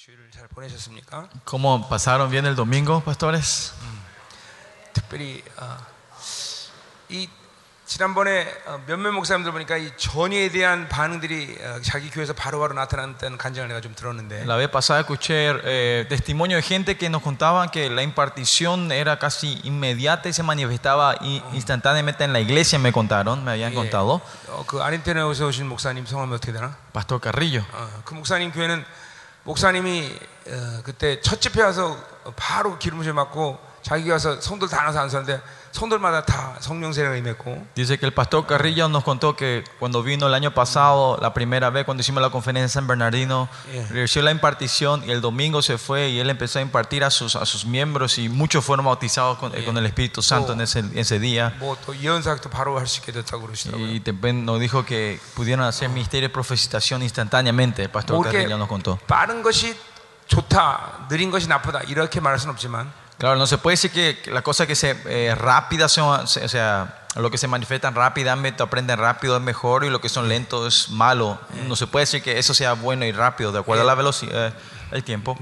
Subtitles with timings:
[0.00, 1.28] 주일을 잘 보내셨습니까?
[1.44, 3.72] ¿Cómo pasaron bien el domingo, pastores?
[4.92, 5.76] 특별히 어,
[7.08, 7.28] 이
[7.86, 13.68] 지난번에 어, 몇몇 목사님들 보니까 이 전의에 대한 반응들이 어, 자기 교회에서 바로바로 나타났다는 간증을
[13.68, 17.88] 내가 좀 들었는데 La vez pasada escuché eh, testimonio de gente que nos contaban que
[17.88, 23.44] la impartición era casi inmediata y se manifestaba i- instantáneamente en la iglesia, me contaron,
[23.44, 24.20] me habían 예, contado.
[24.48, 26.76] 어, 그 아르헨티나에서 오신 목사님 성함이 어떻게 되나?
[26.92, 27.64] Pastor Carrillo.
[27.72, 28.84] 어, 그 목사님 교회는
[29.43, 30.11] 목사님이
[30.47, 31.97] 어, 그때 첫 집회 와서
[32.35, 37.98] 바로 기름을 맞고 자기 가서 성들 다 나서 안서는데 성들마다 다 성령 세례가 임했고 Dice
[37.98, 41.84] que el pastor Carrillo nos contó que cuando vino el año pasado, la primera vez
[41.84, 43.86] cuando hicimos la conferencia en San Bernardino, Yeah.
[43.90, 47.36] recibió la impartición y el domingo se fue y él empezó a impartir a sus,
[47.36, 51.20] a sus miembros y muchos fueron bautizados con, con el Espíritu Santo en ese, ese
[51.20, 51.54] día.
[51.60, 53.86] 뭐 또 예언사도 바로 할 수 있게 됐다고 그러시더라고요.
[53.94, 57.82] Y también nos dijo que pudieron hacer ministerio de profetización instantáneamente.
[57.84, 58.98] El pastor 뭐 이렇게 Carrillo nos contó.
[59.06, 59.76] 빠른 것이
[60.26, 62.90] 좋다, 느린 것이 나쁘다 이렇게 말할 수는 없지만
[63.21, 67.03] Claro, no se puede decir que la cosa que se eh, rápida, son, o sea,
[67.15, 70.89] lo que se manifiestan rápidamente, aprenden rápido es mejor y lo que son lentos es
[70.89, 71.39] malo.
[71.67, 74.55] No se puede decir que eso sea bueno y rápido, de acuerdo a la velocidad,
[74.89, 75.37] el tiempo.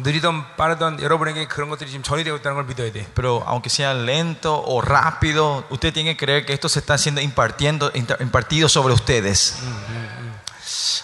[3.14, 7.22] Pero aunque sea lento o rápido, usted tiene que creer que esto se está haciendo
[7.22, 9.58] impartiendo, impartido sobre ustedes.
[9.62, 10.19] Mm -hmm.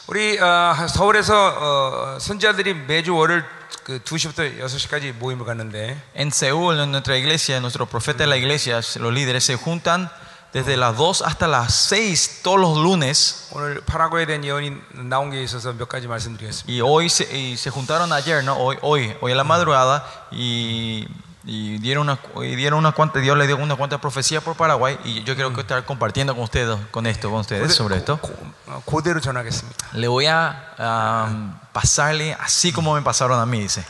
[0.07, 3.45] 우리 어, 서울에서 어, 선지자들이 매주 월요일
[3.85, 8.81] 그 2시부터 6시까지 모임을 갖는데 En Seúl, en nuestra iglesia, nuestros profetas de la iglesia,
[9.01, 10.11] los líderes, se juntan
[10.53, 13.49] desde las 2 hasta las 6 todos los lunes.
[13.53, 14.77] 오늘 파라과에 대한 예언이
[15.09, 16.73] 나온 게 있어서 몇 가지 말씀드리겠습니다.
[16.73, 18.57] Y hoy se, y se juntaron ayer, ¿no?
[18.57, 21.07] Hoy, hoy, hoy a la madrugada y,
[21.45, 24.99] y dieron una, y dieron una cuanta, Dios le dio una cuanta profecía por Paraguay
[25.05, 28.19] y yo quiero que estar compartiendo con ustedes, con esto, con ustedes sobre esto.
[28.21, 28.31] 고,
[28.67, 29.87] 어, 그대로 전하겠습니다.
[29.95, 33.83] Le voy a um, pasarle así como me pasaron a mí, dice.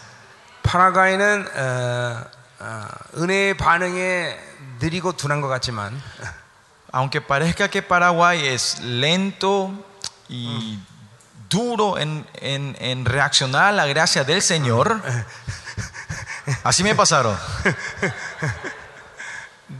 [0.62, 2.24] 파라과이는 어,
[2.60, 4.38] 어, 은혜의 반응에
[4.80, 6.00] 느리고 둔한 것 같지만
[6.92, 9.70] Aunque parezca que Paraguay es lento
[10.28, 10.78] y
[11.48, 15.00] duro en, en- en reaccionar a la gracia del Señor,
[16.64, 17.36] así me pasaron.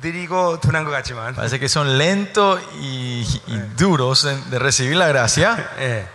[0.02, 5.08] 느리고 둔한 것 같지만 Parece que son lentos y, y duros en- de recibir la
[5.08, 6.06] gracia, 예.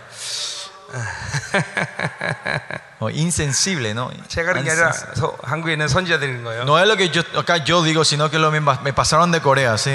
[2.99, 4.09] o insensible, ¿no?
[4.29, 6.63] 제가 그런 게 아니라 서- 한국에 있는 선지자들인 거예요.
[6.63, 9.41] No es lo que yo acá yo digo, sino que lo me, me pasaron de
[9.41, 9.91] Corea, sí.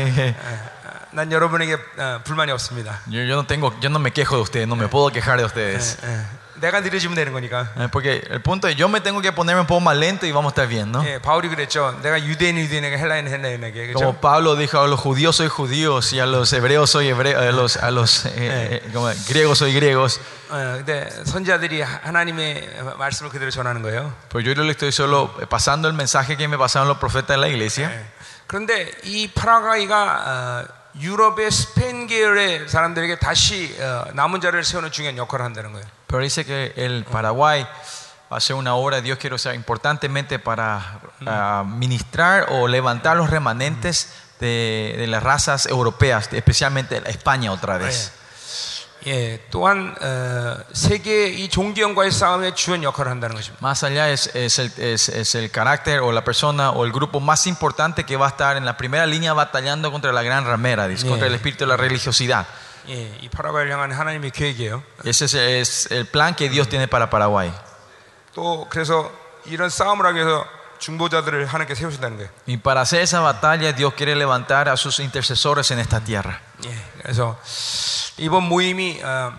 [1.12, 3.00] 난 여러분에게 어, 불만이 없습니다.
[3.10, 5.44] Yo, yo no tengo, yo no me quejo de ustedes, no me puedo quejar de
[5.46, 5.96] ustedes.
[6.04, 6.26] 예.
[6.60, 7.68] 내가 느려지면 되는 거니까.
[7.78, 10.32] Eh, Porque el punto es, yo me tengo que ponerme un poco más lento y
[10.32, 11.02] vamos a estar bien, ¿no?
[11.06, 11.98] 예, 바울이 그랬죠.
[12.02, 14.20] 내가 유대인 유대인에게 헬라인 헬라인에게 Como 그렇죠.
[14.20, 17.78] Pablo dijo, a los judíos soy judíos y a los hebreos soy hebreo, a los,
[17.78, 20.20] a los eh, eh, como griegos soy griegos.
[20.50, 24.12] 어, 근데 선지자들이 하- 하나님의 말씀을 그대로 전하는 거예요.
[24.28, 27.48] Pero yo le estoy solo pasando el mensaje que me pasaron los profetas de la
[27.48, 27.88] iglesia.
[27.90, 28.04] 예.
[28.46, 29.94] 그런데 이 파라과이가
[30.26, 30.64] 어,
[30.98, 35.86] 유럽의 스페인 계열의 사람들에게 다시 어, 남은 자를 세우는 중요한 역할을 한다는 거예요.
[36.06, 37.64] Pero dice que el Paraguay
[38.30, 44.94] hace una obra, Dios quiere usar importantemente para ah, ministrar o levantar los remanentes de,
[44.96, 48.12] de las razas europeas, especialmente España otra vez.
[49.06, 53.58] 예, 또한 어, 세계 이 종교형과의 싸움에 주연 역할을 한다는 것입니다.
[53.66, 57.18] Más allá es, es el, es- es el carácter o la persona o el grupo
[57.18, 60.86] más importante que va a estar en la primera línea batallando contra la gran ramera,
[60.86, 62.46] dice, contra el espíritu de la religiosidad.
[62.88, 64.82] 예, 이 파라과이를 향한 하나님의 계획이에요.
[65.04, 67.50] Ese es, es el plan que Dios tiene para Paraguay.
[68.34, 69.10] 또 그래서
[69.46, 70.44] 이런 싸움을 하기 위해서
[70.78, 72.28] 중보자들을 하나님께 세우신다는 거예요.
[72.48, 76.40] Y para hacer esa batalla, Dios quiere levantar a sus intercesores en esta tierra.
[76.64, 76.70] 예,
[77.02, 77.38] 그래서
[78.17, 79.33] 이번 모임이 어,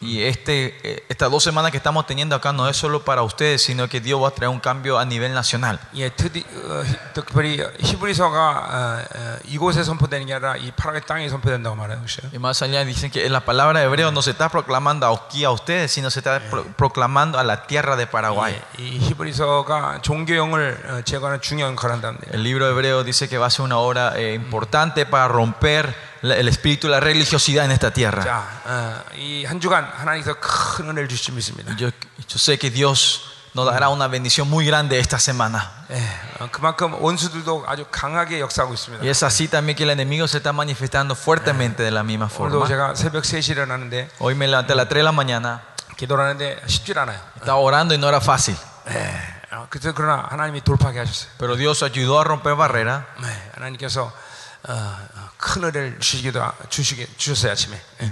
[0.00, 3.62] Y este, eh, estas dos semanas que estamos teniendo acá no es solo para ustedes,
[3.62, 5.78] sino que Dios va a traer un cambio a nivel nacional.
[5.96, 11.28] 예, 특히, 어, 히- 특별히 히브리서가 어, 어, 이곳에 선포되는 게 아니라 이 파라과이 땅에
[11.30, 12.30] 선포된다고 말하는 것이에요.
[12.34, 15.44] Y más allá dicen que en la palabra de hebreo no se está proclamando aquí
[15.44, 18.60] a ustedes, sino se está pro- proclamando a la tierra de Paraguay.
[18.78, 22.30] 예, 이 히브리서가 종교형을 어, 제거하는 중요한 역할을 한답니다.
[22.34, 25.87] El libro hebreo dice que va a ser una obra eh, importante para romper
[26.22, 28.22] la- el espíritu de la religiosidad en esta tierra.
[28.22, 31.72] 자, 어, 이 한 주간 하나님께서 큰 은혜를 주실 줄 믿습니다.
[31.76, 33.22] Yo, yo sé que Dios
[33.54, 35.70] nos dará una bendición muy grande esta semana.
[35.90, 36.02] 예,
[36.40, 39.02] 어, 그만큼 원수들도 아주 강하게 역사하고 있습니다.
[39.04, 42.64] Y es así también que el enemigo se está manifestando fuertemente de la misma 오늘도
[42.64, 42.66] forma.
[42.68, 45.62] 제가 새벽 3시에 일어나는데 Hoy me levanté a las 3 de la mañana,
[45.96, 47.20] 기도를 하는데 쉽질 않아요.
[47.36, 48.56] estaba orando y no era fácil.
[48.90, 49.14] 예,
[49.54, 51.30] 어, 그래서 그러나 하나님이 돌파하게 하셨어요.
[51.38, 53.04] Pero Dios ayudó a romper barreras.
[53.22, 54.10] 네, 하나님께서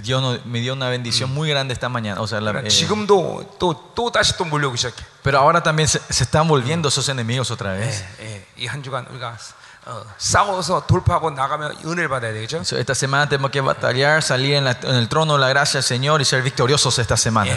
[0.02, 2.20] Dios me dio una bendición muy grande esta mañana.
[2.20, 2.70] O sea, la, eh,
[5.22, 8.04] pero ahora también se, se, están volviendo esos enemigos otra vez.
[12.72, 15.84] Esta semana tenemos que batallar, salir en, la, en el trono de la gracia del
[15.84, 17.52] Señor y ser victoriosos esta semana.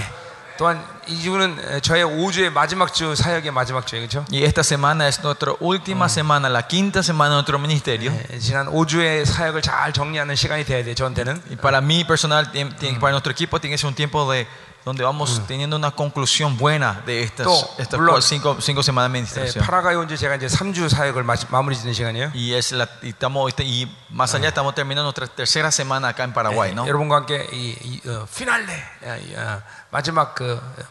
[0.62, 0.64] 예.
[0.64, 4.26] 또한 이 주는 저의 5주의 마지막 주 사역의 마지막 주예요, 그렇죠?
[4.32, 8.14] Y esta semana es nuestra última semana, la quinta semana de nuestro ministerio.
[8.32, 11.42] 예, 지난 5주의 사역을 잘 정리하는 시간이 돼야 돼 저한테는.
[11.50, 12.52] Y para mí personal,
[13.00, 14.46] para nuestro equipo, tiene que ser un tiempo de
[14.87, 19.19] donde vamos teniendo una conclusión buena de estas, Todo, estas 물론, cinco, cinco semanas de
[19.19, 19.65] 예, administración.
[19.67, 22.31] 파라가이 온지 제가 이제 3주 사역을 마치, 마무리 짓는 시간이에요.
[22.33, 26.33] Y, es la, y, estamos, y más allá estamos terminando nuestra tercera semana acá en
[26.33, 26.87] Paraguay, ¿no?
[26.87, 28.73] 여러분과 함께 이, 이 어, 피날레
[29.03, 29.61] 어, 이, 어,
[29.91, 30.83] 마지막 그 어,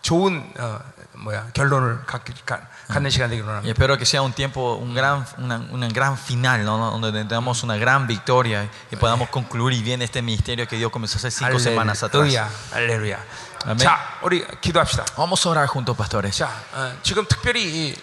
[0.00, 0.80] 좋은 어,
[1.12, 2.58] 뭐야 결론을 갖기, 가,
[2.88, 3.70] 갖는 시간 되기로 Y 합니다.
[3.72, 6.78] espero que sea un tiempo, un gran, una, una gran final, ¿no?
[6.98, 11.30] donde tengamos una gran victoria y podamos concluir bien este ministerio que Dios comenzó hace
[11.30, 12.22] cinco semanas atrás.
[12.22, 13.18] 할렐루야, 할렐루야.
[13.64, 13.78] 아멘.
[13.78, 15.04] 자, 우리 기도합시다.
[15.16, 16.36] Vamos a orar juntos, pastores.
[16.36, 17.96] 자, 어, 지금 특별히 이,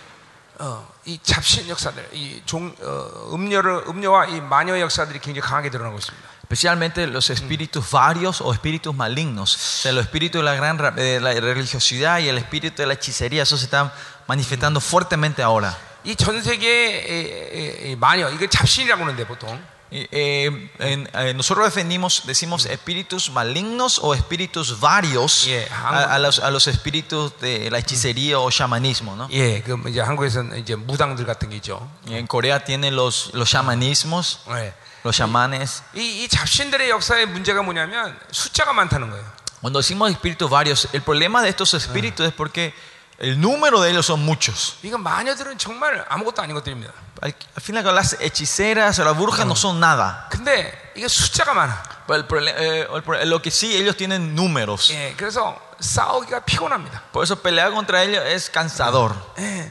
[0.60, 5.98] 어, 이 잡신 역사들, 이 종, 어, 음료를 음료와 이 마녀의 역사들이 굉장히 강하게 드러나고
[6.00, 6.30] 있습니다.
[6.50, 9.54] Especialmente los espíritus varios o espíritus malignos.
[9.54, 12.88] O sea, los espíritus de la gran ra- de la religiosidad y el espíritu de
[12.88, 13.92] la hechicería, eso se están
[14.28, 15.76] manifestando fuertemente ahora.
[16.06, 19.62] 이 전 세계의 이, 이, 이 마녀, 이게 잡신이라고 하는데 보통
[19.92, 26.20] Y, eh, en- eh, nosotros defendimos, decimos espíritus malignos o espíritus varios Yeah, a, a
[26.20, 29.16] los, a los espíritus de la hechicería o chamanismo.
[29.16, 29.28] ¿no?
[29.32, 31.90] 예, 그 이제 한국에서는 이제 무당들 같은 게 있죠.
[32.08, 34.74] Y en Corea tienen los, los chamanismos, 예.
[35.04, 35.82] los chamanes.
[35.96, 39.26] 이, 이 잡신들의 역사의 문제가 뭐냐면 숫자가 많다는 거예요.
[39.60, 42.76] Cuando decimos espíritus varios, el problema de estos espíritus es porque
[43.20, 44.78] el número de ellos son muchos.
[44.84, 46.94] 이거 마녀들은 정말 아무것도 아닌 것들입니다.
[47.22, 50.28] Al, al fin y al cabo, las hechiceras o las brujas no son nada.
[50.30, 51.84] 근데 이게 숫자가 많아.
[52.08, 54.90] Pero el prole- eh, el pro- lo que sí, ellos tienen números.
[54.92, 57.04] 예, 그래서 싸우기가 피곤합니다.
[57.12, 59.14] Por eso pelear contra ellos es cansador.
[59.38, 59.70] 예,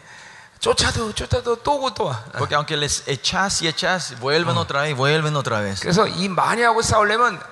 [0.61, 2.23] 쫓아도 쫓아도 또 오고 또 와.
[2.37, 5.81] Porque aunque les echas y echas, vuelven otra vez y vuelven otra vez.
[5.81, 7.52] 그래서 이 마녀하고 싸우려면 불이 강력해야 돼.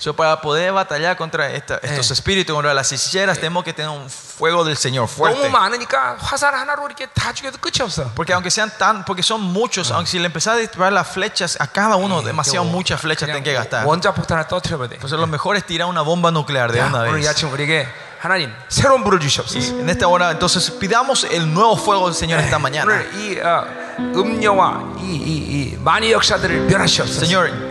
[0.00, 4.10] So, para poder batallar contra esta- estos espíritus, contra las hechiceras, tenemos que tener un
[4.10, 5.48] fuego del Señor 너무 fuerte.
[5.48, 8.10] 많으니까 화살 하나로 이렇게 다 죽여도 끝이 없어.
[8.16, 11.56] Porque aunque sean tan, porque son muchos, aunque si le empezás a disparar las flechas
[11.60, 13.86] a cada uno, demasiado muchas flechas tienen que gastar.
[13.86, 14.94] 원자 폭탄을 터트려야 돼.
[14.96, 17.28] Entonces lo mejor es tirar una bomba nuclear de 자, una 오늘 이 vez.
[17.28, 17.86] 아침 우리에게
[18.20, 19.78] 하나님 새로운 불을 Y 주시옵소서.
[19.80, 22.84] en esta hora, entonces pidamos el nuevo fuego del Señor esta mañana.
[22.90, 23.64] 오늘 이 어,
[24.18, 27.20] 음녀와 이, 이, 이 마녀 역사들을 멸하시옵소서.
[27.20, 27.63] Señor,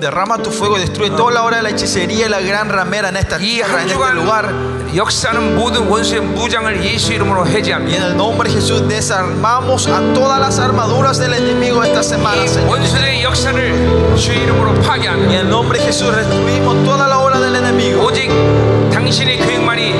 [0.00, 3.08] derrama tu fuego y destruye toda la hora de la hechicería y la gran ramera
[3.08, 4.46] en esta 이 tierra, 한 en este lugar.
[4.48, 7.96] 주간 역사는 모든 원수의 무장을 예수 이름으로 Y 해제합니다.
[7.96, 12.48] en el nombre de Jesús desarmamos a todas las armaduras del enemigo esta semana, 이
[12.48, 12.68] Señor.
[12.70, 15.40] 원수의 역사를 주 이름으로 Y en 파괴합니다.
[15.40, 17.27] el nombre de Jesús destruimos toda la obra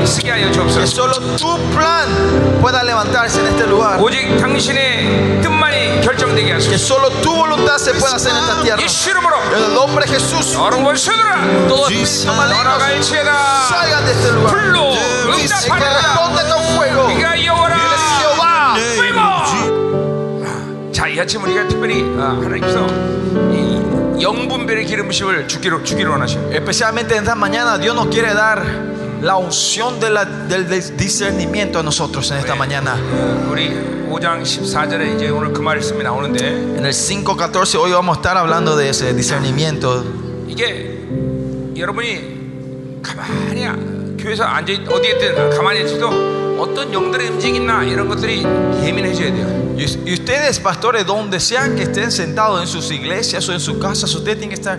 [0.08, 0.86] 쓰게 하여 Que 주옵소서.
[0.86, 2.08] solo tu plan
[2.60, 4.00] pueda levantarse en este lugar.
[4.00, 6.76] 오직 당신의 뜻만이 결정되게 Que 하소서.
[6.76, 8.82] solo tu voluntad se pueda hacer en esta tierra.
[8.82, 13.30] 예수 이름으로 En el nombre de Jesús, 어른 원수들아 todo espíritu maligno 떠나갈지어다.
[13.68, 14.50] salgan de este lugar.
[14.54, 15.84] 불로 Y que 응답하라.
[15.98, 17.08] responde con fuego.
[17.08, 17.74] 네가 여호와라.
[18.18, 18.74] Jehová.
[18.96, 20.92] 불고.
[20.92, 22.86] 자, 이 아침 우리가 특별히 아, 하나님께서
[23.52, 26.50] 이 영분별의 기름 부심을 주기로 주기로 원하셔요.
[26.52, 28.62] Especialmente en esta mañana, Dios nos quiere dar
[29.21, 32.95] la unción de la, del discernimiento a nosotros en esta mañana.
[36.77, 40.03] En el 5.14 hoy vamos a estar hablando de ese discernimiento.
[49.77, 54.13] Y ustedes, pastores, donde sean que estén sentados en sus iglesias o en sus casas,
[54.13, 54.77] ustedes tienen que estar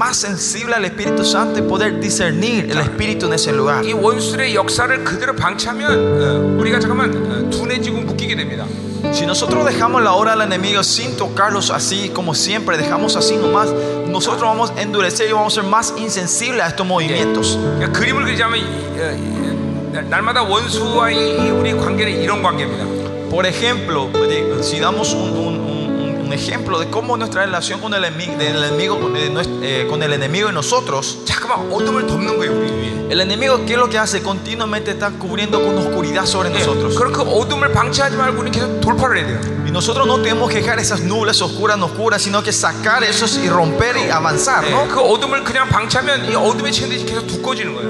[0.00, 3.84] más sensibles al Espíritu Santo y poder discernir el Espíritu en ese lugar.
[3.84, 5.90] 이 원수의 역사를 그대로 방치하면
[6.22, 8.66] 어, 우리가 잠깐만 어, 둔해지고 묶이게 됩니다.
[9.12, 13.70] Si nosotros dejamos la obra del enemigo sin tocarlos así como siempre, dejamos así nomás,
[14.08, 17.56] nosotros vamos a endurecer y vamos a ser más insensibles a estos movimientos.
[17.78, 18.64] 그러니까 그림을 그리자면 이,
[18.98, 22.84] 어, 이, 날- 날마다 원수와의 이 우리 관계는 이런 관계입니다.
[23.30, 25.59] Por ejemplo, de- si damos un, un-
[26.33, 31.19] ejemplo de cómo nuestra relación con el enemigo, eh, eh, con, el, enemigo y nosotros.
[33.09, 34.21] El enemigo, ¿qué es lo que hace?
[34.21, 36.95] Continuamente está cubriendo con oscuridad sobre nosotros.
[39.65, 43.49] Y nosotros no tenemos que dejar esas nubes oscuras, oscuras, sino que sacar esos y
[43.49, 44.63] romper y avanzar.
[44.69, 44.87] ¿no?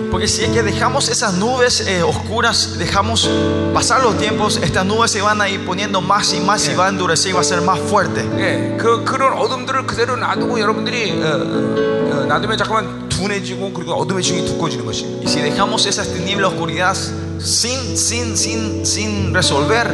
[0.09, 3.29] Porque si es que dejamos esas nubes eh, oscuras, dejamos
[3.73, 6.87] pasar los tiempos, estas nubes se van a ir poniendo más y más y va
[6.87, 8.25] a endurecer y va a ser más fuerte.
[8.38, 14.22] 예, 그 그런 어둠들을 그대로 놔두고 여러분들이 어, 어, 어, 놔두면 잠깐만 둔해지고 그리고 어둠의
[14.22, 15.04] 층이 두꺼워지는 것이.
[15.20, 16.96] Y si dejamos esas tinieblas, oscuridad
[17.40, 19.86] sin, sin, sin, sin resolver,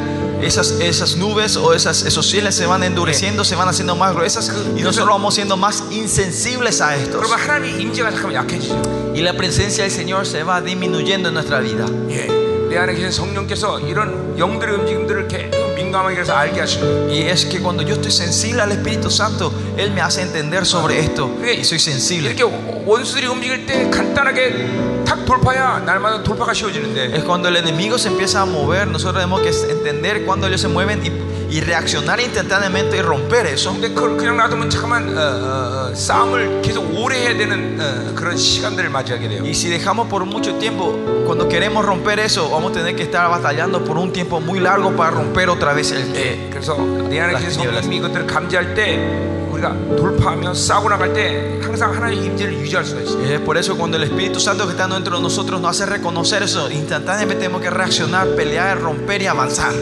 [0.43, 4.51] esas, esas nubes o esas, esos cielos se van endureciendo, se van haciendo más gruesas
[4.77, 7.21] y nosotros vamos siendo más insensibles a estos.
[7.23, 8.81] 그러면 하나님의 임재가 잠깐만 약해지죠.
[9.15, 11.87] Y la presencia del Señor se va disminuyendo en nuestra vida.
[12.11, 12.27] 예,
[15.87, 17.09] 내 안에 계신 성령께서 이런 영들의 움직임들을 계속 민감하게 해서 알게 하시는 거예요.
[17.09, 20.99] Y es que cuando yo estoy sensible al Espíritu Santo, Él me hace entender sobre
[20.99, 21.31] esto.
[21.41, 22.31] Y soy sensible.
[22.31, 22.43] 이렇게
[22.85, 28.43] 원수들이 움직일 때 간단하게 탁 돌파야 날마다 돌파가 쉬워지는데 Es cuando el enemigo se empieza
[28.43, 31.11] a mover, nosotros tenemos que entender cuando ellos se mueven y,
[31.51, 33.73] y reaccionar instantáneamente y romper eso.
[33.73, 38.37] 근데 그걸 그냥 놔두면 잠깐만 어, 어, 어, 싸움을 계속 오래 해야 되는 어, 그런
[38.37, 39.43] 시간들을 맞이하게 돼요.
[39.43, 40.93] Y si dejamos por mucho tiempo,
[41.27, 44.97] cuando queremos romper eso, vamos a tener que estar batallando por un tiempo muy largo
[44.97, 46.23] para romper otra vez el que.
[46.23, 47.85] 예, 그래서 내 안에 las 계신 tinieblas.
[47.85, 53.23] 성령님이 이것들을 감지할 때 우리가 돌파하며 싸고 나갈 때 항상 하나님의 임재를 유지할 수가 있어요.
[53.25, 56.43] Es por eso cuando el Espíritu Santo que está dentro de nosotros nos hace reconocer
[56.43, 59.73] eso, instantáneamente tenemos que reaccionar, pelear, romper y avanzar.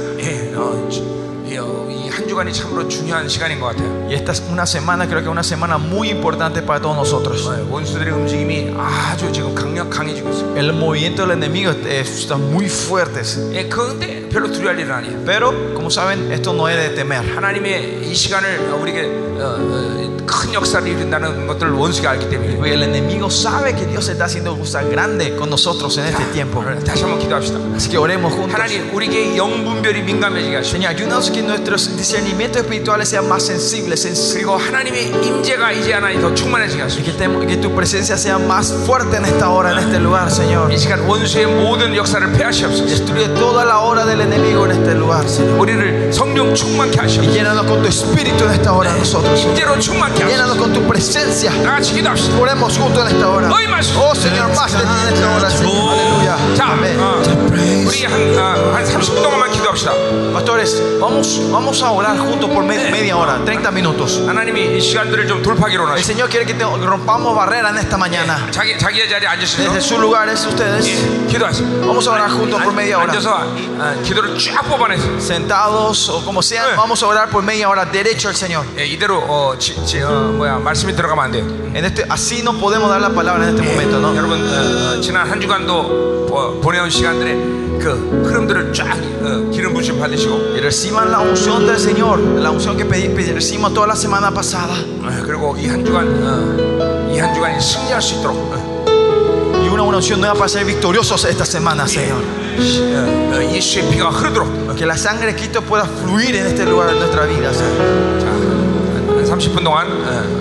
[1.54, 3.88] 예, 어, 이 한 주간이 참으로 중요한 시간인 것 같아요.
[4.06, 7.46] Y esta es una semana, creo que es una semana muy importante para todos nosotros.
[7.46, 10.56] 어, 원수들의 움직임이 아주 지금 강력 강해지고 있어요.
[10.56, 13.38] El movimiento del enemigo eh, está muy fuertes.
[13.54, 15.24] 예, 그런데 별로 두려워할 일은 아니에요.
[15.24, 17.22] Pero, como saben, esto no es de temer.
[17.34, 19.02] 하나님의 이 시간을 우리에게
[19.40, 24.08] 어, 어, 큰 역사를 이룬다는 것들을 원수가 알기 때문에 Porque el enemigo sabe que Dios
[24.08, 26.60] está haciendo cosas grandes con nosotros en este tiempo.
[26.60, 27.58] 오늘 다시 한번 기도합시다.
[27.76, 28.52] Así que oremos juntos.
[28.52, 34.34] 하나님 우리에게 영분별이 민감해지게 하시고 Señor, ayúdanos que nuestros discernimientos espirituales sean más sensibles sens-
[34.34, 38.38] 그리고 하나님의 임재가 이제 하나님 더 충만해지게 y 하시고 que, tem- que tu presencia sea
[38.38, 40.70] más fuerte en esta hora, en este lugar, Señor.
[40.72, 42.86] 이 시간 원수의 모든 역사를 폐하시옵소서.
[42.86, 45.58] Destruye toda la hora del enemigo en este lugar, Señor.
[45.60, 47.32] 우리를 성령 충만케 Y 하시옵소서.
[47.32, 49.40] llénanos con tu espíritu en esta hora nosotros.
[49.44, 50.60] 임재로 충만케 Llénanos 하시옵소서.
[50.60, 51.50] con tu presencia.
[51.62, 52.38] 다 같이 기도합시다.
[52.40, 53.51] Oremos juntos en esta esta esta hora.
[53.51, 53.91] Hoy más.
[53.97, 56.37] Oh Señor, más de en esta hora, Aleluya.
[56.61, 56.97] Amén.
[56.99, 57.84] Ah.
[57.84, 59.92] 어, 우리 한, 어, 한 30분 동안만 기도합시다.
[60.32, 64.22] Pastores, vamos, vamos a orar juntos por me- media hora, 30 minutos.
[64.26, 67.96] 하나님이 이 시간들을 좀 돌파기로 El 하시고 Señor quiere que te- rompamos barreras en esta
[67.98, 68.48] mañana.
[68.50, 69.62] 자기 자기의 자리에 앉으시죠.
[69.64, 71.84] Desde sus lugares, ustedes, 예, 기도하세요.
[71.84, 73.12] vamos a orar juntos por media hora.
[73.12, 73.30] 앉아서
[73.78, 75.18] 어, 기도를 쫙 뽑아내세요.
[75.20, 76.76] Sentados o como sean, 네.
[76.76, 78.64] vamos a orar por media hora derecho al Señor.
[78.78, 81.44] 예, 이대로 어, 지, 지, 어, 뭐야 말씀이 들어가면 안 돼요.
[81.74, 84.14] En este, así no podemos dar la palabra en este momento, ¿no?
[84.16, 89.98] 여러분 어, 어, 지난 한 주간도 보, 보내온 시간들의 그 흐름들을 쫙 어, 기름 부심
[89.98, 93.96] 받으시고 Y reciban la unción del Señor, la unción que pedí, pedí- recibimos toda la
[93.96, 94.74] semana pasada.
[95.02, 99.82] 어, 그리고 이 한 주간 어, 이 한 주간이 승리할 수 있도록 어, Y una
[99.84, 102.20] unción nueva para ser victoriosos esta semana, Señor.
[102.60, 106.46] 시- 어, 어, 예수의 피가 흐르도록 어, Que la sangre de Cristo pueda fluir en
[106.46, 108.20] este lugar de nuestra vida, Señor.
[108.20, 110.33] 자, 한, 한 30분 동안 어, 어, 어, 한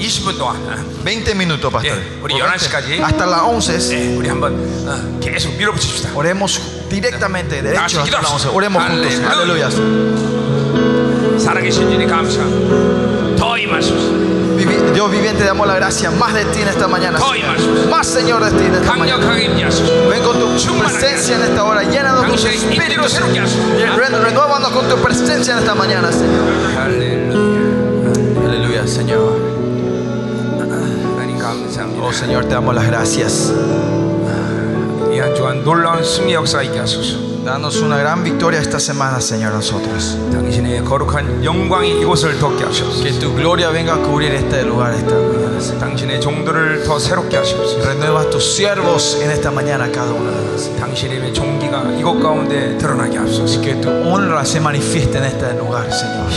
[0.00, 1.86] 20분 동안 어, 20 minutos, pastor.
[1.96, 3.00] 예, 우리 Por 11시까지.
[3.00, 3.92] Hasta las 11.
[3.92, 4.54] 예, 우리 한번
[4.86, 6.10] 어, 계속 밀어붙입시다.
[6.14, 8.48] Oremos directamente, derecho hasta las 11.
[8.48, 8.50] 기도합시다.
[8.52, 9.12] Oremos juntos.
[9.24, 9.66] Aleluya.
[9.68, 10.36] Aleluya.
[11.38, 12.40] 살아계신 주님 감사.
[13.36, 14.26] 더 임하소서.
[14.56, 17.18] Vivi- Dios viviente, te damos la gracia más de ti en esta mañana.
[17.18, 17.56] 더 Señor.
[17.60, 17.90] 임하소서.
[17.90, 19.20] Más, Señor, de ti en esta mañana.
[19.20, 20.08] 강력하게 임하소서.
[20.08, 21.82] Ven con tu presencia en esta hora.
[21.84, 22.82] Llénanos con tu 당신의 espíritu.
[22.82, 23.60] 인내로 새롭게 하소서.
[24.00, 26.40] Ren- Renuévanos con tu presencia en esta mañana, Señor.
[26.74, 28.46] 할렐루야.
[28.46, 29.49] Aleluya, Señor.
[32.03, 33.53] Oh Señor, te damos las gracias.
[37.45, 40.17] Danos una gran victoria esta semana, Señor, nosotros.
[43.03, 45.59] Que tu gloria venga a cubrir este lugar esta mañana.
[47.83, 50.37] Renueva tus siervos en esta mañana cada uno de
[51.99, 52.03] Y
[53.57, 56.31] que tu honra se manifieste en este lugar, Señor.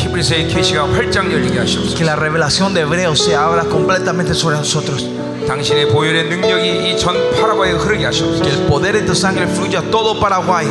[1.94, 5.06] Que la revelación de Hebreos se abra completamente sobre nosotros.
[5.47, 8.43] 당신의 보혈의 능력이 이 전 파라과에 흐르게 하시옵소서.
[8.43, 10.67] Que el poder de tu sangre fluya a todo Paraguay.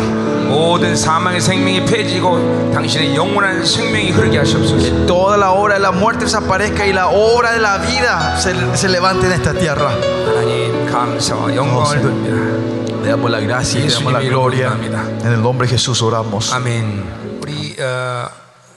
[0.48, 4.82] 모든 사망의 생명이 폐지고 당신의 영원한 생명이 흐르게 하시옵소서.
[4.82, 8.54] Que toda la obra de la muerte desaparezca y la obra de la vida se,
[8.76, 9.90] se levante en esta tierra.
[9.90, 13.02] 하나님 감사와 영광을 돌립니다.
[13.02, 14.68] Le damos la gracia y le damos la 예수님의 gloria.
[14.68, 15.26] 이름으로 기도합니다.
[15.26, 16.52] En el nombre de Jesús oramos.
[16.54, 17.40] 아멘.
[17.42, 18.28] 우리 어,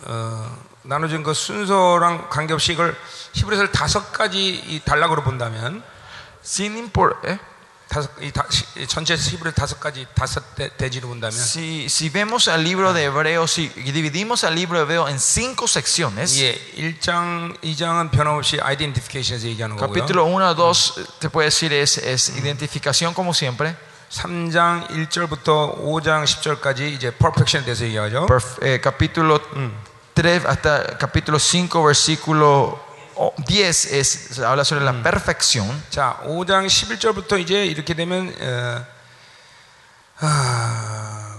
[0.08, 0.46] 어,
[0.84, 2.96] 나눠진 그 순서랑 관계없이 이걸
[3.34, 5.84] 히브리서를 다섯 가지 이 단락으로 본다면
[6.44, 7.38] Sin impor- ¿eh?
[7.92, 12.08] 다섯 이, 다, 시- 이 전체 히브리 다섯 가지 다섯 대, 대지로 본다면 Si, si
[12.10, 16.56] vemos al libro de Hebreos, si dividimos al libro de Hebreos en cinco secciones, 예,
[16.78, 19.92] 1장, 2장은 변함없이 아이덴티피케이션에서 얘기하는 거고요.
[19.92, 23.76] capítulo 1 2, te puede decir, es, es identificación como siempre.
[24.10, 28.26] 3장 1절부터 5장 10절까지 이제 퍼펙션에 대해서 얘기하죠.
[28.26, 29.40] Perf- eh, capítulo
[30.16, 32.80] 3 hasta capítulo 5, versículo
[33.17, 35.83] oh, 10 es, se habla sobre la perfección.
[35.91, 38.87] 자, 5장 11절부터 이제 이렇게 되면 어,
[40.21, 41.37] 아,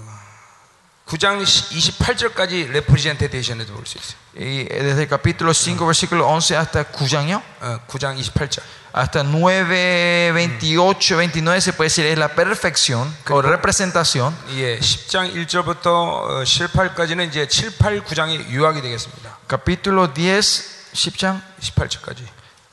[1.08, 4.18] 9장 28절까지 레프리젠테이션에도 볼수 있어요.
[4.36, 8.62] Y eh, desde el capítulo 5, versículo 11 hasta Cuyaño, 어, 9장 28절.
[8.94, 14.36] hasta 9, 28, 29 se puede decir es la perfección o representación.
[14.56, 19.38] 예, 10장 1절부터 어, 18까지는 이제 7, 8, 9장의 유학이 되겠습니다.
[19.48, 22.25] Capítulo 10, 10장, 18절까지.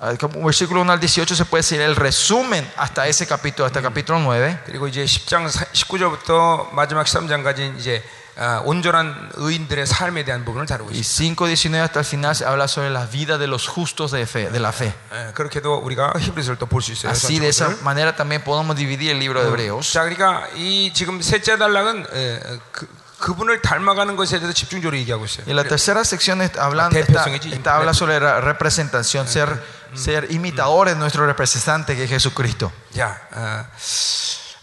[0.01, 3.81] al cap- versículo 1 al 18 se puede decir el resumen hasta ese capítulo, hasta
[3.81, 4.59] capítulo 9.
[4.65, 8.03] 그리고 이제 10장 19절부터 마지막 13장까지 이제
[8.37, 11.43] 아, 온전한 의인들의 삶에 대한 부분을 다루고 Y 있습니다.
[11.43, 14.49] 5, 19 hasta el final se habla sobre la vida de los justos de, fe,
[14.49, 14.93] de la fe.
[15.11, 17.11] 예, 그렇게도 우리가 히브리서를 또 볼 수 있어요.
[17.11, 17.83] Así de esa 전체적으로.
[17.83, 19.91] manera también podemos dividir el libro de Hebreos.
[19.91, 22.39] 자, 그러니까 이 지금 셋째 단락은 예,
[22.71, 22.87] 그,
[23.19, 25.43] 그분을 닮아가는 것에 대해서 집중적으로 얘기하고 있어요.
[25.45, 29.61] Y la tercera sección está hablando, Te está, personaje, está habla sobre la representación, ser,
[29.93, 32.71] ser imitadores de nuestro representante que es Jesucristo.
[32.95, 33.65] 자, 아,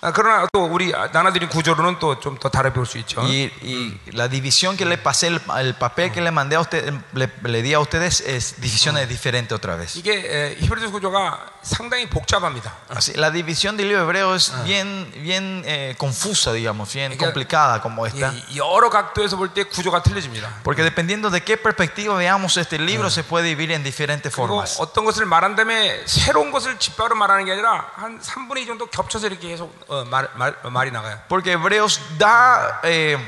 [0.02, 3.20] 아, 그러나 또 우리 나눠드린 구조로는 또 좀 더 다르게 볼 수 있죠.
[3.22, 6.94] Y, y la división que le pasé, el, el papel que le mandé a usted,
[7.12, 9.96] le, le di a ustedes es divisiones diferentes otra vez.
[9.98, 12.72] 이게 에, 히브리서 구조가 상당히 복잡합니다.
[12.88, 17.80] Así, la división del libro hebreo es bien, bien eh, confusa, digamos, bien Kika- complicada
[17.82, 18.32] como esta.
[18.32, 20.62] 이- 여러 각도에서 볼 때 구조가 틀려집니다.
[20.62, 24.76] Porque dependiendo de qué perspectiva veamos este libro, se puede dividir en diferentes 그리고 formas.
[24.80, 29.26] 어떤 것을 말한 다음에 새로운 것을 집바로 말하는 게 아니라 한 3분의 2 정도 겹쳐서
[29.26, 31.18] 이렇게 계속 어, 말, 말, 말이 나가요.
[31.28, 33.18] Porque Hebreos da eh,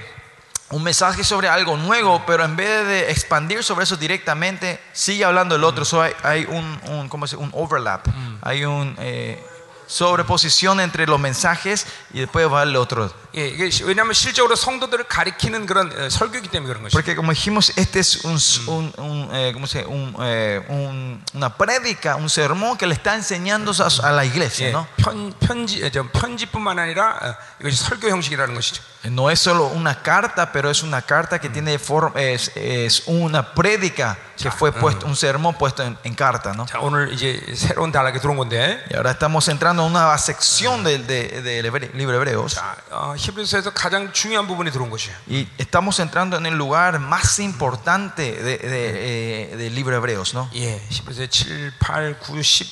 [0.73, 5.55] un mensaje sobre algo nuevo, pero en vez de expandir sobre eso directamente, sigue hablando
[5.55, 5.85] el otro.
[5.85, 8.07] So hay, hay un, un, ¿cómo se un overlap,
[8.41, 9.41] hay un eh,
[9.86, 13.10] sobreposición entre los mensajes y después va el otro.
[13.34, 16.92] 예, 이게 시- 왜냐하면 실적으로 성도들을 가리키는 그런 어, 설교이기 때문에 그런 것이죠.
[16.96, 18.38] Porque como dijimos, este es un,
[18.68, 19.86] un, un, eh, ¿cómo se dice?
[19.90, 24.68] un, eh, un- una prédica, un sermón que le está enseñando a, a la iglesia,
[24.68, 24.86] 예, ¿no?
[24.96, 28.82] 편, 편지, 어, 저 편지뿐만 아니라 어, 이것이 설교 형식이라는 것이죠.
[29.04, 33.54] No es solo una carta, pero es una carta que tiene forma, es, es una
[33.54, 36.66] prédica que fue puesto, un sermón puesto en, en carta, ¿no?
[36.66, 40.84] 자, 오늘 이제 새로운 단락에 들어온 건데, Y ahora estamos entrando en una nueva sección
[40.84, 45.14] del de, del hebre- libro de Hebreos 자, 어, 히브리서에서 가장 중요한 부분이 들어온 것이에요.
[45.28, 50.34] y estamos entrando en el lugar más importante de- de, eh, del libro de Hebreos,
[50.34, 50.48] ¿no?
[50.54, 52.68] 예, 히브리서 7, 8, 9, 10,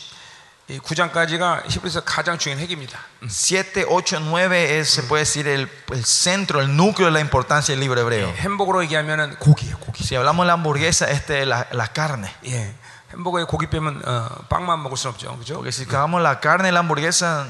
[0.68, 2.98] 이 9장까지가 히브리서 가장 중요한 핵입니다.
[3.28, 7.72] 7, 8, 9 es, se puede decir, el, el centro, el núcleo de la importancia
[7.72, 8.34] del libro hebreo.
[8.36, 10.02] 햄버거로 얘기하면은 고기예요, 고기.
[10.02, 12.34] Si hablamos de la hamburguesa, este es la, la carne.
[12.44, 12.74] 예,
[13.12, 15.54] 햄버거에 고기 빼면 어, 빵만 먹을 수는 없죠, 그죠?
[15.54, 17.46] Porque si acabamos la carne y la hamburguesa,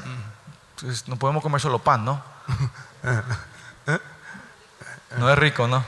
[0.80, 2.22] pues no podemos comer solo pan, ¿no?
[5.16, 5.82] No es rico, ¿no?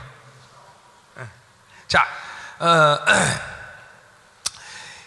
[1.87, 2.05] 자,
[2.59, 2.99] 어,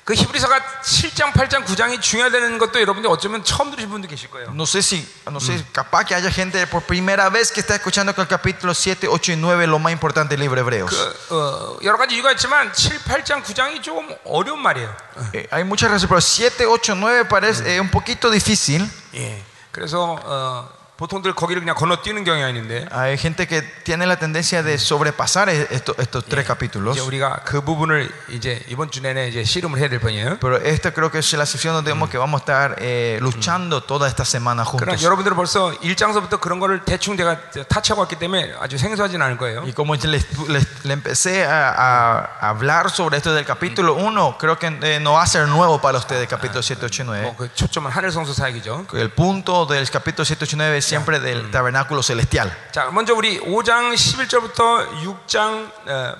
[0.07, 4.51] 그 히브리서가 7장, 8장, 9장이 중요하다는 것도 여러분들 어쩌면 처음 들으신 분도 계실 거예요.
[4.53, 8.15] No sé si, no sé, capaz que haya gente por primera vez que está escuchando
[8.15, 10.89] que el capítulo 7, 8 y 9 es lo más importante del libro de Hebreos.
[10.89, 14.95] 그, 어, 여러 가지 이유가 있지만 7, 8장, 9장이 조금 어려운 말이에요.
[15.33, 18.89] Eh, hay muchas razones, pero 7, 8, 9 parece eh, un poquito difícil.
[19.13, 19.43] 예.
[19.73, 24.74] 그래서 어, 보통들 거기를 그냥 건너뛰는 경향이 있는데 Hay gente que tiene la tendencia de
[24.78, 26.94] sobrepasar e- esto- estos tres capítulos.
[26.96, 30.38] 이제 우리가 그 부분을 이제 이번 주 내내 이제 씨름을 해야 될 번이에요.
[30.38, 33.82] Pero esta creo que es la sección donde vemos que vamos a estar eh, luchando
[33.82, 35.02] toda esta semana 그러나 juntos.
[35.02, 39.62] 여러분들은 벌써 1장서부터 그런 거를 대충 제가 타치하고 왔기 때문에 아주 생소하진 않을 거예요.
[39.64, 40.06] Y como les,
[40.46, 45.14] les- le empecé a, a hablar sobre esto del capítulo 1, creo que eh, no
[45.14, 47.22] va a ser nuevo para ustedes el capítulo 7, 8 y 9.
[47.34, 48.86] 뭐그 초점은 하늘 성소 사역이죠.
[48.94, 52.50] El punto del capítulo 7, 8 y 9 es siempre del tabernáculo celestial.
[52.72, 54.88] 자, 먼저 우리 5장 11절부터
[55.26, 55.70] 6장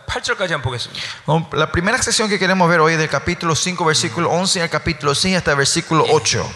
[0.06, 1.02] 8절까지 한번 보겠습니다.
[1.26, 4.70] Bueno, La primera sección que queremos ver hoy es del capítulo 5, versículo 11 al
[4.70, 6.52] capítulo 6 hasta el versículo 8.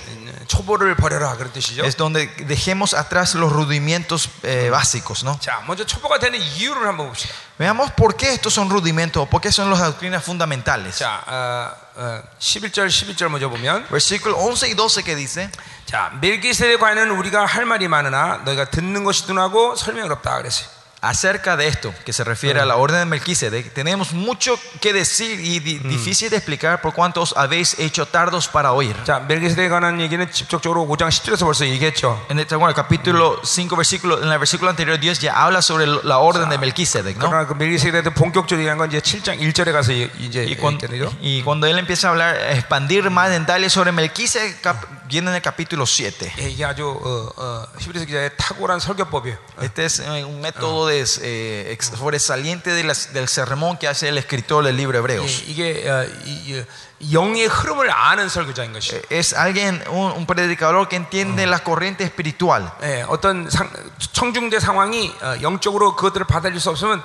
[0.50, 1.84] 초보를 버려라 그런 뜻이죠.
[1.84, 5.38] Es donde dejemos atrás los rudimentos eh, básicos, ¿no?
[5.40, 7.34] 자, 먼저 초보가 되는 이유를 한번 봅시다.
[7.58, 10.96] Veamos por qué estos son rudimentos, por qué son las doctrinas fundamentales.
[10.98, 15.50] 자, 어, 어, 11절, 12절 먼저 보면 Versículo 11 y 12 que dice,
[15.86, 20.68] 자, 멜기세덱 관은 우리가 할 말이 많으나 너희가 듣는 것이 둔하고 설명이 없다 그랬어요.
[21.02, 25.38] Acerca de esto, que se refiere a la orden de Melquisedec, tenemos mucho que decir
[25.38, 28.96] y di- difícil de explicar por cuanto os habéis hecho tardos para oír.
[29.04, 32.18] 자, 멜기세덱에 관한 얘기는 직접적으로 5장 10절에서 벌써 얘기했죠.
[32.30, 36.18] En este bueno, capítulo 5, versículo, en el versículo anterior, Dios ya habla sobre la
[36.18, 37.28] orden de Melquisedec, ¿no?
[37.28, 40.88] 그러나 그 멜기세덱에 대해 본격적으로 얘기한 건 이제 7장 1절에 가서 이- 이제 Y cuando,
[40.88, 41.12] 얘기했죠.
[41.20, 45.36] y cuando él empieza a hablar, a expandir más detalles sobre Melquisedec, cap- viene en
[45.36, 46.32] el capítulo 7.
[46.40, 49.36] 예, 이게 아주 어, 어, 히브리서 기자의 탁월한 설교법이에요.
[49.62, 54.08] Este es eh, un método de, eh, ex- sobresaliente de las- del sermón que hace
[54.08, 55.44] el escritor del libro 예, Hebreos.
[55.46, 56.64] 이게 어, 이, 이,
[57.12, 58.96] 영의 흐름을 아는 설교자인 것이.
[58.96, 62.72] Eh, Es alguien, un, un predicador que entiende la corriente espiritual.
[62.82, 63.68] 예, 어떤 상,
[64.12, 67.02] 청중대 상황이 어, 영적으로 그것들을 받아들일 수 없으면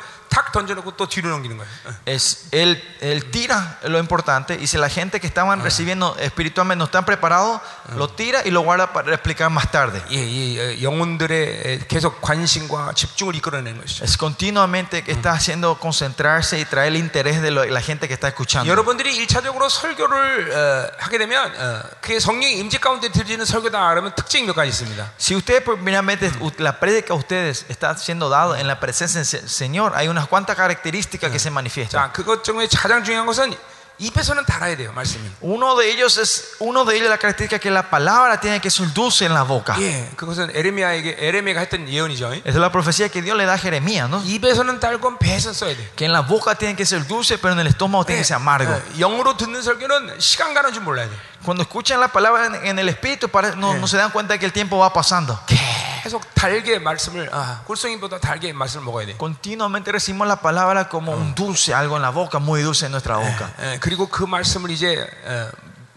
[2.05, 6.85] Es, él, él, tira lo importante y si la gente que estaban recibiendo espiritualmente no
[6.85, 7.61] están preparados,
[7.97, 10.03] lo tira y lo guarda para explicar más tarde.
[14.05, 18.29] Es continuamente que está haciendo concentrarse y traer el interés de la gente que está
[18.29, 18.67] escuchando.
[25.17, 30.09] Si ustedes primeramente la prédica ustedes está siendo dado en la presencia del Señor, hay
[30.09, 32.02] una unas cuantas características que se manifiestan.
[32.02, 33.56] 자, 그것 중에 가장 중요한 것은
[34.02, 35.22] 입에서는 달아야 돼요, 말씀이.
[35.42, 38.92] Uno de ellos es uno de ellos la característica que la palabra tiene que ser
[38.94, 39.76] dulce en la boca.
[39.80, 42.34] 예, 그것은 에레미야에게 에레미야가 했던 예언이죠.
[42.34, 44.24] Esa es la profecía que Dios le da a Jeremías, ¿no?
[44.26, 45.92] 입에서는 달고 배에서 써야 돼.
[45.96, 48.38] Que en la boca tiene que ser dulce, pero en el estómago tiene que ser
[48.38, 48.74] amargo.
[48.74, 51.14] 어, 영으로 듣는 설교는 시간 가는 줄 몰라야 돼.
[51.46, 54.46] Cuando escuchan la palabra en, en el espíritu, pare- no, no se dan cuenta que
[54.46, 55.40] el tiempo va pasando.
[56.04, 59.18] 계속 달게 말씀을 아, 꿀송이보다 달게 말씀을 먹어야 돼.
[59.18, 63.18] Continuamente recibimos la palabra como un dulce, algo en la boca, muy dulce en nuestra
[63.18, 63.54] boca.
[63.62, 65.50] 예, 그리고 그 말씀을 이제 어,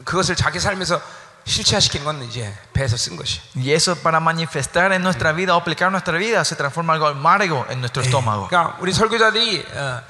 [0.04, 1.00] 그것을 자기 삶에서
[1.46, 3.40] 실체화시킨 건 이제 배에서 쓴 것이.
[3.56, 7.02] Y eso para manifestar en nuestra vida o aplicar en nuestra vida se transforma en
[7.02, 8.48] algo amargo en nuestro estómago.
[8.48, 10.02] 그러니까 우리 설교자들이 어,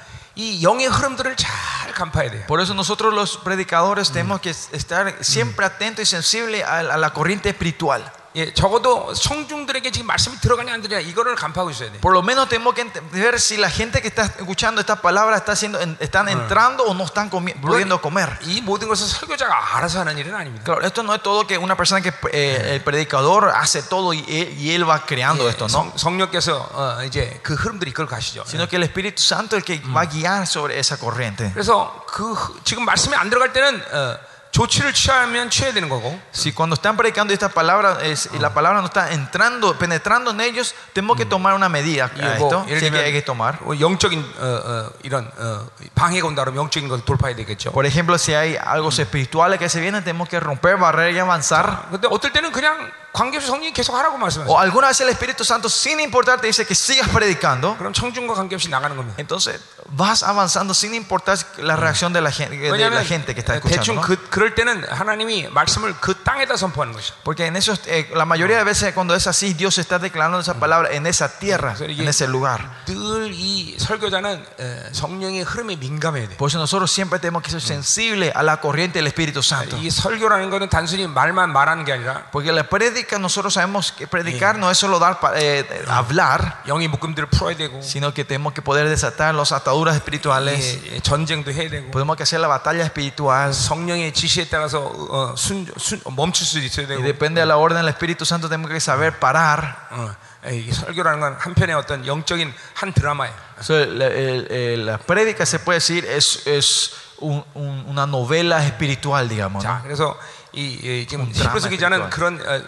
[2.46, 7.48] por eso nosotros los predicadores tenemos que estar siempre atentos y sensibles a, la corriente
[7.48, 8.10] espiritual.
[8.37, 12.01] 예, 적어도 청중들에게 지금 말씀이 들어가냐 안 들어가냐 이거를 간파하고 있어야 돼.
[12.01, 15.37] Por lo menos tenemos que ent- ver si la gente que está escuchando esta palabra
[15.37, 18.37] está haciendo, en- están entrando o no están comi- pudiendo comer.
[18.43, 20.65] 이 모든 것은 설교자가 알아서 하는 일은 아닙니다.
[20.65, 24.19] Claro, esto no es todo que una persona que eh, el predicador hace todo y
[24.27, 25.71] él, y él va creando esto, ¿no?
[25.71, 28.43] 성, 성령께서 어, 이제 그 흐름들이 이끌 가시죠.
[28.45, 31.49] Sino que el Espíritu Santo es el que va a guiar sobre esa corriente.
[31.53, 34.17] 그래서 그 흐- 지금 말씀이 안 들어갈 때는 어,
[34.59, 38.79] 조치를 취하면 취해야 되는 거고 Si cuando están predicando esta palabra es- y la palabra
[38.79, 42.63] no está entrando, penetrando en ellos, tenemos que tomar una medida a 이게 esto.
[42.63, 43.59] 뭐 예를 Sí que 들면 hay que tomar.
[43.61, 47.73] 뭐 영적인 어, 어, 이런 어, 방해가 온다 그러면 영적인 걸 돌파해야 되겠죠.
[47.73, 51.89] Por ejemplo, si hay algo espirituales que se vienen, tenemos que romper barreras y avanzar.
[51.91, 54.53] 근데 어떨 때는 그냥 관계없이 성령이 계속 하라고 말씀하세요.
[54.53, 57.77] O alguna vez el Espíritu Santo, sin importar, te dice que sigas predicando.
[57.77, 59.15] 그럼 청중과 관계없이 나가는 겁니다.
[59.17, 63.39] Entonces vas avanzando sin importar la reacción de la gente, de la 왜냐하면 gente que
[63.39, 64.01] está 대충 escuchando.
[64.01, 64.07] ¿no?
[64.07, 67.13] 그, 그럴 때는 하나님이 말씀을 그 땅에다 선포하는 것이죠.
[67.23, 70.59] Porque en esos, eh, la mayoría de veces cuando es así, Dios está declarando esa
[70.59, 72.69] palabra en esa tierra, 그래서 이게 en ese lugar.
[72.87, 76.37] 늘 이 설교자는 에, 성령의 흐름에 민감해야 돼.
[76.37, 79.77] Por eso nosotros siempre tenemos que ser sensibles a la corriente del Espíritu Santo.
[79.77, 82.67] 이 설교라는 거는 단순히 말만 말하는 게 아니라 Porque la
[82.99, 87.29] prédica, nosotros sabemos que predicar no es solo dar pa- eh, eh, hablar, 영의 묶음들을
[87.29, 90.59] 풀어야 되고 sino que tenemos que poder desatar las ataduras espirituales.
[90.59, 93.53] 예, 예, 전쟁도 해야 되고 Podemos que hacer la batalla espiritual.
[93.53, 97.77] 성령의 지시에 따라서 어, 순, 순, 멈출 수도 있어야 Y 되고 depende de la orden
[97.79, 99.87] del Espíritu Santo, tenemos que saber parar.
[99.91, 100.11] 어,
[100.47, 103.33] 예, 이 설교라는 건 한편의 어떤 영적인 한 드라마예요.
[103.61, 108.59] So, la, el- el- la prédica se puede decir es, es un- un- una novela
[108.65, 109.63] espiritual, digamos.
[109.63, 109.69] ¿no?
[109.69, 110.17] 자, 그래서
[110.53, 112.09] 이, 이 지금 음, 드라마 히브리서 기자는 espiritual.
[112.11, 112.63] 그런 어,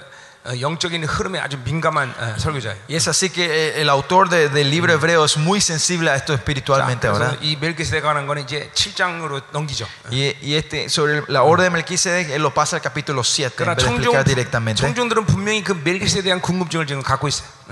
[2.88, 6.34] y es así que el autor de, del libro hebreo es muy sensible a esto
[6.34, 7.36] espiritualmente ahora.
[10.10, 13.76] Y, y este, sobre la orden de Melquisedec, él lo pasa al capítulo 7 para
[13.92, 14.82] explicar directamente.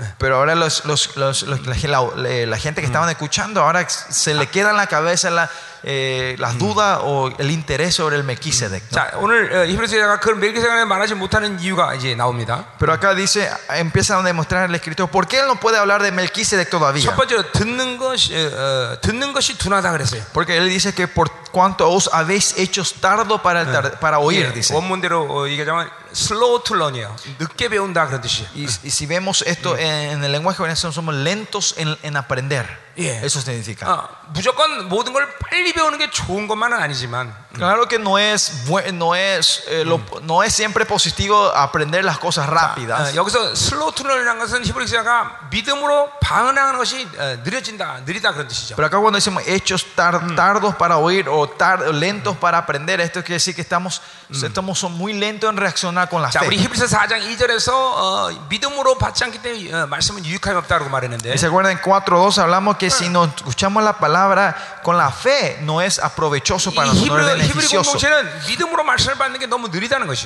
[0.00, 0.14] 예.
[0.18, 4.34] Pero ahora los, los- los- los- la, la- la gente que estaban escuchando, ahora se
[4.34, 5.48] le queda en la cabeza la,
[5.84, 8.82] eh, las dudas o el interés sobre el Melquisedec.
[8.90, 8.94] ¿no?
[8.94, 12.66] 자, 오늘 어, 히브리서 기자가 그런 멜기세덱에 말하지 못하는 이유가 이제 나옵니다.
[12.78, 16.10] Pero acá dice, empieza a demostrar el escritor, ¿por qué él no puede hablar de
[16.12, 17.02] Melquisedec todavía?
[17.10, 20.22] 첫 번째로 듣는 것이 어, 어, 듣는 것이 둔하다 그랬어요.
[20.34, 24.44] Porque él dice que por cuanto os habéis hecho tardo para, el tar- para oír,
[24.44, 24.74] 예, dice.
[24.74, 27.16] 원문대로 어, 얘기하자면 slow to learn이에요.
[27.38, 28.48] 늦게 배운다 그런 뜻이에요.
[28.54, 32.66] Y, y si vemos esto en, en el lenguaje venezolano, somos lentos en, en aprender.
[32.96, 33.26] Yeah.
[33.26, 33.84] Eso significa.
[33.86, 38.88] 어, 무조건 모든 걸 빨리 배우는 게 좋은 것만은 아니지만 Claro que no es, bue-
[38.92, 43.12] no es, eh, lo- no es siempre positivo aprender las cosas rápidas.
[43.12, 48.76] 어, 여기서 슬로우 투널이라는 것은 히브리 기자가 믿음으로 방언하는 것이 어, 느려진다, 느리다 그런 뜻이죠.
[48.76, 53.20] Pero acá cuando decimos hechos tar- tardos para oír o tar- lentos para aprender, esto
[53.20, 56.64] quiere decir que estamos, estamos son muy lentos en reaccionar con la 자, 우리 fe.
[56.64, 61.46] 히브리서 4장 2절에서 어, 믿음으로 받지 않기 때문에 어, 말씀은 유익함이 없다고 말했는데 Y se
[61.46, 65.99] acuerdan en 4.2 hablamos porque si nos escuchamos la palabra con la fe, no es
[65.99, 67.47] aprovechoso para nosotros, no es.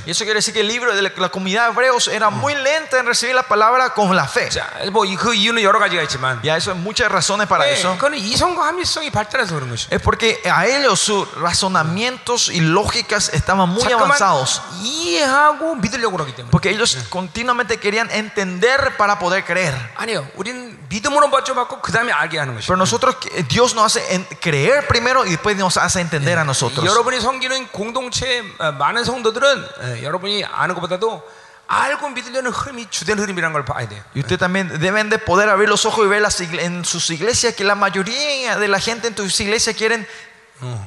[0.05, 2.99] Y eso quiere decir que el libro de la comunidad de hebreos era muy lenta
[2.99, 4.49] en recibir la palabra con la fe.
[6.43, 7.89] Ya eso hay muchas razones para eso.
[9.91, 14.61] Es porque a ellos sus razonamientos y lógicas estaban muy avanzados.
[16.51, 19.73] Porque ellos continuamente querían entender para poder creer.
[22.44, 22.66] 아니요, 우리는 믿음으로 먼저 받고 그 다음에 알게 하는 것이.
[22.66, 23.16] Pero nosotros,
[23.48, 26.84] Dios nos hace en- creer primero y después nos hace entender a nosotros.
[26.84, 31.22] 여러분이 섬기는 공동체 어, 많은 성도들은 어, 여러분이 아는 것보다도
[31.66, 34.02] 알고 믿으려는 흐름이 주된 흐름이라는 걸 봐야 돼요.
[34.14, 37.10] Y usted también deben de poder abrir los ojos y ver las igle- en sus
[37.10, 40.04] iglesias que la mayoría de la gente en tus iglesias quieren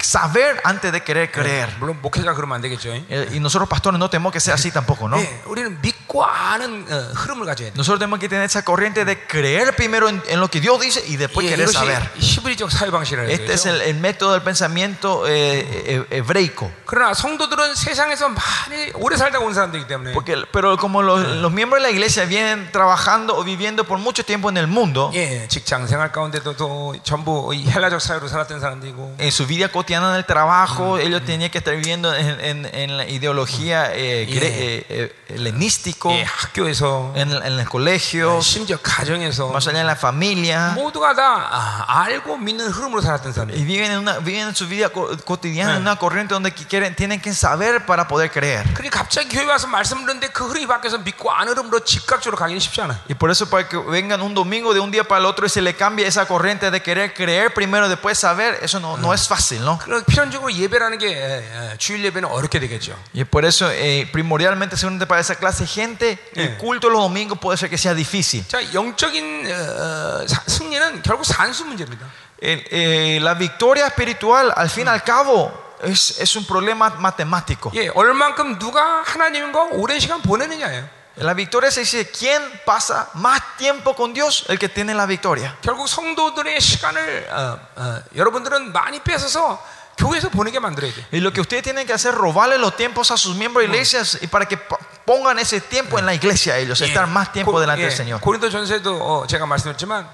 [0.02, 1.68] saber antes de querer creer.
[1.80, 2.90] 물론 목회자가 그러면 안 되겠죠.
[2.94, 5.18] 예, Eh, Y nosotros pastores no tenemos que ser así tampoco, ¿no?
[5.46, 7.74] 우리는 믿고 아는 어, 흐름을 가져야 돼.
[7.76, 11.04] Nosotros tenemos que tener esa corriente de creer primero en, en lo que Dios dice
[11.08, 12.04] y después 예, querer 이것이 saber.
[12.20, 13.74] 히브리적 사회 방식이라는 Este es 거죠.
[13.74, 16.70] el, el método del pensamiento eh, eh, hebreico.
[16.86, 21.82] 그러나 성도들은 세상에서 많이 오래 살다 온 사람들이기 때문에 Porque, pero como los, los miembros
[21.82, 25.88] de la iglesia vienen trabajando o viviendo por mucho tiempo en el mundo, 예, 직장
[25.88, 30.26] 생활 가운데도 또 전부 이 헬라적 사회로 살았던 사람들이고 en su vida cotidiana en el
[30.26, 35.16] trabajo, ellos tenían que estar viviendo en, en- en la ideología eh, gre- eh, eh,
[35.30, 40.74] helenístico, 예, 학교에서 en, en los colegios, 심지어 가정에서 más allá en la familia.
[40.76, 43.56] 모두가 다 아, 알고 믿는 흐름으로 살았던 사람들.
[43.58, 46.66] Y viven en, una, viven en su vida co- cotidiana en una corriente donde qui-
[46.66, 48.64] quieren, tienen que saber para poder creer.
[48.74, 52.82] 그러니까 갑자기 교회 와서 말씀 듣는데 그 흐름이 바뀌어서 믿고 아는 흐름으로 즉각적으로 가기는 쉽지
[52.82, 53.00] 않아.
[53.10, 55.50] Y por eso para que vengan un domingo de un día para el otro y
[55.50, 59.28] se le cambie esa corriente de querer creer primero después saber, eso no, no es
[59.49, 59.79] fácil, ¿no?
[60.07, 62.95] 필연적으로 예배라는 게 주일 예배는 어렵게 되겠죠.
[63.15, 66.57] Y por eso eh, primordialmente seguramente para esa clase de gente, el Eh.
[66.59, 68.45] culto los domingos puede ser que sea difícil.
[68.47, 72.07] 자, 영적인 어, 어, 사- 승리는 결국 산수 문제입니다.
[72.41, 77.71] El- eh, la victoria espiritual al fin y al cabo es, es un problema matemático.
[77.75, 80.89] 예, 얼만큼 누가 하나님과 오랜 시간 보내느냐예요.
[81.18, 84.46] La victoria se dice, ¿quién pasa más tiempo con Dios?
[84.50, 85.56] El que tiene la victoria.
[85.62, 89.62] 결국 성도들의 시간을 어, 어, 여러분들은 많이 뺏어서
[89.96, 91.06] 교회에서 보내게 만들어야 돼.
[91.12, 93.68] Y lo que ustedes tienen que hacer es robarle los tiempos a sus miembros de
[93.70, 97.52] iglesias y para que pa- pongan ese tiempo en la iglesia ellos, estar más tiempo
[97.52, 98.20] 고- delante 예, del Señor.
[98.20, 100.10] 고린도 전서에도 어, 제가 말씀드렸지만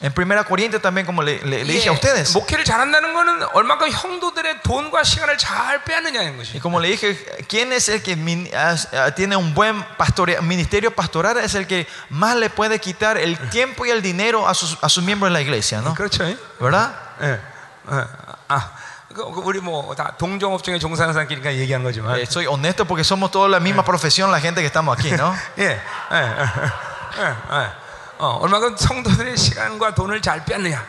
[0.00, 3.44] En primera Corintios también, como le, le- le dije a 예, ustedes, 목회를 잘한다는 거는
[3.52, 6.56] 얼마큼 형도들의 돈과 시간을 잘 빼앗느냐는 것이.
[6.56, 7.14] y como le dije,
[7.46, 11.36] ¿quién es el que min- as- ah, tiene un buen pastorea- ministerio pastoral?
[11.38, 14.88] Es el que más le puede quitar el tiempo y el dinero a sus, a
[14.88, 15.94] sus miembros de la iglesia, ¿no?
[15.94, 16.24] 그렇죠.
[16.24, 16.36] 예.
[16.58, 16.90] ¿Verdad?
[17.20, 17.38] 예.
[17.86, 18.04] 어,
[18.48, 18.70] 아,
[19.14, 22.18] 그- 그 우리 뭐 다 동종업종에 종사하는 사람끼리니까 얘기하는 거지만.
[22.18, 25.32] Eh, soy honesto porque somos todos la misma profesión, la gente que estamos aquí, ¿no?
[25.58, 25.78] 예.
[26.10, 26.16] 예.
[26.16, 27.36] 예.
[27.52, 27.82] 예.
[28.16, 28.22] 예.
[28.24, 30.84] 어, 얼마큼 성도들의 시간과 돈을 잘 빼앗느냐.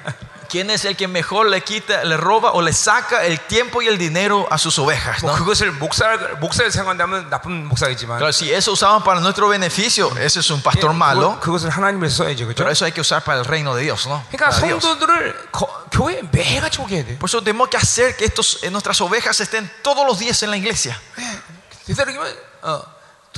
[0.49, 3.87] ¿Quién es el que mejor le quita, le roba o le saca el tiempo y
[3.87, 5.23] el dinero a sus ovejas?
[5.23, 5.37] 뭐 ¿no?
[5.39, 10.49] 그것을 목사 목사를 생각한다면 나쁜 목사이지만 Claro, si eso usamos para nuestro beneficio, ese es
[10.51, 12.57] un pastor malo, 그것, 을 하나님에서 써야죠, 그렇죠?
[12.57, 14.21] pero eso hay que usar para el reino de Dios, ¿no?
[14.29, 14.83] 그러니까 Para Dios.
[14.83, 17.17] 성도들을 거- 교회 매일같이 오게 해야 돼.
[17.17, 20.51] Por eso tenemos que hacer que estos, eh, nuestras ovejas estén todos los días en
[20.51, 21.01] la iglesia.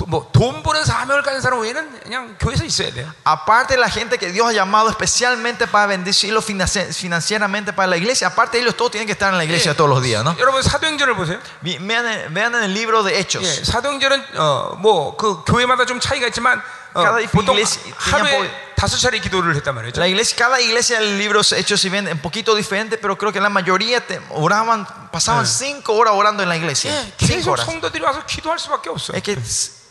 [0.00, 3.10] 어, 뭐돈 버는 사명을 가진 사람 외에는 그냥 교회에서 있어야 돼요.
[3.24, 7.96] Aparte de la gente que Dios ha llamado especialmente para bendecirlo financi- financieramente para la
[7.96, 10.36] iglesia, aparte de ellos todos tienen que estar en la iglesia todos los días, ¿no?
[10.38, 11.40] 여러분 사도행전을 보세요.
[11.62, 13.62] Vi- Vean, en- vean en el libro de 예, Hechos.
[13.64, 16.60] 사도행전은 어, 뭐그 교회마다 좀 차이가 있지만
[16.92, 19.96] 어, Cada 보통 iglesia 하루에 tenía 다섯 차례 기도를 했단 말이죠.
[19.98, 23.32] La iglesia, cada iglesia del libro de Hechos, si ven, un poquito diferente, pero creo
[23.32, 26.92] que la mayoría te- oraban, pasaban cinco horas orando en la iglesia.
[26.92, 27.64] 예, Cinco 계속 horas.
[27.66, 29.14] 성도들이 와서 기도할 수밖에 없어.
[29.14, 29.36] Es que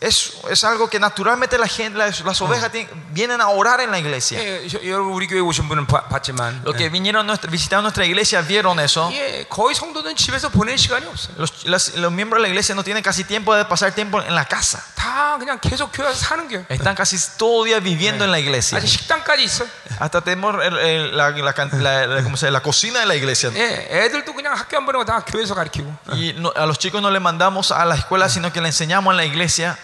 [0.00, 3.90] es, es algo que naturalmente la gente, las, las ovejas tienen- vienen a orar en
[3.90, 4.38] la iglesia.
[4.38, 8.04] 예, 저- 여러분 우리 교회 오신 분은 봐- 봤지만 Los que vinieron, nuestra, visitaron nuestra
[8.04, 9.10] iglesia vieron eso.
[9.12, 11.34] 예, 거의 성도들은 집에서 보낼 시간이 없어요.
[11.38, 14.34] Los, las- los miembros de la iglesia no tienen casi tiempo de pasar tiempo en
[14.34, 14.82] la casa.
[14.96, 16.66] 다 그냥 계속 교회 와서 사는 게.
[16.68, 18.76] Están casi todo el día viviendo en la iglesia.
[18.78, 19.64] 아직 식당까지 있어.
[19.98, 22.58] Hasta tenemos el- el- la, la can- la- la- ¿cómo se llama?
[22.58, 23.50] la cocina de la iglesia.
[23.54, 27.10] 예, 애들도 그냥 학교 안 보내고 다 교회에서 가르치고 Y no- a los chicos no
[27.10, 29.78] le mandamos a la escuela, sino que le enseñamos en la iglesia.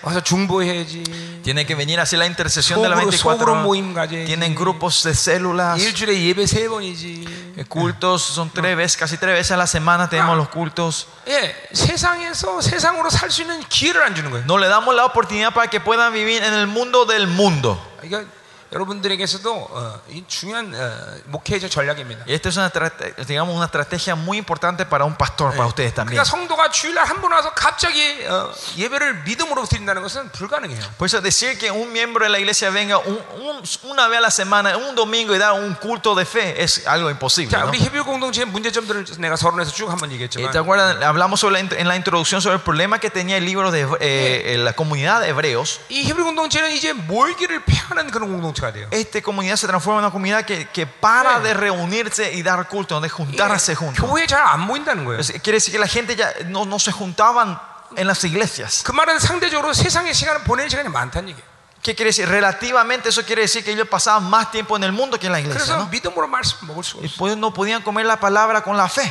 [1.43, 3.63] Tienen que venir a hacer la intercesión de las 24 horas.
[4.25, 5.79] Tienen grupos de células.
[7.55, 11.07] Eh, cultos son tres veces, casi tres veces a la semana tenemos los cultos.
[14.45, 17.81] No le damos la oportunidad para que puedan vivir en el mundo del mundo.
[18.72, 22.24] 그러니까 여러분들에게서도 어, 이 중요한 어, 목회자 전략입니다.
[22.26, 22.90] Y esta es una, tra-
[23.26, 26.16] digamos, una estrategia muy importante para un pastor, para ustedes también.
[26.16, 30.80] 그러니까 성도가 주일날 한 번 와서 갑자기 어, 예배를 믿음으로 드린다는 것은 불가능해요.
[30.96, 34.20] Por eso decir que un miembro de la iglesia venga un- un- una vez a
[34.22, 37.50] la semana, un domingo y da un culto de fe es algo imposible.
[37.54, 37.68] 자, ¿no?
[37.68, 40.96] 우리 헤빌 공동체의 문제점들을 내가 서론에서 쭉 한번 Eh, 얘기했지만 ¿Te acuerdas?
[41.02, 43.82] Hablamos sobre la int- en la introducción sobre el problema que tenía el libro de
[44.00, 45.80] eh, eh, la comunidad de hebreos.
[45.90, 48.88] 이 헤빌 공동체는 이제 몰기를 폐하는 그런 공동체 가 돼요.
[48.90, 53.00] Esta comunidad se transforma en una comunidad que, que para de reunirse y dar culto,
[53.00, 53.98] de juntarse juntos.
[54.04, 55.18] 교회 잘 안 모인다는 거예요.
[55.20, 57.60] Es- Quiere decir que la gente ya no, no se juntaban
[57.96, 58.82] en las iglesias.
[58.84, 61.52] 그 말은 상대적으로 세상의 시간을 보내는 시간이 많다는 얘기예요.
[61.82, 62.28] ¿Qué quiere decir?
[62.28, 65.40] Relativamente eso quiere decir que ellos pasaban más tiempo en el mundo que en la
[65.40, 65.58] iglesia.
[65.74, 65.88] 그래서 ¿no?
[65.90, 67.18] 믿음으로 말씀 먹을 수가 Y 없어요.
[67.18, 69.02] pues no podían comer la palabra con la fe.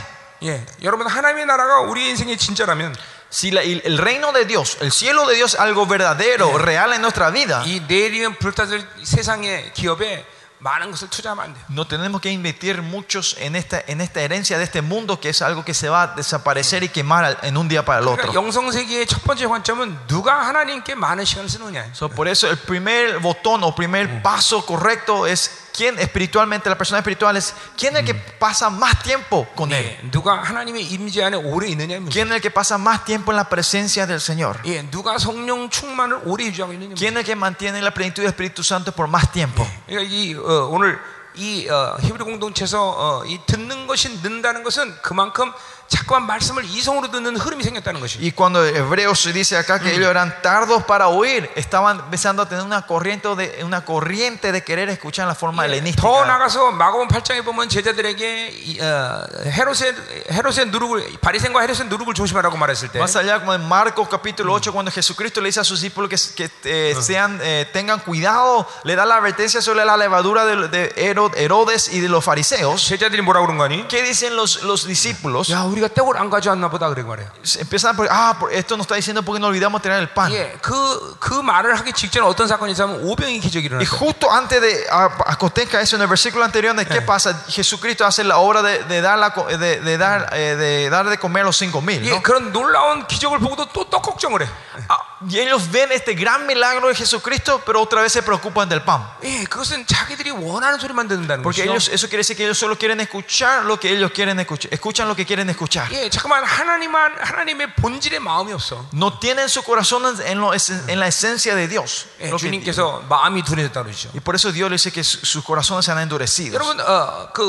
[0.44, 2.96] 예, 여러분 하나님의 나라가 우리 인생의 진짜라면
[3.30, 6.92] Si la- el el reino de Dios, el cielo de Dios es algo verdadero, real
[6.94, 10.26] en nuestra vida, 이 내리면 불타질 세상의 기업에
[10.60, 11.64] 많은 것을 투자하면 안 돼요.
[11.70, 15.42] no tenemos que invertir muchos en esta, en esta herencia de este mundo que es
[15.42, 18.28] algo que se va a desaparecer y quemar al- en un día para el otro.
[18.30, 21.90] 그러니까 영성 세계의 첫 번째 관점은 누가 하나님께 많은 시간을 쓰느냐.
[21.96, 27.00] So, por eso el primer botón o primer paso correcto es quién espiritualmente, la persona
[27.00, 29.84] espiritual es quién es el que pasa más tiempo con él.
[29.84, 32.12] 예, 누가 하나님의 임재 안에 오래 있느냐의 문제.
[32.12, 34.60] ¿Quién es el que pasa más tiempo en la presencia del Señor?
[34.66, 36.90] 예, 누가 성령 충만을 오래 유지하고 있느냐.
[36.90, 37.00] 문제.
[37.00, 39.66] ¿Quién es el que mantiene la plenitud del Espíritu Santo por más tiempo?
[39.88, 41.00] 그러니까 이 어, 오늘
[41.36, 45.52] 이 어, 히브리 공동체에서 어, 이 듣는 것이 는다는 것은 그만큼
[45.92, 48.18] 자꾸만 말씀을 이성으로 듣는 흐름이 생겼다는 것이.
[48.22, 52.64] Y cuando Hebreos dice acá que ellos eran tardos para oír, estaban empezando a tener
[52.64, 56.08] una corriente de, una corriente de querer escuchar en la forma 더 helenística.
[56.26, 59.96] 나가서 마가복음 8장에 보면 제자들에게 이, 어, 헤롯의
[60.32, 64.72] 헤롯의 누룩을 바리새인과 헤롯의 누룩을 조심하라고 말했을 때 Más allá, como en Marcos capítulo 8,
[64.72, 68.96] cuando Jesucristo le dice a sus discípulos que, que, eh, sean, eh, tengan cuidado, le
[68.96, 72.88] da la advertencia sobre la levadura de, de Herod- Herodes y de los fariseos.
[72.88, 73.86] 제자들이 뭐라 그런 거니?
[73.90, 75.50] ¿Qué dicen los, los discípulos?
[75.52, 77.28] 야 우리가 떡을 안 가져왔나 보다 그래 말이야.
[77.60, 80.32] Empiezan por, ah, por- esto nos está diciendo porque no olvidamos tener el pan.
[80.32, 83.98] 예, 그, 그 말을 하기 직전에 어떤 사건이 있었냐면 오병이 기적이 Y 일어났어요.
[84.00, 87.34] justo antes de a- acontezca eso en el versículo anterior, ¿de qué pasa?
[87.48, 91.10] Jesucristo hace la obra de, de dar, la co- de, de dar, eh, de dar
[91.10, 92.02] de comer a los cinco mil.
[92.06, 92.22] 예, ¿no?
[92.24, 94.48] 그런 놀라운 기적을 보고도 또 떡 걱정을 해.
[94.90, 94.98] Ah,
[95.30, 99.06] Y ellos ven este gran milagro de Jesucristo, pero otra vez se preocupan del pan.
[99.24, 101.70] 예, 그것은 자기들이 원하는 소리만 듣는다는 Porque 거죠.
[101.70, 104.74] ellos, eso quiere decir que ellos solo quieren escuchar lo que ellos quieren escuchar.
[104.74, 105.88] Escuchan lo que quieren escuchar.
[105.94, 108.84] 예, 잠깐만 하나님만 하나님의 본질의 마음이 없어.
[108.94, 112.08] No tienen su corazón en, lo esen- en la esencia de Dios.
[112.20, 114.10] 예, Lo que- 주님께서 마음이 둔해졌다 그러죠.
[114.16, 116.58] y por eso Dios le dice que su- sus corazones se han endurecido.
[116.58, 117.44] 여러분, 어, 그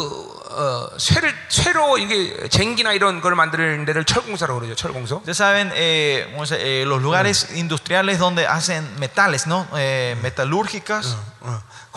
[0.46, 0.46] 어,
[0.99, 4.75] 쇠를 쇠로 이게 쟁기나 이런 걸 만드는 데를 철공사라고 그러죠.
[4.75, 5.17] 철공소.
[5.17, 6.83] Ustedes saben eh, ¿cómo se dice?
[6.83, 9.67] Eh, los lugares industriales donde hacen metales, ¿no?
[9.75, 11.17] Eh, metalúrgicas.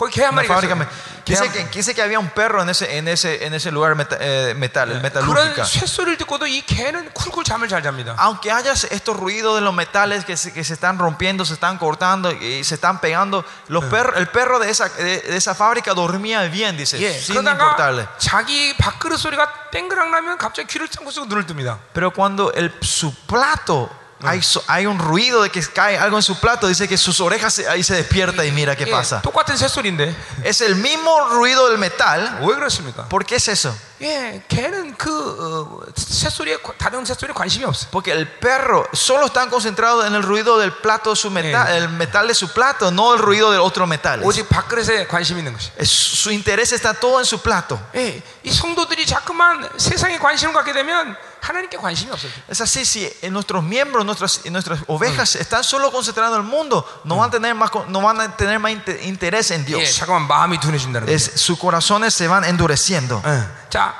[0.00, 0.74] 거기 개 한 Una 마리가 fábrica.
[0.74, 0.78] 있어요.
[0.80, 0.88] me-
[1.24, 3.70] 개 Dice 한- que, dice que había un perro en ese, en ese, en ese
[3.72, 5.64] lugar meta- eh, metal, el 그런 metalúrgica.
[5.64, 8.14] 쇠소리를 듣고도 이 개는 쿨쿨 잠을 잘 잡니다.
[8.18, 11.78] Aunque haya estos ruidos de los metales que se, que se están rompiendo, se están
[11.78, 15.94] cortando y se están pegando, los perros, el perro de esa, de, de esa fábrica
[15.94, 18.04] dormía bien, dice, 예, sin importarle.
[18.06, 21.78] 그러다가 자기 밥그릇 소리가 땡그랑 나면 갑자기 귀를 짱고 쓰고 눈을 뜹니다.
[21.92, 23.90] Pero cuando el, su plato,
[24.22, 27.20] hay, so- hay un ruido de que cae algo en su plato, dice que sus
[27.20, 29.20] orejas se- ahí se despierta y mira qué 예, pasa.
[29.22, 32.38] 똑같은 쇠소리인데 Es el mismo ruido del metal.
[32.40, 33.08] 왜 그렇습니까?
[33.08, 33.74] ¿Por qué es eso?
[34.00, 37.88] 예, 개는 그 어, 쇠소리에 관- 다른 쇠소리에 관심이 없어.
[37.90, 41.88] Porque el perro solo está concentrado en el ruido del plato de su metal, el
[41.90, 44.20] metal de su plato, no el ruido del otro metal.
[44.22, 45.70] 오직 밥그릇에 관심 있는 것이.
[45.78, 47.78] Es- su interés está todo en su plato.
[47.94, 52.32] 예, 이 성도들이 자꾸만 세상에 관심을 갖게 되면 하나님께 관심이 없어져.
[52.48, 56.84] Es así, si en nuestros miembros, nuestras, nuestras ovejas están solo concentradas en el mundo,
[57.04, 59.66] no van a tener más, co- no van a tener más inte- interés en 예,
[59.66, 59.94] Dios.
[59.98, 61.12] 잠깐만 마음이 둔해진다는 거죠.
[61.14, 63.22] Es, sus corazones se van endureciendo.
[63.24, 63.46] 예.
[63.70, 63.94] 자,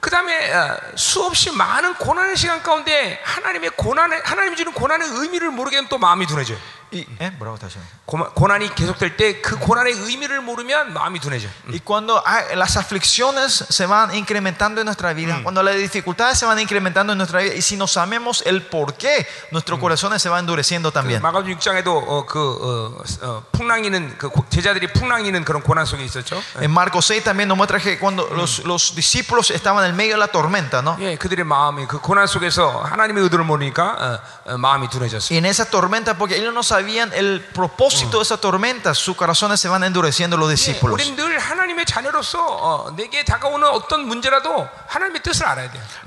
[0.00, 0.52] 그 다음에
[0.96, 6.26] 수없이 많은 고난의 시간 가운데 하나님의 고난의 하나님이 주는 고난의 의미를 모르게 되면 또 마음이
[6.26, 6.58] 둔해져요.
[6.92, 7.32] Y, ¿eh?
[7.40, 7.80] Bravo, está bien.
[8.04, 11.48] 고마- 고난이 계속될 때 그 고난의 의미를 mo르면 마음이 둔해져.
[11.72, 16.44] Y cuando hay- las aflicciones se van incrementando en nuestra vida, cuando las dificultades se
[16.44, 20.28] van incrementando en nuestra vida, y si no sabemos el por qué, nuestros corazones se
[20.28, 21.22] van endureciendo también.
[21.22, 26.42] 마가복 6장에도 어, 그 어, 어, 풍랑이는 그 고- 제자들이 풍랑이는 그런 고난 속에 있었죠.
[26.60, 30.18] En Marcos 6 también nos muestra que cuando los, los discípulos estaban en medio de
[30.20, 30.98] la tormenta, ¿no?
[31.00, 35.32] 예, 그들의 마음이 그 고난 속에서 하나님의 의도를 모르니까 어, 어, 마음이 둔해졌어요.
[35.32, 39.15] Y en esa tormenta, porque ellos no sabían sabían el propósito de esa tormenta, sus
[39.15, 41.01] corazones se van endureciendo los discípulos.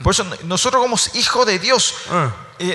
[0.03, 1.95] Por eso nosotros como hijos de Dios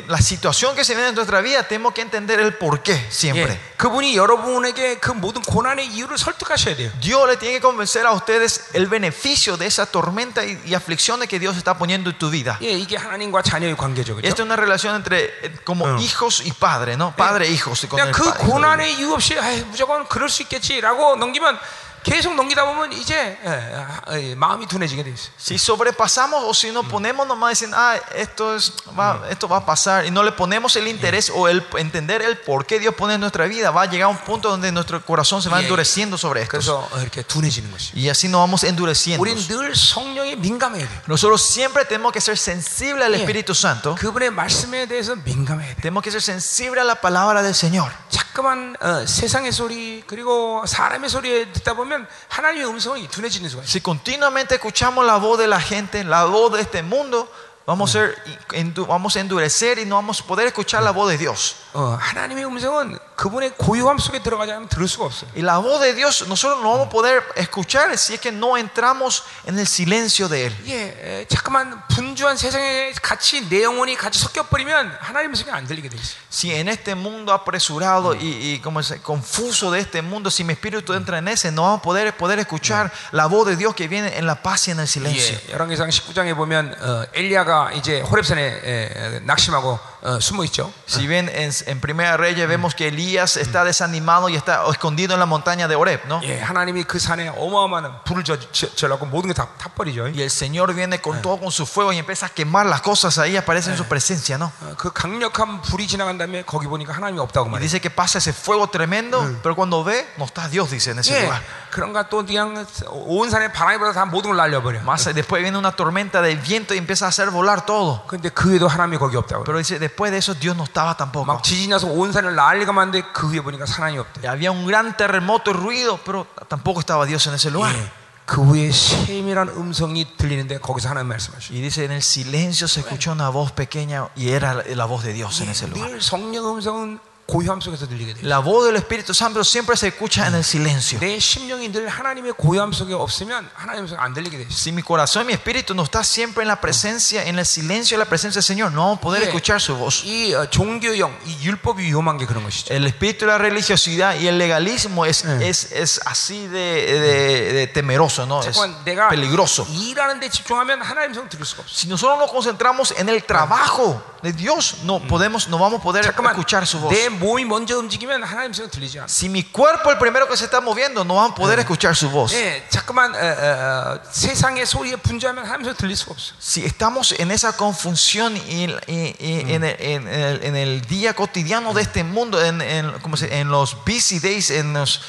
[0.09, 3.53] la situación que se viene en nuestra vida, tenemos que entender el porqué siempre.
[3.55, 6.91] 예, 그분이 여러분에게 그 모든 고난의 이유를 설득하셔야 돼요.
[7.01, 11.29] Dios le tiene que convencer a ustedes el beneficio de esa tormenta y, y aflicciones
[11.29, 12.59] que Dios está poniendo en tu vida.
[12.61, 14.19] 예, 이게 하나님과 자녀의 관계죠.
[14.19, 14.35] Esta 그렇죠?
[14.35, 17.15] es una relación entre eh, como hijos y padre, ¿no?
[17.17, 17.87] Padre e hijos.
[17.89, 18.53] Con 그냥 el 그 padre, hijo de Dios.
[18.53, 21.59] 고난의 이유 없이 아이, 무조건 그럴 수 있겠지라고 넘기면
[22.05, 25.33] 계속 넘기다 보면 이제 예, 아, 예, 마음이 둔해지게 돼 있어요.
[25.39, 29.67] Si sobrepasamos o si nos ponemos nomás dicen, ah, esto, es, va, esto va a
[29.67, 33.15] pasar y no le ponemos el interés o el entender el por qué Dios pone
[33.15, 35.67] en nuestra vida, va a llegar a un punto donde nuestro corazón se va Yeah.
[35.69, 36.53] endureciendo sobre esto.
[36.57, 37.93] 그래서 어, 이렇게 둔해지는 것이.
[37.95, 39.21] Y así nos vamos endureciendo.
[39.21, 41.01] 우리는 늘 성령에 민감해야 돼요.
[41.07, 43.21] Nosotros siempre tenemos que ser sensibles al Yeah.
[43.25, 43.95] Espíritu Santo.
[43.97, 45.83] 그분의 말씀에 대해서 민감해야 돼요.
[45.83, 47.93] Tenemos que ser sensibles a la palabra del Señor.
[48.09, 51.94] 자꾸만 어, 세상의 소리 그리고 사람의 소리에 듣다 보면
[52.29, 53.71] 하나님의 음성이 둔해지는 수가 있어요.
[53.71, 57.29] Si continuamente escuchamos la voz de la gente, la voz de este mundo,
[57.67, 58.17] vamos a, ser,
[58.53, 61.57] endu- vamos a endurecer y no vamos a poder escuchar la voz de Dios.
[61.73, 65.31] 어, 하나님의 음성은 그분의 고요함 속에 들어가지 않으면 들을 수가 없어요.
[65.37, 68.57] Y la voz de Dios nosotros no vamos a poder escuchar si es que no
[68.57, 70.53] entramos en el silencio de Él.
[70.67, 75.97] 예, 에, 자꾸만 분주한 세상에 같이 내 영혼이 같이 섞여버리면 하나님의 음성이 안 들리게 돼
[75.97, 76.19] 있어요.
[76.29, 80.55] Si en este mundo apresurado y, y como se- confuso de este mundo, si mi
[80.55, 83.87] espíritu entra en ese, no vamos a poder, poder escuchar la voz de Dios que
[83.87, 85.39] viene en la paz y en el silencio.
[85.47, 90.73] 예, 열왕기상 19장에 보면 어, 엘리야가 이제 호렙산에 에, 에, 낙심하고 어, 숨어 있죠.
[90.89, 95.21] Si ven en, en Primera Reyes vemos que Elías está desanimado y está escondido en
[95.21, 96.21] la montaña de Oreb, ¿no?
[96.25, 100.05] 예, 하나님이 그 산에 어마어마한 불을 져, 져, 져갖고 모든 게 다 타버리죠.
[100.05, 103.19] Y el Señor viene con todo con su fuego y empieza a quemar las cosas
[103.19, 104.51] ahí, aparece en su presencia, ¿no?
[104.63, 107.61] 어, 그 강력한 불이 지나간 다음에 거기 보니까 하나님이 없다고 Y 말이에요.
[107.61, 111.13] dice que pasa ese fuego tremendo, pero cuando ve, no está Dios, dice en ese
[111.13, 111.43] 예, lugar.
[111.71, 114.81] 그런가 또 그냥 온 산에 바람이 불어서 다 모든 걸 날려버려.
[114.81, 118.03] Más después viene una tormenta de viento y empieza a hacer volar todo.
[118.07, 119.45] 근데 그 위에도 하나님이 거기 없다고.
[119.45, 121.25] Pero dice, después de eso Dios no estaba tampoco.
[121.27, 124.21] 막 지진이 나서 온 산을 난리가 많은데 그 위에 보니까 하나님이 없대.
[124.23, 127.75] Y había un gran terremoto y ruido, pero tampoco estaba Dios en ese lugar.
[127.75, 127.91] 예,
[128.27, 131.53] 그 위에 세밀한 음성이 들리는데 거기서 하나님 말씀하시죠.
[131.55, 135.03] Y dice, en el silencio se escuchó una voz pequeña y era la- la voz
[135.03, 135.91] de Dios en ese lugar.
[135.91, 136.99] 늘 성령 음성은
[137.31, 138.27] 고요함 속에서 들리게 돼요.
[138.27, 140.99] La voz del Espíritu Santo siempre se escucha en el silencio.
[140.99, 144.51] 내 심령이 늘 하나님의 고요함 속에 없으면 하나님 음성 안 들리게 돼 있어.
[144.51, 147.97] Si mi corazón y mi espíritu no está siempre en la presencia, en el silencio
[147.97, 150.03] de la presencia del Señor, no vamos a poder 예, escuchar su voz.
[150.05, 152.75] 이 어, 종교형, 이 율법이 위험한 게 그런 것이죠.
[152.75, 155.49] El espíritu de la religiosidad y el legalismo es, Eh.
[155.49, 158.41] es, es así de, de- de temeroso, ¿no?
[158.43, 159.65] Es 잠깐 내가 peligroso.
[159.71, 161.71] 일하는 데 집중하면 하나님 성 들을 수가 없어.
[161.79, 166.03] Si nosotros nos concentramos en el trabajo de Dios, no podemos, no vamos a poder
[166.05, 166.91] 잠깐만 escuchar su voz.
[167.15, 169.07] 내 몸이 먼저 움직이면 하나님 성 들리지 않아.
[169.09, 172.11] Si mi cuerpo el primero que se está moviendo, no vamos a poder escuchar su
[172.11, 172.33] voz.
[172.35, 176.35] 예, 자꾸만 어, 어, 어, 세상의 소리에 분주하면 하나님 성 들릴 수가 없어.
[176.41, 181.15] Si estamos en esa confusión y, y- y en, el, en el- en el día
[181.15, 185.01] cotidiano de este mundo, en, en, ¿cómo se- en los busy days, en los,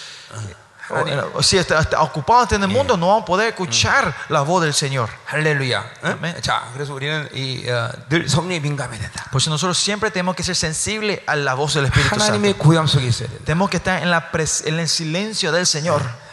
[0.89, 4.13] o- en- o- si está, está ocupados en el mundo, no vamos a poder escuchar
[4.29, 5.09] la voz del Señor.
[5.27, 5.83] 할렐루야.
[6.03, 6.11] 응?
[6.19, 6.41] 아멘.
[6.41, 9.25] 자, 그래서 우리는 이, 어, 늘 성령에 민감해야 된다.
[9.31, 12.25] Por eso nosotros siempre tenemos que ser sensibles a la voz del Espíritu Santo.
[12.25, 13.45] 하나님의 고향 속에 있어야 된다.
[13.45, 16.01] Tenemos que estar en, la pres- en el silencio del Señor.
[16.03, 16.24] 예,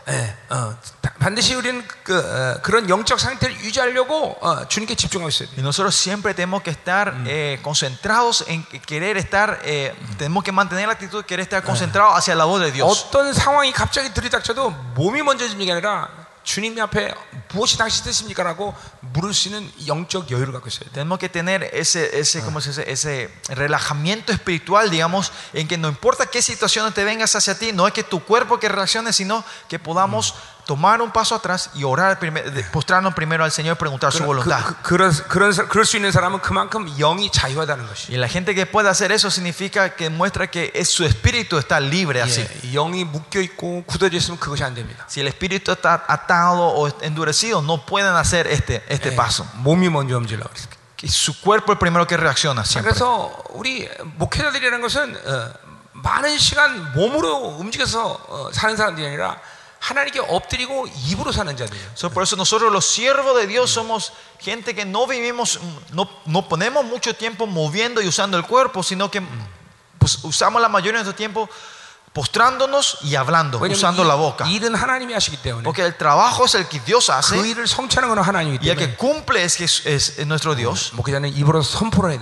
[0.49, 5.55] 어, 다- 반드시 우리는 그, 어, 그런 영적 상태를 유지하려고 어, 주님께 집중하고 있어야 돼.
[5.55, 10.51] Y nosotros siempre tenemos que estar eh, concentrados en que- querer estar, eh, tenemos que
[10.51, 13.05] mantener la actitud de querer estar concentrados hacia la voz de Dios.
[13.07, 16.09] 어떤 상황이 갑자기 들이닥쳐도 몸이 먼저 지는 게 아니라
[16.48, 17.14] 주님 앞에
[17.52, 20.92] 무엇이 당신 뜻입니까라고 물을 수 있는 영적 여유를 갖고 있어야 돼.
[20.92, 22.90] Tenemos que tener ese, ese, ¿cómo se dice?
[22.90, 27.86] ese relajamiento espiritual, digamos, en que no importa qué situaciones te vengas hacia ti, no
[27.86, 30.34] es que tu cuerpo que reaccione, sino que podamos
[30.66, 34.18] tomar un paso atrás y orar, primer- de- postrarnos primero al Señor y preguntar su
[34.18, 34.60] 그, voluntad.
[34.62, 38.12] 그, 그런 그런 사- 그럴 수 있는 사람은 그만큼 영이 자유하다는 것이.
[38.12, 41.80] Y la gente que puede hacer eso significa que muestra que es, su espíritu está
[41.80, 42.42] libre así.
[42.64, 45.06] 예, 영이 묶여 있고 굳어져 있으면 그것이 안 됩니다.
[45.08, 49.46] Si el espíritu está atado o endurecido, no pueden hacer este, este 예, paso.
[49.64, 50.76] 몸이 먼저 움직이려고 그랬어요.
[50.98, 52.92] Que su cuerpo es el primero que reacciona siempre.
[52.92, 53.88] 그래서 우리
[54.18, 55.52] 목회자들이라는 것은 어,
[55.94, 59.40] 많은 시간 몸으로 움직여서 어, 사는 사람들이 아니라
[59.82, 61.90] 하나님께 엎드리고 입으로 사는 자들이에요.
[61.94, 66.08] So, por eso nosotros los siervos de Dios somos gente que no vivimos, mm, no,
[66.26, 69.22] no ponemos mucho tiempo moviendo y usando el cuerpo, sino que
[69.98, 71.48] pues, usamos la mayoría de nuestro tiempo
[72.13, 74.45] postrándonos y hablando, usando 이, la boca.
[75.63, 77.35] Porque el trabajo es el que Dios hace.
[78.61, 80.93] Y el que cumple es, es, es nuestro Dios.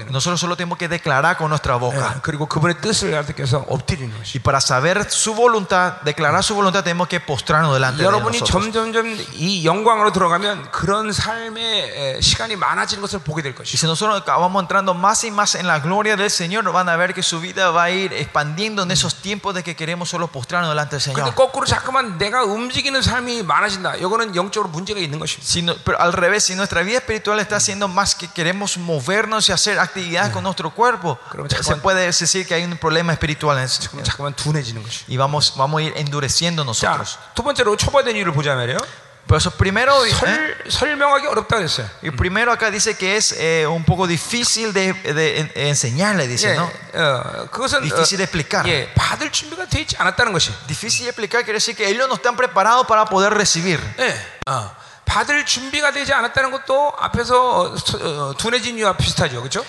[0.10, 2.22] Nosotros solo tenemos que declarar con nuestra boca.
[4.34, 8.68] Y para saber su voluntad, declarar su voluntad, tenemos que postrarnos delante de nosotros.
[13.64, 16.96] Y si nosotros vamos entrando más y más en la gloria del Señor, van a
[16.96, 20.27] ver que su vida va a ir expandiendo en esos tiempos de que queremos solo
[20.29, 21.35] postrarnos delante del 근데 Señor.
[21.35, 23.97] 거꾸로 자꾸만 내가 움직이는 삶이 많아진다.
[23.97, 25.47] 이거는 영적으로 문제가 있는 것입니다.
[25.49, 29.49] Si no- pero al revés, si nuestra vida espiritual está haciendo más que queremos movernos
[29.49, 31.81] y hacer actividades con nuestro cuerpo, Pero se 잠깐만.
[31.83, 33.83] puede decir que hay un problema espiritual en eso.
[33.91, 35.05] 그럼 자꾸만 둔해지는 것이.
[35.09, 37.19] Y vamos, vamos a ir endureciendo 자, nosotros.
[37.35, 38.79] 두 번째로 초보된 이유를 보자 말이에요.
[39.27, 40.11] Por eso primero, ¿eh?
[40.13, 41.89] 설, 설명하기 어렵다 그랬어요.
[42.01, 46.53] Y primero acá dice que es eh, un poco difícil de, de en- enseñarle, dice,
[46.53, 46.71] 예, ¿no?
[46.95, 48.65] 어, 그것은 Difícil de explicar.
[48.69, 50.53] 예, 받을 준비가 되어 있지 않았다는 것이.
[50.69, 53.81] Difícil de explicar quiere decir que ellos no están preparados para poder recibir.
[53.99, 54.15] 예,
[54.47, 54.71] 어,
[55.05, 57.35] 받을 준비가 되지 않았다는 것도 앞에서
[57.73, 57.99] 어, 서-
[58.31, 59.67] 어, 둔해진 이유와 비슷하죠, 그렇죠?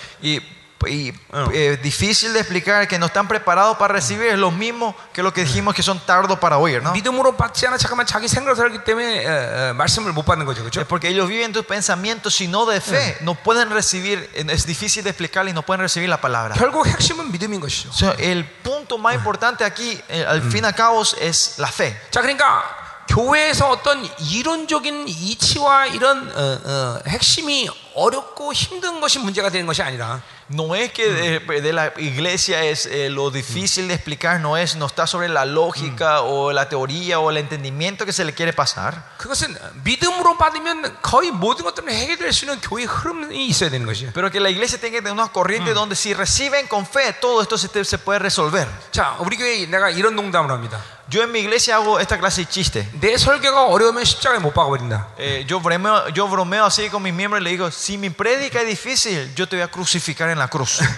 [0.86, 1.14] Y, y,
[1.54, 5.34] eh, difícil de explicar que no están preparados para recibir es lo mismo que lo
[5.34, 6.92] que dijimos que son tardos para oír, ¿no?
[6.94, 10.70] 믿음으로 받지 않아 잠깐만 자기 생각을 살기 때문에 어, 어, 말씀을 못 받는 거죠, Es
[10.70, 10.88] 그렇죠?
[10.88, 13.18] porque ellos viven tus pensamientos sino de fe.
[13.22, 16.54] No pueden recibir, es difícil de explicar y no pueden recibir la palabra.
[16.56, 17.90] 결국 핵심은 믿음인 것이죠.
[17.90, 21.70] O sea, el punto más importante aquí, eh, al fin y al cabo, es la
[21.72, 22.00] fe.
[22.12, 22.64] 자, 그러니까
[23.10, 30.22] 교회에서 어떤 이론적인 이치와 이런 어, 어, 핵심이 어렵고 힘든 것이 문제가 되는 것이 아니라
[30.50, 34.78] No es que de, de la iglesia es eh, lo difícil de explicar, no es,
[34.78, 38.54] no está sobre la lógica o la teoría o el entendimiento que se le quiere
[38.54, 39.04] pasar.
[39.18, 39.54] 그것은
[39.84, 44.14] 믿음으로 받으면 거의 모든 것들은 해결될 수 있는 교회의 흐름이 있어야 되는 것이에요.
[44.14, 47.42] Pero que la iglesia tenga que tener una corriente donde si reciben con fe, todo
[47.42, 48.68] esto se, te- se puede resolver.
[48.92, 50.82] 자, 우리 교회에 내가 이런 농담을 합니다.
[51.10, 52.88] Yo en mi iglesia hago esta clase de chiste.
[53.02, 55.08] 내 설교가 어려우면 십자가에 못 박아버린다.
[55.18, 58.61] Eh, yo, bromeo, yo bromeo así con mis miembros y le digo, si mi prédica
[58.61, 60.79] es difícil, yo te voy a crucificar en la cruz.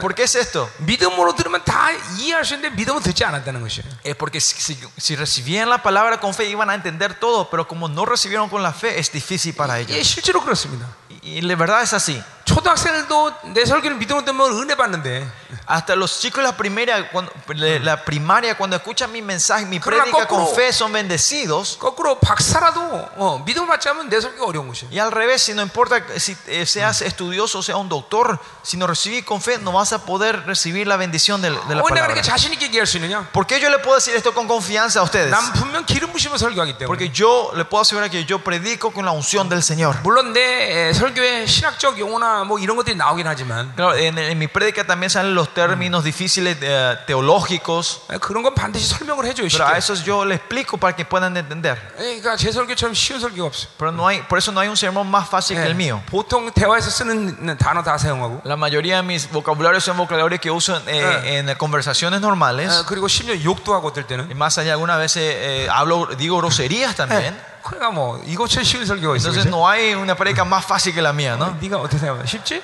[0.00, 0.68] ¿Por qué es esto?
[4.02, 7.88] Es porque si, si, recibían la palabra con fe iban a entender todo, pero como
[7.88, 9.96] no recibieron con la fe es difícil para ellos.
[11.22, 12.20] Y, y la verdad es así.
[12.45, 15.27] 초등학생들도 내 설교를 믿음으로 듣면 은혜 받는데
[15.67, 19.79] Hasta los chicos de la primaria, cuando, de la primaria, cuando escuchan mi mensaje, mi
[19.79, 21.77] Pero la prédica con coco- fe, son bendecidos.
[21.77, 22.81] 거꾸로 박사라도
[23.17, 24.89] 어, 믿음을 받지 않으면 내 설교가 어려운 것이에요.
[24.91, 28.77] Y al revés, si no importa si eh, seas estudioso o seas un doctor, si
[28.77, 31.93] no recibís con fe, no vas a poder recibir la bendición de, de la 왜
[31.93, 32.13] 내가 palabra.
[32.13, 33.29] 이렇게 자신 있게 얘기할 수 있느냐?
[33.31, 35.29] ¿Por qué yo le puedo decir esto con confianza a ustedes?
[35.29, 36.87] 난 분명 기름 부심을 설교하기 때문에.
[36.87, 40.01] Porque yo le puedo asegurar que yo predico con la unción del Señor.
[40.01, 44.47] 물론 내 에, 설교에 신학적 용어나 뭐 이런 것들이 나오긴 하지만 Claro, en, en mi
[44.47, 49.47] prédica también salen los términos difíciles eh, teológicos, 에, 그런 건 반드시 설명을 해줘요.
[49.51, 49.77] pero a 쉽게.
[49.77, 51.77] esos yo les explico para que puedan entender.
[51.97, 53.69] 에, 그러니까 제 설교처럼 쉬운 설교가 없어요.
[53.77, 56.01] Pero no hay, por eso no hay un sermón más fácil que el mío.
[56.09, 60.75] 보통 대화에서 쓰는 단어 다 사용하고 La mayoría de mis vocabularios son vocabularios que uso
[60.75, 62.71] en, eh, en conversaciones normales.
[62.71, 66.37] 에, 그리고 심지어 욕도 하고 어떨 Y 때는 más allá, algunas veces eh, hablo, digo
[66.37, 67.37] groserías también.
[67.63, 69.29] 그러니까 뭐 이것처럼 쉬운 설교가 있어.
[69.29, 71.55] Entonces no hay una prédica más fácil que la mía, ¿no?
[71.61, 72.25] 네가 어떻게 생각해?
[72.25, 72.61] 쉽지?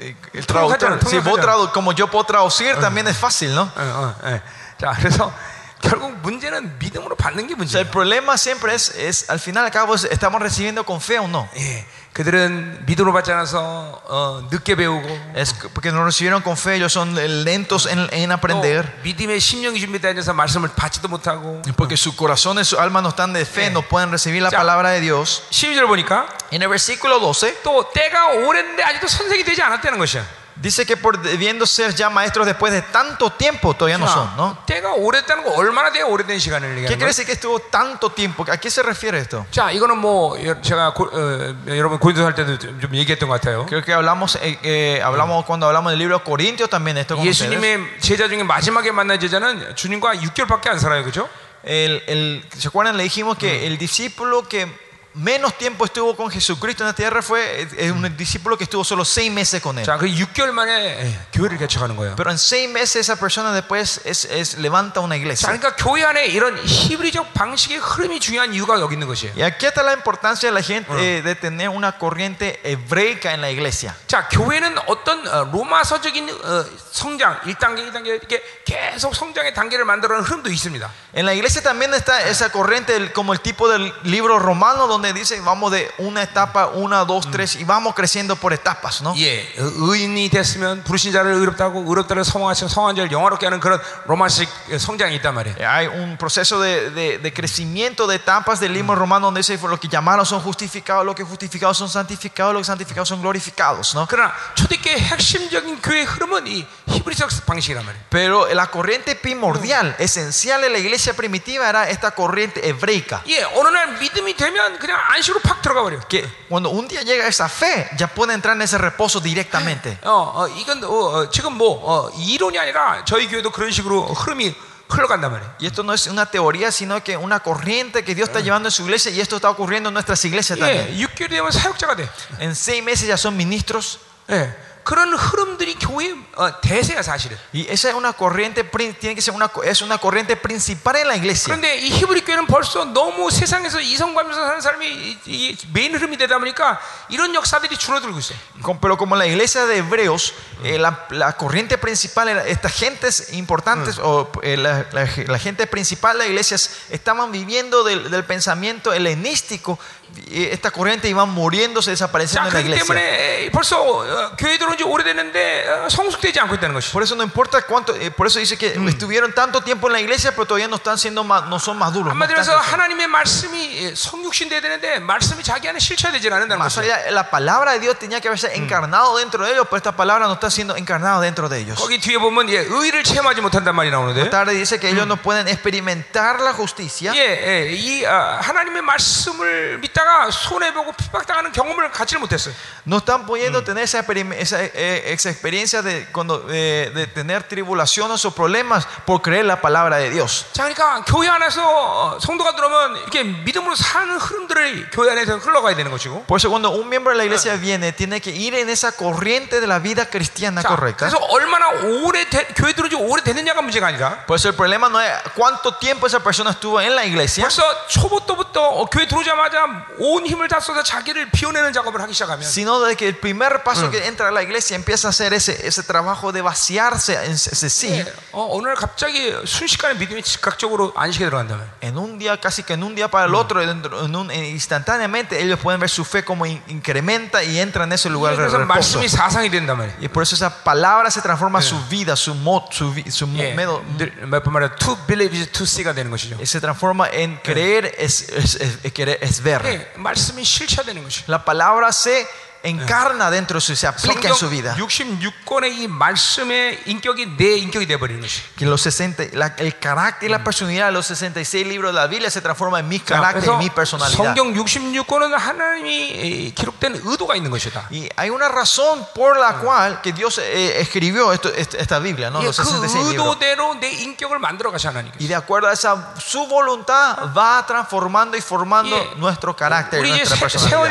[0.00, 3.62] Eh, El traductor, si vos tradu- como yo puedo traducir, también es fácil, ¿no?
[3.62, 4.42] 어, 어, 예.
[4.78, 5.32] 자, 그래서
[5.80, 7.80] 결국 문제는 믿음으로 받는 게 O sea, 문제예요.
[7.82, 11.18] el problema siempre es, es, al final y al cabo, es, ¿estamos recibiendo con fe
[11.18, 11.48] o no?
[11.56, 11.86] 예.
[12.12, 15.06] 그들은 믿음으로 받지 않아서 어, 늦게 배우고
[15.36, 18.84] Es que- porque no recibieron con fe, ellos son lentos en, en 또 aprender.
[19.04, 23.32] 믿음의 심령이 준비되어 있어서 말씀을 받지도 못하고 Porque su corazón y su alma no están
[23.32, 23.70] de fe, Eh.
[23.70, 24.58] no pueden recibir la Ya.
[24.58, 25.44] palabra de Dios.
[25.50, 30.24] 12절 보니까 En el versículo 12 또 때가 오랜데 아직도 선생이 되지 않았다는 것이야.
[30.60, 34.56] dice que por debiendo ser ya maestros después de tanto tiempo, todavía no son, ¿no?
[34.56, 37.06] 자, 때가 오랬다는 거 얼마나 돼야 오래된 시간을 ¿Qué 얘기하는 quiere 거야?
[37.06, 38.44] decir que estuvo tanto tiempo?
[38.50, 39.46] ¿A qué se refiere esto?
[39.52, 43.40] 자, 이거는 뭐 여- 제가 고, 어, 여러분 고린도 할 때도 좀 좀 얘기했던 것
[43.40, 43.66] 같아요.
[43.66, 47.22] Creo que hablamos, eh, eh, hablamos cuando hablamos del libro de Corintios también esto con
[47.26, 47.38] ustedes.
[47.46, 51.28] 예수님의 제자 중에 마지막에 만난 제자는 주님과 6개월밖에 안 살아요, 그렇죠?
[51.62, 52.96] El, el- ¿Se acuerdan?
[52.96, 54.66] Le dijimos que el discípulo que
[55.14, 58.84] menos tiempo estuvo con Jesucristo en la tierra fue eh, eh, un discípulo que estuvo
[58.84, 59.84] solo seis meses con él.
[59.84, 62.14] 자, 그 6개월 만에 예, 교회를 개척하는 거예요.
[62.14, 65.48] Pero en seis meses esa persona después es, es- levanta una 자, iglesia.
[65.48, 69.32] 그러니까 교회 안에 이런 히브리적 방식의 흐름이 중요한 이유가 여기 있는 것이에요.
[69.34, 73.40] Y aquí está la importancia de la gente eh, de tener una corriente hebreica en
[73.40, 73.96] la iglesia.
[74.06, 80.48] 자, 교회는 어떤 어, 로마서적인 어, 성장, 1단계, 2단계 이렇게 계속 성장의 단계를 만들어가는 흐름도
[80.50, 80.88] 있습니다.
[81.14, 85.01] En la iglesia también está esa corriente del- como el tipo del libro romano donde
[85.02, 89.14] donde dice vamos de una etapa, una, dos, tres, y vamos creciendo por etapas, ¿no?
[89.16, 94.48] 예, 의인이 됐으면 부르신 자를 의롭다고 의롭다를 성화하신 성한 자를 영화롭게 하는 그런 로마식
[94.78, 95.56] 성장이 있단 말이에요.
[95.58, 99.58] Eh, Hay un proceso de, de- de crecimiento de etapas del libro romano donde dice
[99.66, 103.94] los que llamaron son justificados, los que justificados son santificados, los que santificados son glorificados,
[103.94, 104.06] ¿no?
[104.06, 108.04] 그러나 초대교회 핵심적인 교회 흐름은 이 히브리적 방식이란 말이에요.
[108.10, 113.22] Pero la corriente primordial, esencial de la iglesia primitiva era esta corriente hebreica.
[113.28, 115.98] 예, 어느 날 믿음이 되면 그냥 안식으로 팍 들어가 버려.
[116.08, 119.98] Que cuando un día llega esa fe, ya puede entrar en ese reposo directamente.
[120.04, 124.54] 어, 어 이건 어, 어, 지금 뭐 어, 이론이 아니라 저희 교회도 그런 식으로 흐름이
[124.88, 125.54] 흘러간단 말이에요.
[125.60, 128.72] Y esto no es una teoría, sino que una corriente que Dios está llevando en
[128.72, 130.88] su iglesia y esto está ocurriendo en nuestras iglesias también.
[130.88, 132.08] 예, 6개월이 되면 사역자가 돼.
[132.40, 134.00] En seis meses ya son ministros
[134.30, 134.54] 예,
[134.84, 137.36] 그런 흐름들이 교회 어, 대세야 사실은.
[137.52, 141.08] y esa es una corriente, prin- tiene que ser una, es una corriente principal en
[141.08, 141.44] la iglesia.
[141.54, 146.38] 그런데 이 히브리 교회는 벌써 너무 세상에서 이성감에서 사는 사람이 이, 이 메인 흐름이 되다
[146.38, 146.80] 보니까
[147.10, 148.32] 이런 역사들이 줄어들고 있어.
[148.62, 150.32] Com- Pero como la iglesia de Hebreos,
[150.64, 155.66] eh, la, la corriente principal, era, estas gentes importantes, o eh, la, la- la gente
[155.66, 160.01] principal de las iglesias, estaban viviendo del, del pensamiento helenístico, y
[160.32, 162.94] esta corriente iban muriéndose, 자, desapareciendo en la 그렇기 iglesia.
[162.94, 166.90] 때문에 벌써 어, 교회 들어온 지 오래됐는데 어, 성숙되지 않고 있다는 것이.
[166.92, 170.00] Por eso no importa cuánto, eh, por eso dice que estuvieron tanto tiempo en la
[170.00, 172.06] iglesia, pero todavía no están siendo ma- no son maduros.
[172.08, 172.72] no 한마디로 están 해서 creciendo.
[172.72, 176.88] 하나님의 말씀이 예, 성육신돼야 되는데 말씀이 자기 안에 실체되지 않는다는 Más 것이.
[176.88, 180.26] allá, la palabra de Dios tenía que haberse encarnado dentro de ellos, pero esta palabra
[180.26, 181.76] no está siendo encarnada dentro de ellos.
[181.78, 184.30] 거기 뒤에 보면 예, 의를 체험하지 못한단 말이 나오는데.
[184.30, 187.12] Tarde dice que ellos no pueden experimentar la justicia.
[187.14, 192.54] 예, 예, 이 아, 하나님의 말씀을 믿다 가 손해 보고 핍박당하는 경험을 갖지를 못했어요.
[192.86, 197.42] No están pudiendo tener esa, experim- esa, eh, esa experiencia de, cuando, eh, de tener
[197.42, 200.46] tribulaciones o problemas por creer la palabra de Dios.
[200.52, 205.90] 자, 그러니까 교회 안에서 어, 성도가 들어오면 이렇게 믿음으로 사는 흐름들을 교회 안에서 흘러가야 되는
[205.90, 206.24] 것이고.
[206.26, 209.60] Por eso cuando un miembro de la iglesia viene, tiene que ir en esa corriente
[209.60, 211.06] de la vida cristiana 자, correcta.
[211.08, 211.68] 그래서 얼마나
[212.02, 215.76] 오래 되- 교회 들어오지 오래 됐느냐가 문제가 아니라 Por eso el problema no es cuánto
[215.76, 220.60] tiempo esa persona estuvo en la iglesia, 벌써 초부터부터 어, 교회 들어오자마자 온 힘을 다
[220.60, 224.32] 쏟아 자기를 비워내는 작업을 하기 시작하면 sino de que el primer paso que entra a
[224.32, 227.88] la iglesia empieza a hacer ese, ese trabajo de vaciarse en ese sí.
[227.92, 232.74] 예, 어, 어느 날 갑자기 순식간에 믿음이 즉각적으로 안식에 들어간다면 En un día, casi que
[232.74, 236.04] en un día para el otro, dentro- en un- eh, instantáneamente, ellos pueden ver su
[236.04, 238.98] fe como in- incrementa y entra en ese lugar de 그래서 reposo.
[238.98, 239.96] 말씀이 사상이 된단 말이에요.
[240.00, 243.42] Y por eso esa palabra se transforma su vida, su mod, su, vi- su mo-
[243.42, 243.82] 예, medo-
[244.26, 246.36] 몇번 말해 to believe is to see가 되는 것이죠.
[246.44, 249.81] se transforma en creer es, es, es- es querer, es ver.
[249.82, 251.24] 예, 말씀이 실체되는 것이.
[251.28, 252.26] La palabra se
[252.62, 254.74] encarna dentro de su, se aplica en su vida.
[254.76, 258.42] 66권의 이 말씀의 인격이 내 인격이 돼 버리는 것이.
[258.56, 262.08] Que los 60, la- el carácter y la personalidad de los 66 libros de la
[262.08, 264.16] Biblia se transforma en mi 자, carácter y 그래서 mi personalidad.
[264.34, 266.08] 성경 66권은 하나님이
[266.48, 267.86] 이, 기록된 의도가 있는 것이다.
[267.92, 272.28] Y hay una razón por la cual que Dios eh, escribió esto- est- esta Biblia,
[272.28, 272.42] ¿no?
[272.42, 273.38] 예, los 그 66 libros.
[273.38, 275.12] 의도대로 내 인격을 만들어 가시 하나님.
[275.20, 280.10] Y de acuerdo a esa su voluntad va transformando y formando 예, nuestro carácter, y
[280.10, 280.88] 우리 이제 nuestra 새- 새 personalidad.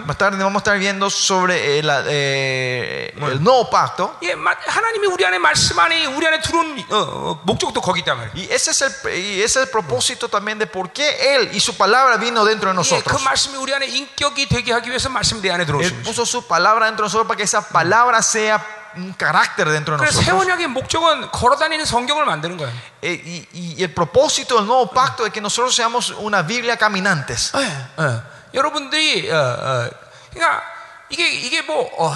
[0.00, 4.16] 보겠지만 Más tarde vamos a estar viendo sobre eh, la- eh, el nuevo pacto.
[4.22, 8.16] 예, 마- 하나님이 우리 안에 말씀 안에 우리 안에 들어온 어, 어, 목적도 거기 있단
[8.16, 8.32] 말이에요.
[8.34, 11.60] Y ese, es el, y ese es el propósito también de por qué Él y
[11.60, 13.22] su palabra vino dentro de 예, 그 nosotros.
[13.24, 16.04] 말씀이 우리 안에 인격이 되게 하기 위해서 말씀이 내 안에 Él 들어오신 거죠.
[16.04, 18.60] puso su palabra dentro de nosotros para que esa palabra sea
[18.96, 20.46] un carácter dentro de 그래서 새 nosotros.
[20.48, 22.72] 언약의 목적은 걸어다니는 성경을 만드는 거예요.
[23.02, 23.20] Eh,
[23.52, 27.52] y, y el propósito del nuevo pacto es que nosotros seamos una Biblia caminantes.
[27.56, 27.60] 예,
[28.00, 28.22] 예.
[28.53, 29.89] 여러분들이 어, 어,
[30.31, 30.63] 그러니까
[31.09, 32.11] 이게 이게 뭐 어,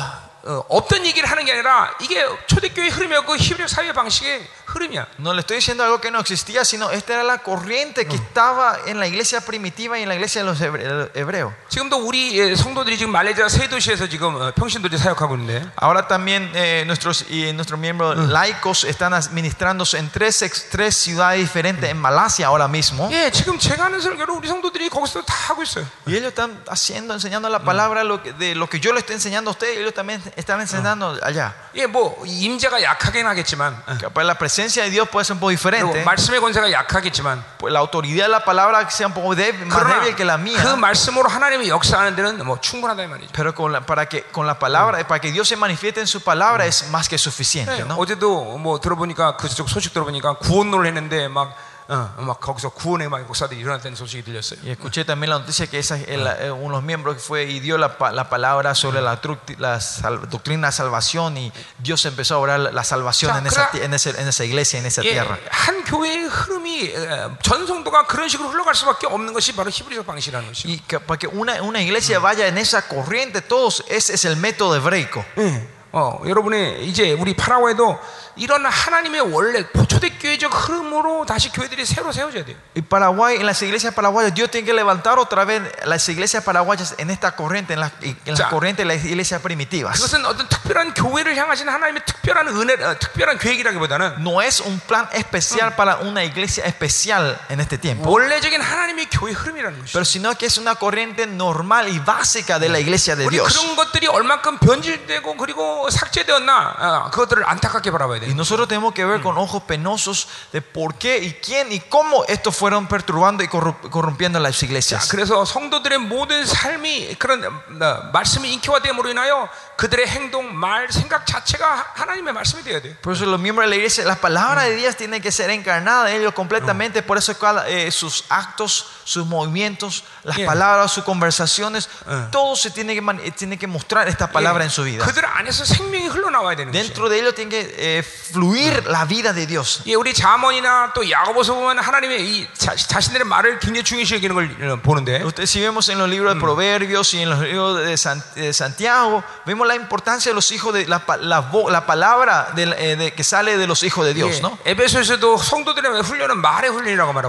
[0.45, 5.06] 어, 없던 얘기를 하는 게 아니라 이게 초대교회 흐름이었고 히브리 사회 방식의 흐름이야.
[5.18, 8.78] No le estoy diciendo algo que no existía, sino esta era la corriente que estaba
[8.86, 11.52] en la iglesia primitiva y en la iglesia de los hebre- hebreos.
[11.68, 16.50] 지금도 우리 예, 성도들이 지금 말레이시아 세 도시에서 지금 어, 평신도들이 사역하고 있는데 Ahora también
[16.54, 21.98] eh, nuestros, y nuestros miembros laicos están administrándose en tres, ex- tres ciudades diferentes en
[21.98, 23.08] Malasia ahora mismo.
[23.10, 25.84] 예, 지금 제가 하는 설교를 우리 성도들이 거기서 다 하고 있어요.
[26.06, 29.14] Y ellos están haciendo, enseñando la palabra lo que- de lo que yo les estoy
[29.16, 31.54] enseñando a ustedes, ellos también están enseñando allá.
[31.74, 35.52] 예, 뭐 임재가 약하긴 하겠지만 어, Capaz la presencia de Dios puede ser un poco
[35.52, 39.66] 그리고 diferente, 말씀의 권세가 약하겠지만 pues la autoridad de la palabra sea un poco débil,
[39.66, 40.76] más 그러나 débil que la 그 mía.
[40.76, 43.32] 말씀으로 하나님이 역사하는 데는 뭐 충분하다 이 말이죠.
[43.32, 46.22] Pero con la, para que con la palabra, para que Dios se manifieste en su
[46.22, 47.96] palabra es más que suficiente, 네, ¿no?
[47.98, 51.54] 어제도 뭐 들어보니까 그쪽 소식 들어보니까 구원론을 했는데 막
[51.88, 54.60] 어, 막 거기서 구원의 막 목사들이 일어났다는 소식이 들렸어요.
[54.62, 57.76] Y escuché también la noticia que esa, el- eh, unos miembros que fue y dio
[57.78, 62.36] la, pa- la palabra sobre la, truc- la sal- doctrina de salvación y Dios empezó
[62.36, 63.70] a obrar la salvación Ya, en esa, claro.
[63.72, 65.36] ti- en, ese- en esa iglesia, en esa 예, tierra.
[65.50, 70.46] 한 교회의 흐름이 어, 전 성도가 그런 식으로 흘러갈 수밖에 없는 것이 바로 히브리적 방식이라는
[70.46, 70.68] 것이죠.
[70.68, 74.36] Y que- para que una, una iglesia vaya en esa corriente, todos, ese es el
[74.36, 75.24] método hebreico.
[75.38, 75.66] 예.
[75.92, 77.98] 어, 여러분의 이제 우리 파라과이도
[78.36, 82.56] 이런 하나님의 원래 초대교회적 흐름으로 다시 교회들이 새로 세워져야 돼요.
[82.76, 86.94] Y Paraguay, en las iglesias paraguayas, Dios tiene que levantar otra vez las iglesias paraguayas
[86.98, 88.48] en esta corriente, en la, en la Ya.
[88.48, 89.96] corriente de las iglesias primitivas.
[89.98, 95.08] 그것은 어떤 특별한 교회를 향하신 하나님의 특별한 은혜, 어, 특별한 계획이라기보다는 No es un plan
[95.12, 99.92] especial para una iglesia especial en este tiempo, 원래적인 하나님의 교회 흐름이라는 것이죠.
[99.92, 103.52] pero sino que es una corriente normal y básica de la iglesia de 우리 Dios.
[103.58, 108.34] 그런 것들이 얼만큼 변질되고 그리고 삭제되었나 어, 그것들을 안타깝게 바라봐야 Y 돼 요.
[108.34, 112.56] nosotros tenemos que ver con ojos penosos de por qué y quién y cómo estos
[112.56, 115.08] fueron perturbando y corru- corrompiendo las 자, iglesias.
[115.10, 121.86] 그래서 성도들의 모든 삶이 그런 어, 말씀이 인격화됨으로 인하여 그들의 행동, 말, 생각 자체가 하-
[121.94, 122.94] 하나님의 말씀이 되어야 돼요.
[123.00, 126.10] Por eso los miembros de la iglesia, la palabra de Dios tiene que ser encarnada
[126.10, 127.02] en ellos completamente.
[127.02, 130.46] Por eso cada- eh, sus actos, sus movimientos, las Yeah.
[130.46, 132.30] palabras, sus conversaciones, Uh.
[132.30, 135.02] todo se tiene que, man- eh, tiene que mostrar esta palabra en su vida.
[135.04, 136.76] 그들 안에서 생명이 흘러나와야 되는 거죠.
[136.76, 139.80] Dentro de ellos tiene que eh, fluir la vida de Dios.
[139.86, 144.70] 예, 우리 자문이나 또 야고보서 보면 하나님의 이 자, 자신들의 말을 굉장히 중요시 여기는 걸
[144.72, 147.96] 어, 보는데 Usted, si vemos en los libros de Proverbios y en los libros de,
[147.96, 152.63] San- de Santiago, vemos la importancia de los hijos de la, la, la palabra de,
[152.77, 154.57] eh, de, que sale de los hijos de Dios, ¿no?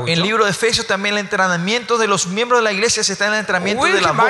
[0.07, 3.12] En el libro de Efesios también el entrenamiento de los miembros de la iglesia se
[3.12, 4.24] está en el entrenamiento de la boca.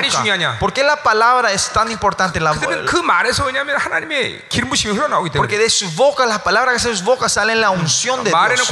[0.59, 2.39] ¿Por qué la palabra es tan importante?
[2.39, 2.53] La,
[5.39, 8.31] porque de su boca, las palabras que salen de su boca salen la unción de
[8.55, 8.67] Dios.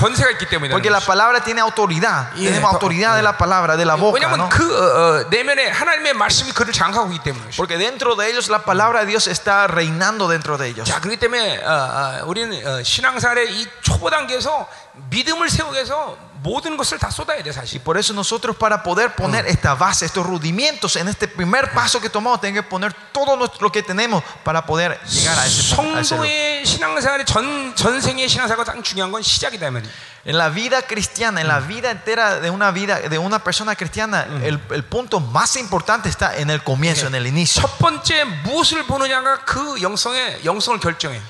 [0.73, 2.31] Porque la palabra tiene autoridad.
[2.51, 4.19] Tenemos autoridad de la palabra, de la boca.
[4.38, 4.49] ¿no?
[7.57, 10.88] Porque dentro de ellos la palabra de Dios está reinando dentro de ellos.
[10.88, 14.67] 자 그렇기 때문에 어, 어, 우리는 어, 신앙생활의 이 초보 단계에서
[15.09, 19.14] 믿음을 세우기 위해서 모든 것을 다 쏟아야 돼 Y 사실 por eso nosotros para poder
[19.14, 23.36] poner esta base, estos rudimentos en este primer paso que tomamos, tenemos que poner todo
[23.36, 26.04] nuestro- lo que tenemos para poder llegar a ese, a ese lugar.
[26.06, 29.90] 성도의 신앙생활의 전, 전생의 신앙생활과 가장 중요한 건 시작이다 이 말이에요
[30.24, 34.26] En la vida cristiana, en la vida entera de una vida de una persona cristiana,
[34.42, 37.61] el, el punto más importante está en el comienzo, en el inicio.
[37.62, 41.20] 첫 번째 무엇을 보느냐가 그 영성의 영성을 결정해.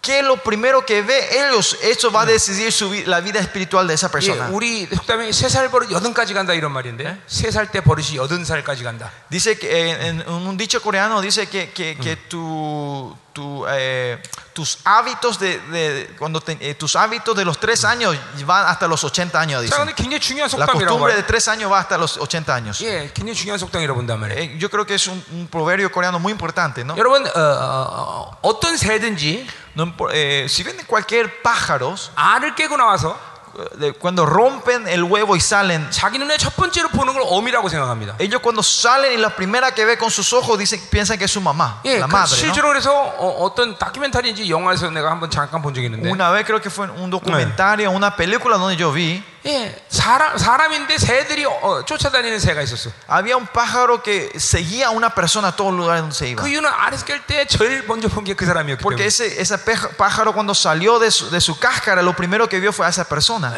[0.00, 1.18] ¿Qué es lo primero que ve
[1.48, 1.76] ellos?
[1.82, 4.48] Eso va a decidir su vi- la vida espiritual de esa 예, persona.
[4.52, 8.84] 우리 속담에 세 살 버릇 여든까지 간다 이런 말인데 세 살 때 버릇이 여든 살까지
[8.84, 9.10] 간다.
[9.28, 14.22] Dice que eh, en, en un dicho coreano dice que, que, que tu, tu, eh,
[14.52, 18.86] tus hábitos de, de- cuando te- eh, tus hábitos de los tres años van hasta
[18.86, 19.64] los 80 años.
[19.64, 19.86] 자, Dicen.
[19.86, 21.26] 근데 굉장히 중요한 La 속담이라고 costumbre de 봐요.
[21.26, 22.80] tres años va hasta los 80 años.
[22.80, 24.38] 예, 굉장히 중요한 속담이라고 본단 말이에요.
[24.38, 26.94] Eh, yo creo que es un, un proverbio coreano muy importante, ¿no?
[26.96, 32.76] 여러분 어, 어, 어, 어떤 새든지 No impo- eh, si ven cualquier pájaros, 알을 깨고
[32.76, 33.16] 나와서
[33.58, 37.68] eh, de- cuando rompen el huevo y salen, 자기 눈에 첫 번째로 보는 걸 어미라고
[37.70, 38.14] 생각합니다.
[38.18, 41.30] ellos cuando salen y la primera que ve con sus ojos dicen, piensan que es
[41.32, 42.36] su mamá, 예, la 그 madre.
[42.36, 42.52] ¿no?
[42.52, 46.60] 실제로 그래서 어, 떤 다큐멘터리인지 영화에서 내가 한번 잠깐 본 적이 있는데, Una vez creo
[46.60, 51.83] que fue en un documentario, una película donde yo vi, 예, 사람 사람인데 새들이 어,
[51.83, 52.91] 쫓아다니는 새가 있었어.
[53.07, 56.43] había un pájaro que seguía a una persona a todos los lugares donde se iba.
[56.43, 56.69] 그 이유는
[57.05, 59.07] 깰때 제일 먼저 본 게 그 사람이었기 Porque 때문에.
[59.07, 62.71] ese, ese peja- pájaro cuando salió de su, de su cáscara, lo primero que vio
[62.71, 63.51] fue a esa persona.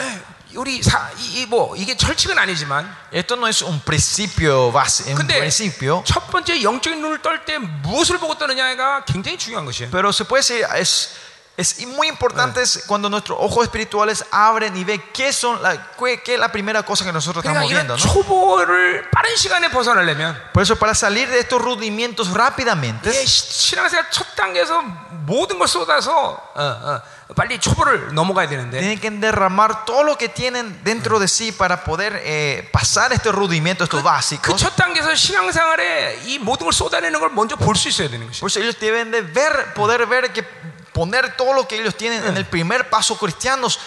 [0.56, 6.04] 우리 사, 이, 이뭐 이게 철칙은 아니지만, Esto no es un principio base, un principio,
[6.06, 9.90] 첫 번째 영적인 눈을 떨 때 무엇을 보고 떠느냐가 굉장히 중요한 것이에요.
[9.92, 11.10] pero se puede decir, es,
[11.59, 16.22] es muy importante es cuando nuestros ojos espirituales abren y ven qué, son la, qué,
[16.22, 17.97] qué es la primera cosa que nosotros 그러니까 estamos viendo.
[17.97, 18.12] 이런 ¿no?
[18.12, 24.09] 초보를 빠른 시간에 벗어나려면 Por eso, para salir de estos rudimentos rápidamente, 예, 시- 신앙생활
[24.12, 24.83] 첫 단계에서
[25.26, 27.03] 모든 걸 쏟아서 어, 어,
[27.35, 31.83] 빨리 초보를 넘어가야 되는데 tienen que derramar todo lo que tienen dentro de sí para
[31.83, 34.57] poder eh, pasar estos rudimentos, estos 그 básicos.
[34.62, 38.41] 첫 단계에서 신앙생활에 이 모든 걸 쏟아내는 걸 먼저 볼 수 있어야 되는 것이죠.
[38.41, 40.47] Por eso ellos deben de ver, poder ver que
[40.93, 43.79] poner todo lo que ellos tienen en el primer paso cristianos,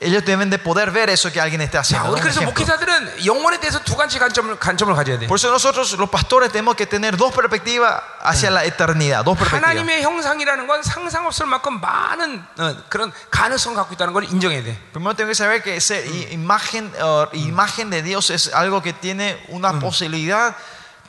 [0.00, 2.08] ellos deben de poder ver eso que alguien está 자, haciendo.
[2.08, 2.14] ¿no?
[2.14, 2.52] 우리 Un 그래서 ejemplo.
[2.52, 5.26] 목회자들은 영혼에 대해서 두 가지 관점을 관점을 가져야 돼.
[5.28, 9.62] Por eso nosotros los pastores tenemos que tener dos perspectivas hacia la eternidad, dos perspectivas.
[9.62, 14.62] 하나님의 형상이라는 건 상상 없을 만큼 많은 어, 그런 가능성 을 갖고 있다는 걸 인정해야
[14.64, 14.78] 돼.
[14.92, 18.92] Primero tengo que saber que esa i- imagen, uh, imagen de Dios es algo que
[18.94, 20.56] tiene una posibilidad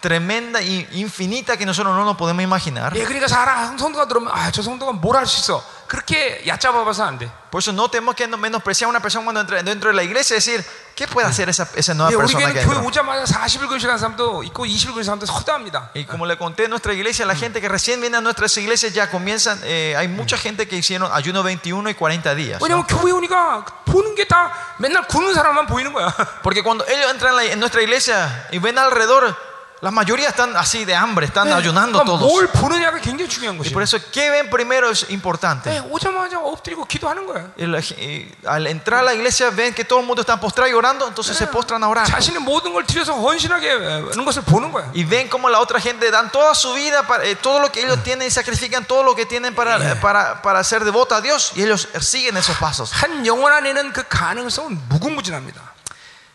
[0.02, 2.94] tremenda e infinita que nosotros no nos podemos imaginar.
[2.96, 5.64] 예, 그러니까 사람 성도가 들으면 아, 저 성도가 뭘 할 수 있어?
[5.88, 7.32] 그렇게 얕잡아봐서 안 돼.
[7.50, 10.36] Por eso no tenemos que menospreciar a una persona cuando entra dentro de la iglesia
[10.36, 10.64] y decir,
[10.96, 12.88] ¿qué puede hacer esa, esa nueva 예, 우리 persona que 교회는 교회 entra?
[12.88, 15.90] 오자마자 40일 근실한 사람도 있고 20일 근실한 사람도 허다합니다.
[15.96, 18.94] Y como le conté en nuestra iglesia, la gente que recién viene a nuestras iglesias
[18.94, 22.60] ya comienzan, eh, hay mucha gente que hicieron ayuno 21 y 40 días.
[22.60, 22.66] ¿no?
[22.68, 26.14] 왜냐면 교회 오니까 보는 게 다 맨날 굶는 사람만 보이는 거야.
[26.44, 29.34] Porque cuando ellos entran en, la- en nuestra iglesia y ven alrededor,
[29.82, 32.26] la mayoría están así de hambre, están ayunando 그러니까 todos.
[32.26, 33.74] 뭘 보느냐가 굉장히 중요한 Y 것이야.
[33.74, 35.70] por eso, ¿qué ven primero es importante?
[35.70, 37.52] 예, 오자마자 엎드리고 기도하는 거야.
[37.60, 40.68] Y la- y al entrar a la iglesia ven que todo el mundo está postrado
[40.68, 42.08] y orando, entonces se postran a orar.
[42.08, 44.90] 자신의 모든 걸 들여서 헌신하게 하는 것을 보는 거야.
[44.96, 47.84] Y ven como la otra gente dan toda su vida, para, eh, todo lo que
[47.86, 51.22] ellos tienen y sacrifican todo lo que tienen para, eh, para, para ser devota a
[51.22, 52.92] Dios y ellos siguen esos pasos.
[52.94, 55.71] 한 영혼 안에는 그 가능성은 무궁무진합니다.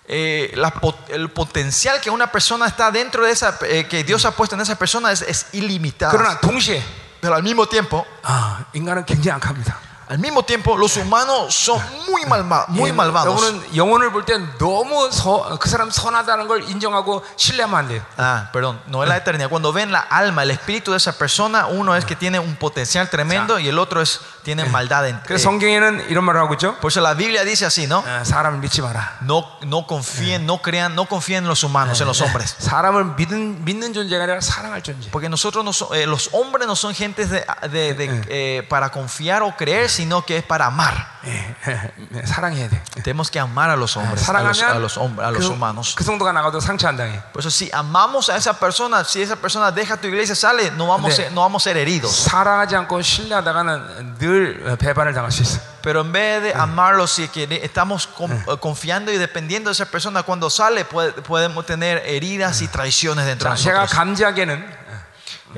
[0.09, 4.25] Eh, la pot- el potencial que una persona está dentro de esa, eh, que Dios
[4.25, 6.11] ha puesto en esa persona es, es ilimitado.
[6.17, 6.83] 그러나 동시에
[7.21, 9.79] Pero al mismo tiempo, 아, 인간은 굉장히 악합니다.
[10.09, 13.33] al mismo tiempo, los humanos son muy, malma- muy 예, malvados.
[13.33, 18.03] 여러분은 영혼을 볼 때 너무 서- 그 사람 선하다는 걸 인정하고 신뢰하면 안 돼요.
[18.19, 19.49] Ah, perdón, no es la eternidad.
[19.49, 23.09] Cuando ven la alma, el espíritu de esa persona, uno es que tiene un potencial
[23.09, 25.07] tremendo y el otro es tiene maldad.
[25.09, 26.77] En, 그래서 eh, 성경에는 이런 말을 하고 있죠.
[26.81, 28.03] por eso la Biblia dice así, ¿no?
[28.07, 29.19] 아, 사람을 믿지 마라.
[29.23, 32.57] No, no confíen, no crean, no confíen en los humanos, en los hombres.
[32.59, 35.11] 사람을 믿는 믿는 존재가 아니라 사랑할 존재.
[35.11, 38.91] Porque nosotros no so- eh, los hombres no son gentes de, de- de, eh, para
[38.91, 41.13] confiar o creer, sino que es para amar.
[41.25, 42.83] 예, 예, 사랑해야 돼.
[43.05, 45.53] Tenemos que amar a los hombres, a los, a 사랑하면 los, hombres, a los 그,
[45.53, 45.95] humanos.
[45.95, 47.23] 그 정도가 나가도 상처 안 당해.
[47.33, 50.89] Por eso si amamos a esa persona, si esa persona deja tu iglesia, sale, no
[50.89, 51.27] vamos, 네.
[51.27, 52.25] a, no vamos a ser heridos.
[52.25, 54.36] 사랑하지 않고 신뢰하다가는 늘
[54.79, 55.61] 배반을 당할 수 있어.
[55.83, 59.87] Pero en vez de amarlos, si que estamos con- eh, confiando y dependiendo de esa
[59.91, 63.99] persona, cuando sale puede- podemos tener heridas y traiciones dentro 자, de 제가 nosotros.
[63.99, 64.83] 감지하기에는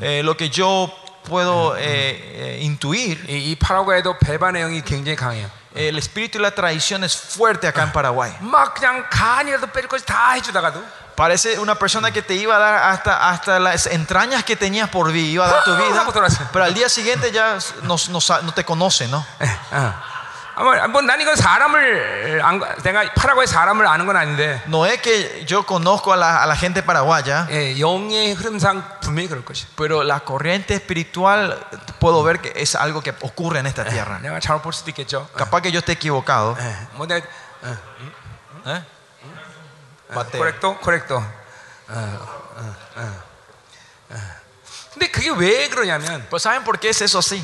[0.01, 0.93] Eh, lo que yo
[1.23, 5.49] puedo eh, eh, intuir, 이, 이 파라과이도 배반의 영이 굉장히 강해요.
[5.77, 8.33] el espíritu y la traición es fuerte acá en Paraguay.
[8.41, 10.83] 막 그냥 간이라도 빼줄 것이 다 해주다가도
[11.20, 15.12] Parece una persona que te iba a dar hasta, hasta las entrañas que tenías por
[15.12, 16.06] vida, iba a dar tu vida.
[16.54, 19.26] pero al día siguiente ya no te conoce, ¿no?
[24.68, 27.48] No es que yo conozco a la, a la gente paraguaya.
[29.76, 31.58] Pero la corriente espiritual
[32.00, 34.20] puedo ver que es algo que ocurre en esta tierra.
[35.36, 36.58] Capaz que yo esté equivocado.
[38.66, 38.84] ¿Eh?
[40.12, 40.26] 뭐 ¿eh?
[40.26, 40.40] Mateo.
[40.40, 41.16] 코렉토 코렉토.
[41.18, 43.24] 어, 어, 어,
[44.12, 44.16] 어.
[44.94, 47.44] 근데 그게 왜 그러냐면 Pues ¿saben por qué es eso así?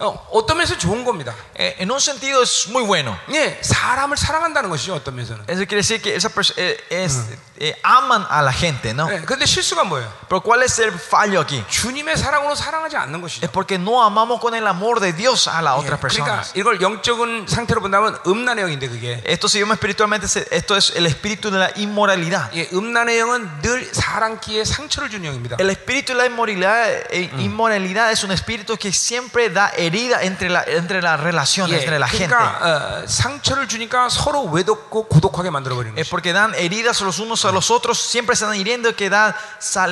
[0.00, 1.34] 어, 어떤 면에서 좋은 겁니다.
[1.54, 3.16] Eh, en un sentido es muy bueno.
[3.30, 4.94] 예, 사람을 사랑한다는 것이죠.
[4.94, 5.44] 어떤 면에서는.
[5.48, 7.26] Eso quiere decir que esa perso- eh, es,
[7.59, 9.09] eh, aman a la gente, ¿no?
[9.11, 10.07] 예, 근데 실수가 뭐예요?
[10.29, 11.63] Pero ¿cuál es el fallo aquí?
[11.69, 13.45] 주님의 사랑으로 사랑하지 않는 것이죠.
[13.45, 16.51] Es porque no amamos con el amor de Dios a las 예, otras 그러니까 personas.
[16.55, 21.05] 이걸 영적인 상태로 본다면 음란의 영인데 그게 Esto si vemos espiritualmente, se- esto es el
[21.05, 22.49] espíritu de la inmoralidad.
[22.55, 25.57] 예, 음란의 영은 늘 사랑기에 상처를 주는 영입니다.
[25.59, 30.49] El espíritu de la inmoralidad, eh, inmoralidad es un espíritu que siempre da herida entre,
[30.49, 32.27] la, entre las relaciones, 예, entre la gente.
[32.33, 36.09] 그러니까 어, 상처를 주니까 서로 외롭고 고독하게 만들어 버리는 Es 거죠.
[36.11, 39.36] porque dan heridas los unos a los otros, siempre están hiriendo, que da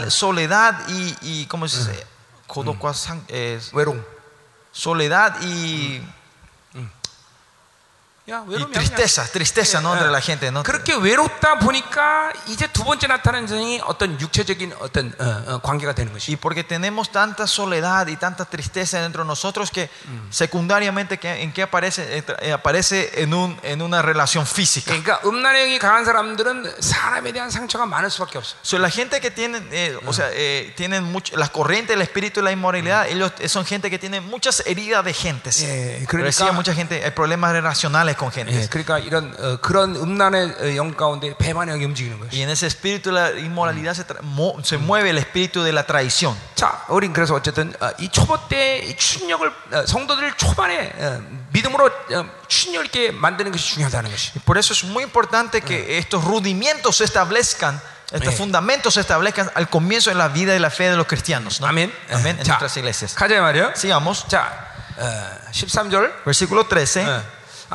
[0.09, 2.07] soledad y, y, ¿cómo se dice?
[3.94, 4.05] Mm.
[4.72, 6.03] Soledad y
[8.28, 9.93] y 외로움이 tristeza, tristeza ¿no?
[9.93, 10.51] entre la gente.
[10.51, 10.62] ¿no?
[10.62, 16.12] 그렇게 외롭다 보니까 이제 두 번째 나타나는 점이 어떤 육체적인 어떤 어, 어, 관계가 되는
[16.12, 16.32] 것이.
[16.32, 19.89] Y porque tenemos tanta soledad y tanta tristeza dentro de nosotros que
[20.30, 24.91] secundariamente que, en qué aparece, eh, eh, aparece en, un, en una relación física.
[24.91, 28.58] 그러니까 음란의 영이 강한 사람들은 사람에 대한 상처가 많을 수밖에 없어.
[28.62, 32.41] So, la gente que tienen, eh, o sea, eh, tienen mucho, las corrientes del espíritu
[32.41, 35.62] y la inmoralidad, ellos eh, son gente que tiene muchas heridas de gentes.
[35.64, 38.53] 예, 그러니까- Reciben mucha gente, hay problemas relacionales con gente.
[38.53, 42.36] 예, 그러니까 이런 어, 그런 음란의 어, 영 가운데 배반의 영이 움직이는 것이.
[42.38, 45.72] Y en ese espíritu de la inmoralidad se, tra- mo- se mueve el espíritu de
[45.74, 46.36] la traición.
[46.55, 51.22] 자, 우린 그래서 어쨌든 어, 이 초보 때 이 추진력을 어, 성도들 초반에 어,
[51.53, 54.32] 믿음으로 어, 추진력 있게 만드는 것이 중요하다는 것이.
[54.36, 57.80] Y por eso es muy importante que estos rudimentos se establezcan,
[58.12, 58.38] estos Eh.
[58.38, 61.60] fundamentos se establezcan al comienzo de la vida y la fe de los cristianos.
[61.60, 61.68] ¿no?
[61.68, 61.91] 아멘.
[62.12, 62.38] Amén.
[62.39, 63.14] En 자, nuestras iglesias.
[63.16, 63.74] 가자 말이요.
[63.76, 64.26] Sigamos.
[64.30, 64.47] 자,
[64.97, 66.24] 어, 13절.
[66.26, 67.05] Versículo 13.
[67.05, 67.22] 어,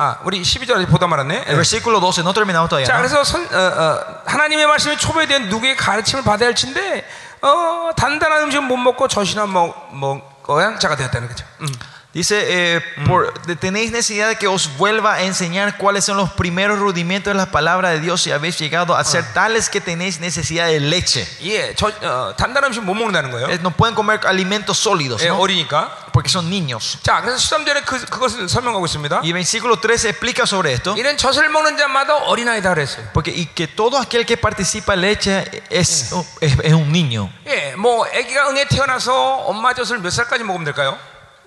[0.00, 1.44] 아, 우리 12절 보다 말았네.
[1.48, 2.86] El versículo 12, no terminamos todavía.
[2.86, 2.96] 자.
[2.98, 7.04] 그래서 선, 어, 어, 하나님의 말씀이 초보에 대한 누구의 가르침을 받아야 할진데
[7.42, 11.44] 어, 단단한 음식은 못 먹고 저신한 먹, 먹어야 자가 되었다는 거죠.
[11.62, 11.68] 음.
[12.17, 16.29] Dice, eh, por- de- tenéis necesidad de que os vuelva a enseñar cuáles son los
[16.33, 20.19] primeros rudimentos de la palabra de Dios y habéis llegado a ser tales que tenéis
[20.19, 21.25] necesidad de leche.
[21.41, 23.49] 예, 저 어, 단단한 음식 못 먹는다는 거예요.
[23.49, 25.39] Eh, No pueden comer alimentos sólidos, 예, ¿no?
[25.39, 25.89] 어리니까.
[26.13, 26.99] porque son niños.
[27.01, 29.21] 자, 그래서 13절에 그, 그것을 설명하고 있습니다.
[29.23, 30.93] Y versículo 13 explica sobre esto.
[30.95, 33.09] 이는 젖을 먹는 자마다 어린아이다 그랬어요.
[33.11, 37.33] Porque y que todo aquel que participa en leche es, es, es un niño.
[37.47, 40.95] 예, 뭐 아기가 응에 태어나서 엄마 젖을 몇 살까지 먹으면 될까요?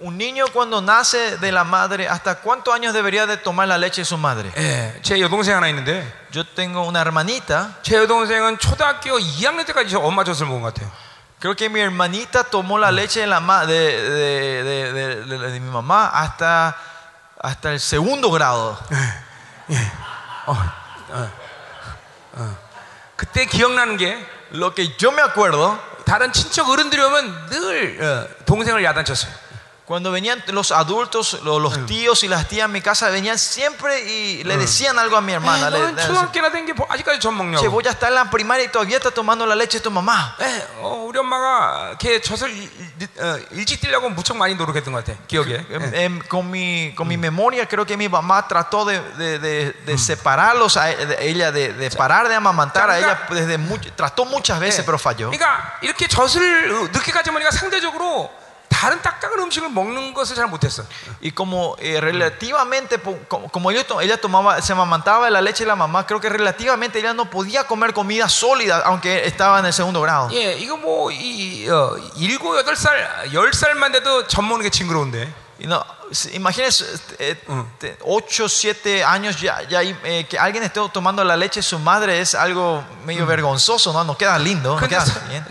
[0.01, 4.03] Un niño cuando nace de la madre, ¿hasta cuántos años debería de tomar la leche
[4.03, 4.53] de su madre?
[4.55, 9.99] 예, 제 여동생 하나 있는데 Yo tengo una hermanita, 제 여동생은 초등학교 2학년 때까지 저
[10.01, 10.91] 엄마 젖을 먹은 것 같아요.
[11.41, 15.51] creo que mi hermanita tomó la leche de, la ma- de, de- de- de- de-
[15.53, 16.77] de mi mamá hasta,
[17.43, 18.77] hasta el segundo grado.
[23.17, 24.19] 그때 기억나는 게
[24.53, 29.33] Lo que yo me acuerdo, 다른 친척 어른들이 오면 늘 어, 동생을 야단쳤어요.
[29.91, 34.01] cuando venían los adultos, lo- los, tíos y las tías a mi casa, venían siempre
[34.03, 35.71] y le decían algo a mi hermana.
[35.71, 37.71] le- 너는 le- 초등학교나 된 게 아직까지 젖 Che, 먹냐고.
[37.71, 40.35] voy a estar en la primaria y todavía está tomando la leche de tu mamá.
[40.41, 42.69] 예, 어, 우리 엄마가 걔 젖을 일,
[42.99, 45.17] 일- 어, 일찍 뛰려고 무척 많이 노력했던 것 같아.
[45.29, 45.65] 기억에.
[45.71, 46.05] Em, 예.
[46.05, 49.99] em, con, mi, con mi memoria, creo que mi mamá trató de, de- de- de
[49.99, 53.23] separarlos a e- de ella, de, de parar de amamantar a ella.
[53.31, 54.85] Desde much- trató muchas veces, 예.
[54.85, 55.31] pero falló.
[55.31, 58.33] 그러니까 이렇게 젖을 어, 늦게까지 먹으니까 상대적으로
[58.71, 60.85] 다른 딱딱한 음식을 먹는 것을 잘 못했어.
[61.23, 65.41] Y como eh, relativamente, po- como, como ella, to- ella tomaba, se amamantaba de la
[65.41, 69.61] leche de la mamá, creo que relativamente ella no podía comer comida sólida, aunque estaba
[69.61, 70.29] en el segundo grado.
[70.31, 75.33] 예, 이거 뭐이 어, 일곱 여덟 살, 열 살만 돼도 젖 먹는 게 징그러운데.
[75.59, 75.83] Y no,
[76.13, 76.85] si- imagínense,
[77.19, 77.35] eh,
[78.05, 82.21] 8, 7 años ya, ya eh, que alguien esté tomando la leche de su madre
[82.21, 84.05] es algo medio vergonzoso, ¿no?
[84.05, 85.43] No queda lindo, no 근데 queda 사- bien.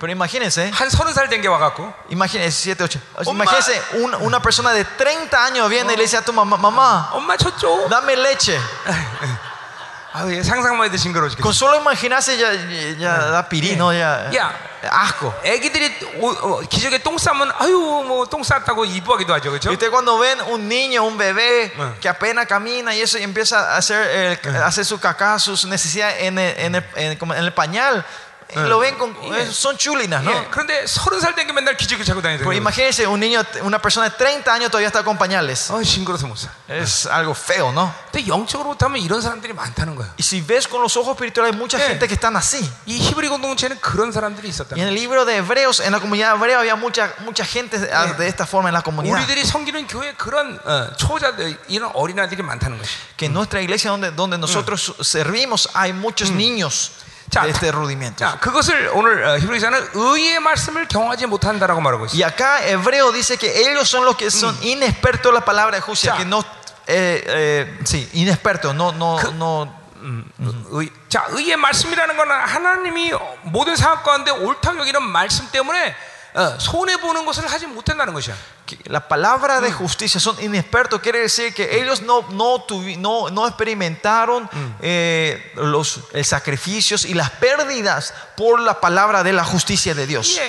[0.00, 3.00] Pero imagínense, 한 서른 살 된 게 와갖고 imagínense, 7, 8.
[3.26, 3.44] Oma.
[3.44, 7.10] Imagínense, un- una persona de 30 años viene y le dice a tu mamá, mamá,
[7.12, 7.88] 엄마 젖 줘.
[7.88, 8.58] dame leche.
[10.12, 11.42] 아, 예, 상상만 해도 징그러워 죽겠어.
[11.42, 14.48] Con solo imaginarse ya, ya, ya da pirino, ya, Ya.
[14.88, 15.32] asco.
[15.44, 17.76] 애기들이 오- 어, 기저귀에 똥 싸면 아유
[18.06, 19.68] 뭐 똥 쌌다고 이뻐하기도 하죠, 그렇죠?
[19.68, 21.92] Y usted cuando ven un niño, un bebé Ah.
[22.00, 25.66] que apenas camina y eso y empieza a hacer, eh, a hacer su caca, sus
[25.66, 29.50] necesidades en el, en el- en- como en el pañal, y lo ven con, eh,
[29.50, 30.30] son chulinas, ¿no?
[30.30, 32.46] 예, 그런데 서른 살 된 게 맨날 기저귀 차고 다니더라고요.
[32.46, 35.68] Pero imagínense un niño, una persona de 30 años todavía está con pañales.
[35.68, 36.48] 아, 징그러서 못 사.
[36.70, 37.92] Es algo feo, ¿no?
[38.12, 40.14] 근데 영적으로 못하면 이런 사람들이 많다는 거야.
[40.16, 41.88] Y si ves con los ojos espirituales, hay mucha Eh.
[41.88, 42.62] gente que están así.
[42.86, 44.76] 이 히브리 공동체는 그런 사람들이 있었다.
[44.76, 47.88] Y en el libro de Hebreos, en la comunidad hebrea, había mucha, mucha gente de,
[47.88, 49.18] de esta forma en la comunidad.
[49.18, 52.90] 우리들이 섬기는 교회 그런 어, 초자들 이런 어린아이들이 많다는 것이.
[53.18, 56.92] Que en nuestra iglesia, donde, donde nosotros servimos, hay muchos niños
[57.31, 58.17] 자, de este rudimento.
[58.17, 62.15] 자, 그것을 오늘 어, 히브리서는 의의 말씀을 경험하지 못한다라고 말하고 있어.
[62.15, 65.81] Y acá Hebreo dice que ellos son los que son inexpertos en la palabra de
[65.81, 66.17] justicia, Ya.
[66.19, 66.43] que no,
[66.87, 69.81] eh, eh, sí, inexpertos, no, no, no.
[70.71, 73.13] 의, 자, 의의 말씀이라는 거는 하나님이
[73.43, 75.95] 모든 상황 가운데 옳다고 여기는 말씀 때문에
[76.33, 78.35] 어, 손해 보는 것을 하지 못한다는 것이야.
[78.85, 83.47] la palabra de justicia son inexpertos, quiere decir que ellos no, no, tuvi, no, no
[83.47, 84.49] experimentaron
[84.81, 90.39] eh, los sacrificios y las pérdidas por la palabra de la justicia de Dios.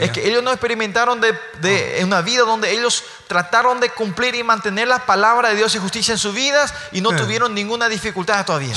[0.00, 4.88] Es que ellos no experimentaron de, una vida donde ellos trataron de cumplir y mantener
[4.88, 8.74] la palabra de Dios y justicia en sus vidas y no tuvieron ninguna dificultad todavía.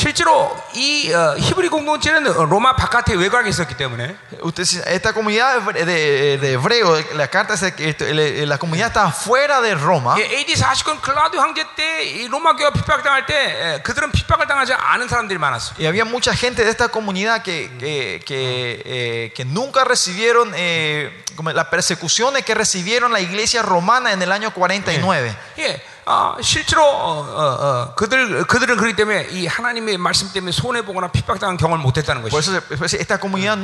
[4.41, 5.85] Ustedes 제로 이 어, 히브리 공동체는 로마 바깥에 외곽에 있었기 때문에 Usted, esta comunidad de,
[5.85, 10.17] de- de hebreo, la carta dice que esto- el- la comunidad está fuera de Roma.
[10.19, 14.73] 예, AD 49년 클라우드 황제 때 이 로마 교회가 핍박당할 때 예, 그들은 핍박을 당하지
[14.75, 15.75] 않은 사람들이 많았어.
[15.79, 21.11] Y había mucha gente de esta comunidad que, que, que, eh, que nunca recibieron eh,
[21.37, 25.35] como las persecuciones que recibieron la iglesia romana en el año 49.
[25.59, 30.84] 예, 아, 실제로 어, 어, 어, 그들 그들은 그렇기 때문에 이 하나님의 말씀 때문에 손해
[30.84, 32.52] 보거나 핍박당한 경험을 못했다는 Por 것이.
[32.52, 33.60] eso esta comunidad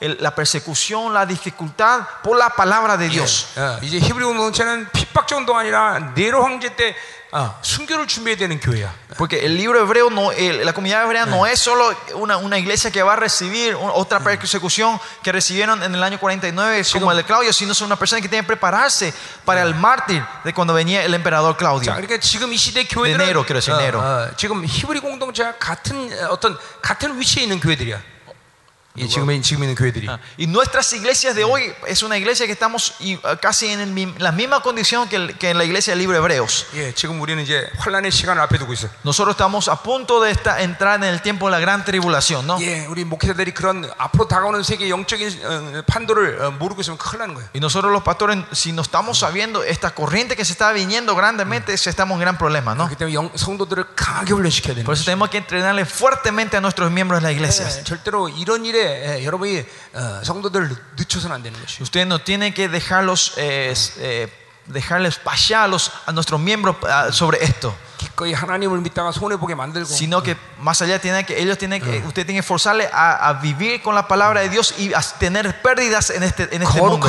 [0.00, 3.46] el- la persecución, la dificultad por la palabra de Dios.
[3.56, 6.94] 어, 이제 히브리 공동체는 핍박 정도가 아니라 네로 황제 때
[7.34, 8.92] 어, 순교를 준비해야 되는 교회야.
[9.16, 12.90] Porque el libro hebreo, no, el- la comunidad hebrea no es solo una, una iglesia
[12.90, 17.16] que va a recibir un- otra persecución que recibieron en el año 49 como el
[17.16, 19.14] de Claudio, sino son una persona que tiene que prepararse
[19.46, 21.90] para el mártir de cuando venía el emperador Claudio.
[21.90, 24.36] 자, 그러니까 지금 이 시대 교회들은 네로, quiero decir, 네로.
[24.36, 27.98] 지금 히브리 공동체와 같은 어, 어떤 같은 위치에 있는 교회들이야.
[28.96, 30.06] 이 지금 지금 있는 교회들이.
[30.06, 33.80] Ah, Y nuestras iglesias de hoy es una iglesia que estamos y, ah, casi en
[33.80, 36.66] el mi- la misma condición que, el- que en la iglesia del libro de Hebreos.
[36.74, 38.88] 예, 지금 우리는 이제 환란의 시간을 앞에 두고 있어.
[39.02, 42.58] Nosotros estamos a punto de esta- entrar en el tiempo de la gran tribulación, ¿no?
[42.60, 47.32] 예, 우리 목회자들이 그런 앞으로 다가오는 세계 영적인 어, 판도를 어, 모르고 있으면 큰일 나는
[47.34, 47.48] 거예요.
[47.54, 51.74] Y nosotros los pastores, si no estamos sabiendo esta corriente que se está viniendo grandemente,
[51.78, 52.84] se estamos en gran problema, ¿no?
[52.88, 55.00] 그렇기 때문에 영, 성도들을 강하게 훈련시켜야 되는 Por 거예요.
[55.00, 57.64] eso tenemos que entrenarle fuertemente a nuestros miembros de la iglesia.
[57.66, 61.82] 예, 절대로 이런 일에 예, 여러분이 어, 성도들을 늦춰서는 안 되는 것이죠.
[61.82, 64.28] Ustedes no tienen que dejarlos, eh, eh,
[64.67, 65.69] dejarles pasar
[66.05, 67.73] a nuestros miembros ah, sobre esto.
[69.95, 73.81] Sino que más allá tienen que ellos tienen que usted tiene que forzarle a, vivir
[73.81, 76.99] con la palabra de Dios y a tener pérdidas en este en este mundo.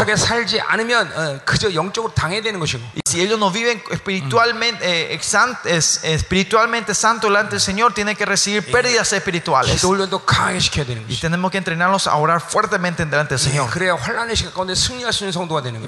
[2.94, 5.20] Y si ellos no viven espiritualmente eh,
[6.02, 9.82] espiritualmente santo delante del Señor, tienen que recibir pérdidas espirituales.
[11.08, 13.70] Y tenemos que entrenarlos a orar fuertemente delante del Señor.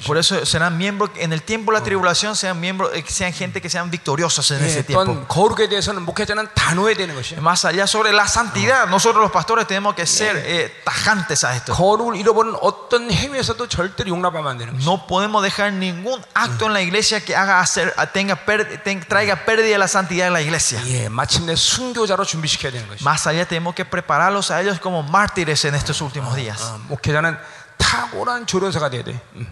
[0.01, 3.34] Y por eso serán miembros en el tiempo de la tribulación, sean miembros, eh, sean
[3.34, 5.02] gente que sean victoriosos en ese 예, tiempo.
[5.02, 7.42] 어떤 거룩에 대해서는 목회자는 단호해야 되는 것이에요.
[7.42, 11.74] Más allá sobre la santidad, nosotros los pastores tenemos que ser eh, tajantes a esto.
[11.74, 14.86] 거룩을 잃어버린 어떤 행위에서도 절대로 용납하면 안 되는 것이죠.
[14.90, 19.46] No podemos dejar ningún acto en la iglesia que haga hacer, tenga, per- ten- traiga
[19.46, 20.82] pérdida de la santidad en la iglesia.
[20.88, 23.04] 예, 마침내 순교자로 준비시켜야 되는 것이죠.
[23.04, 26.62] Más allá tenemos que prepararlos a ellos como mártires en estos últimos días.
[26.62, 27.38] 어, 목회자는
[27.78, 29.20] 탁월한 조련사가 돼야 돼.
[29.36, 29.48] 음.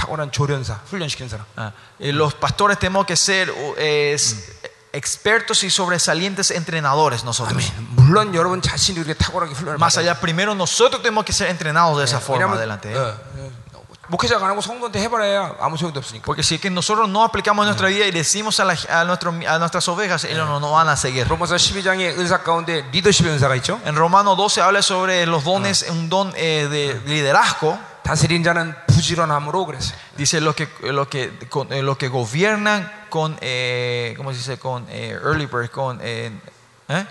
[0.00, 1.44] 탁월한 조련사, 훈련시킨 사람.
[1.56, 4.52] Ah, eh, los pastores tenemos que ser uh, es,
[4.92, 7.52] expertos y sobresalientes entrenadores nosotros.
[7.72, 7.88] 아멘.
[7.96, 11.96] 물론 여러분 자신이 이렇게 탁월하게 훈련을 Más 받아야 allá, primero nosotros tenemos que ser entrenados
[11.98, 12.26] de esa 돼요.
[12.26, 12.92] forma 왜냐하면 adelante.
[12.92, 12.96] ¿eh?
[12.98, 13.16] 어,
[13.74, 16.24] 어, 목회자가 안 하고 성도한테 해봐야 아무 소용도 없으니까.
[16.24, 19.32] Porque si es que nosotros no aplicamos nuestra vida y decimos a, la- a nuestro-
[19.48, 21.26] a nuestras ovejas, ellos no nos van a seguir.
[21.26, 23.80] 로마서 12장의 은사 가운데 리더십의 은사가 있죠.
[23.84, 27.78] En Romano 12 habla sobre los dones, un don eh, de liderazgo.
[28.02, 29.96] 다스린 자는 부지런함으로 그랬어요.
[30.16, 34.58] Dice lo que, lo que, con- eh, lo que gobiernan con, eh, ¿cómo se dice?
[34.58, 36.30] Con eh, early bird, con, eh,
[36.88, 37.06] ¿eh?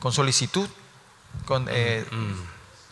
[0.00, 0.68] con solicitud,
[1.46, 2.04] con eh,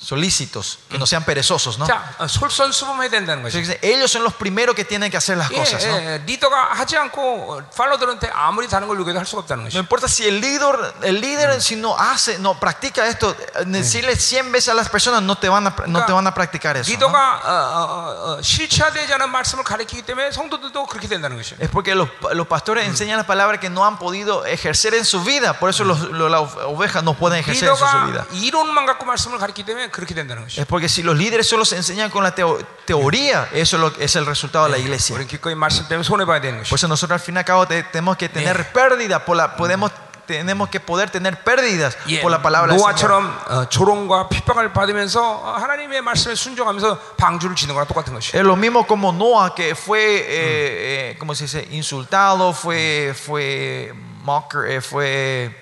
[0.00, 1.86] solícitos, que no sean perezosos, ¿no?
[1.86, 3.58] 자, 어, 솔선수범해야 된다는 Entonces 거죠.
[3.58, 5.96] dice, ellos son los primeros que tienen que hacer las 예, cosas, ¿no?
[5.98, 7.18] 예, 리더가 하지 않고
[7.56, 9.78] 어, 팔로들한테 아무리 다른 걸 요구해도 할 수가 없다는 No 것이죠.
[9.80, 14.52] importa si el líder, el líder si no hace, no practica esto, eh, decirle 100
[14.52, 16.90] veces a las personas no te van a, no te van a practicar eso.
[16.90, 16.94] ¿no?
[16.94, 21.56] 리더가 어, 어, 어, 어, 실체화되지 않은 말씀을 가르치기 때문에 성도들도 그렇게 된다는 것이죠.
[21.58, 25.24] Es porque los, los pastores enseñan las palabras que no han podido ejercer en su
[25.24, 28.26] vida, por eso los, los- las ovejas no pueden ejercer en su, su vida.
[28.30, 30.62] 리더가 이론만 갖고 말씀을 가르치기 때문에 그렇게 된다는 것이죠.
[30.62, 33.92] Es porque si los líderes solo se enseñan con la teo- teoría, eso es, lo-
[33.98, 35.14] es el resultado de la iglesia.
[35.16, 36.74] 우리는 기꺼이 말씀 때문에 손해 봐야 되는 Por 것이죠.
[36.76, 39.90] eso nosotros al fin y al cabo te- tenemos que tener pérdida, por la, podemos,
[40.26, 42.90] tenemos que poder tener pérdidas 예, por la palabra del Señor.
[42.90, 48.36] 노아처럼 어, 조롱과 핍박을 받으면서 어, 하나님의 말씀에 순종하면서 방주를 지는 거랑 똑같은 것이죠.
[48.36, 51.68] Es lo mismo como Noah que fue, eh, eh, ¿cómo se dice?
[51.70, 53.92] Insultado, fue, fue,
[54.24, 55.54] mocker, eh, fue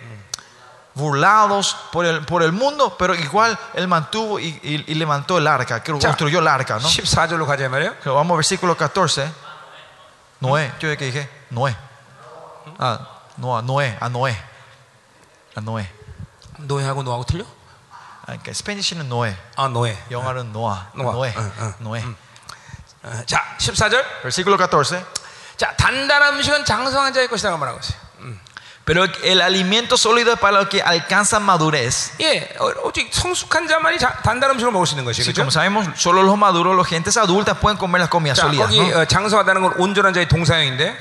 [0.99, 5.47] burlados por el, por el mundo, pero igual él mantuvo y, y- y levantó el
[5.47, 6.89] arca, que 자, construyó el arca, ¿no?
[6.89, 7.95] 14절로 가자 말이에요.
[8.03, 9.29] Pero vamos al versículo 14.
[10.41, 11.75] Noé, yo que dije, Noé.
[12.79, 13.01] Ah,
[13.39, 14.37] Noah, Noé, a Noé.
[15.57, 15.91] A Noé.
[16.59, 17.45] 노예하고 노하고 틀려?
[18.23, 19.99] 아, 그러니까 스페니쉬는 Noé, 아 노예.
[20.11, 21.13] 영어는 Noah, Noah.
[21.19, 22.05] Noé, 응, 응, Noé.
[23.03, 24.03] 어, 자 14절.
[24.23, 25.05] Versículo 14.
[25.57, 27.99] 자 단단한 음식은 장성한 자의 것이라고 말하고 있어요.
[28.89, 28.89] 음.
[28.89, 32.13] Pero el alimento sólido es para los que alcanzan madurez.
[32.21, 35.25] 예, 어, 오직 성숙한 자만이 자, 단단한 음식을 먹을 수 있는 것이죠.
[35.25, 35.41] Sí, 그렇죠?
[35.43, 38.69] como sabemos, solo los maduros, los gentes adultas pueden comer las comidas 자, sólidas.
[38.69, 39.01] 거기 ¿no?
[39.01, 40.95] 어, 장성하다는 건 온전한 자의 동사형인데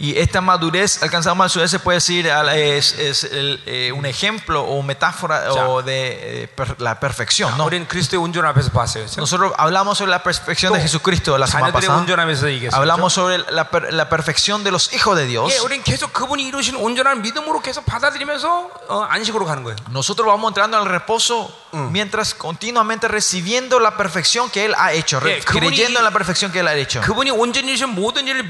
[0.00, 4.04] Y esta madurez, alcanzar madurez, se puede decir a la- es, es el, eh, un
[4.04, 5.68] ejemplo o metáfora Ya.
[5.68, 7.56] o de eh, per- la perfección.
[7.56, 7.64] ¿no?
[7.64, 9.04] 우리는 그리스도의 온전 앞에서 봤어요.
[9.06, 9.16] 그렇죠?
[9.20, 11.96] Nosotros hablamos sobre la perfección de 또 Jesucristo la semana 자녀들의 pasada.
[12.04, 12.76] 온전함에서 얘기했어요.
[12.76, 15.50] Hablamos sobre la, per- la perfección de los hijos de Dios.
[15.50, 19.76] 예, 우리는 계속 그분이 이루신 온전한 믿음으로 계속 받아들이면서 어, 안식으로 가는 거예요.
[19.90, 25.40] Nosotros vamos entrando al reposo mientras continuamente recibiendo la perfección que Él ha hecho, re-
[25.40, 27.00] Yeah, 그분이- creyendo en la perfección que Él ha hecho.
[27.00, 28.42] 그분이 온전히 이루신 모든 일을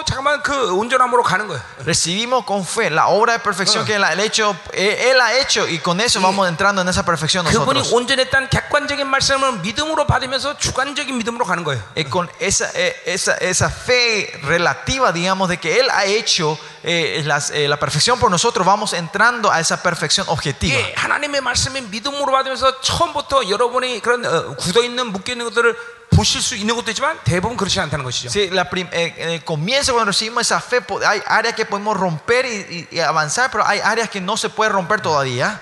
[0.00, 1.60] 자신도 잠깐만 그 온전함으로 가는 거예요.
[1.84, 5.66] Recibimos con fe la obra de perfección que Él ha hecho, Él él ha hecho
[5.68, 7.92] y con eso vamos entrando en esa perfección 그분이 nosotros.
[7.92, 11.82] 온전했다는 객관적인 말씀을 믿음으로 받으면서 주관적인 믿음으로 가는 거예요.
[11.94, 17.22] Eh, con esa, eh, esa, esa fe relativa, digamos, de que Él ha hecho eh,
[17.24, 20.76] las- eh, la perfección por nosotros, vamos entrando a esa perfección objetiva.
[20.78, 25.76] 예, 하나님의 말씀을 믿음으로 받으면서 처음부터 여러분이 그런 어, 굳어 있는 묶여 있는 것들을
[26.10, 28.28] 보실 수 있는 것도 있지만 대부분 그렇지 않다는 것이죠.
[28.30, 31.66] Sí, la prim- eh, en el comienzo cuando recibimos esa fe, po- hay áreas que
[31.66, 35.60] podemos romper y, y- y avanzar, pero hay áreas que no se puede romper todavía.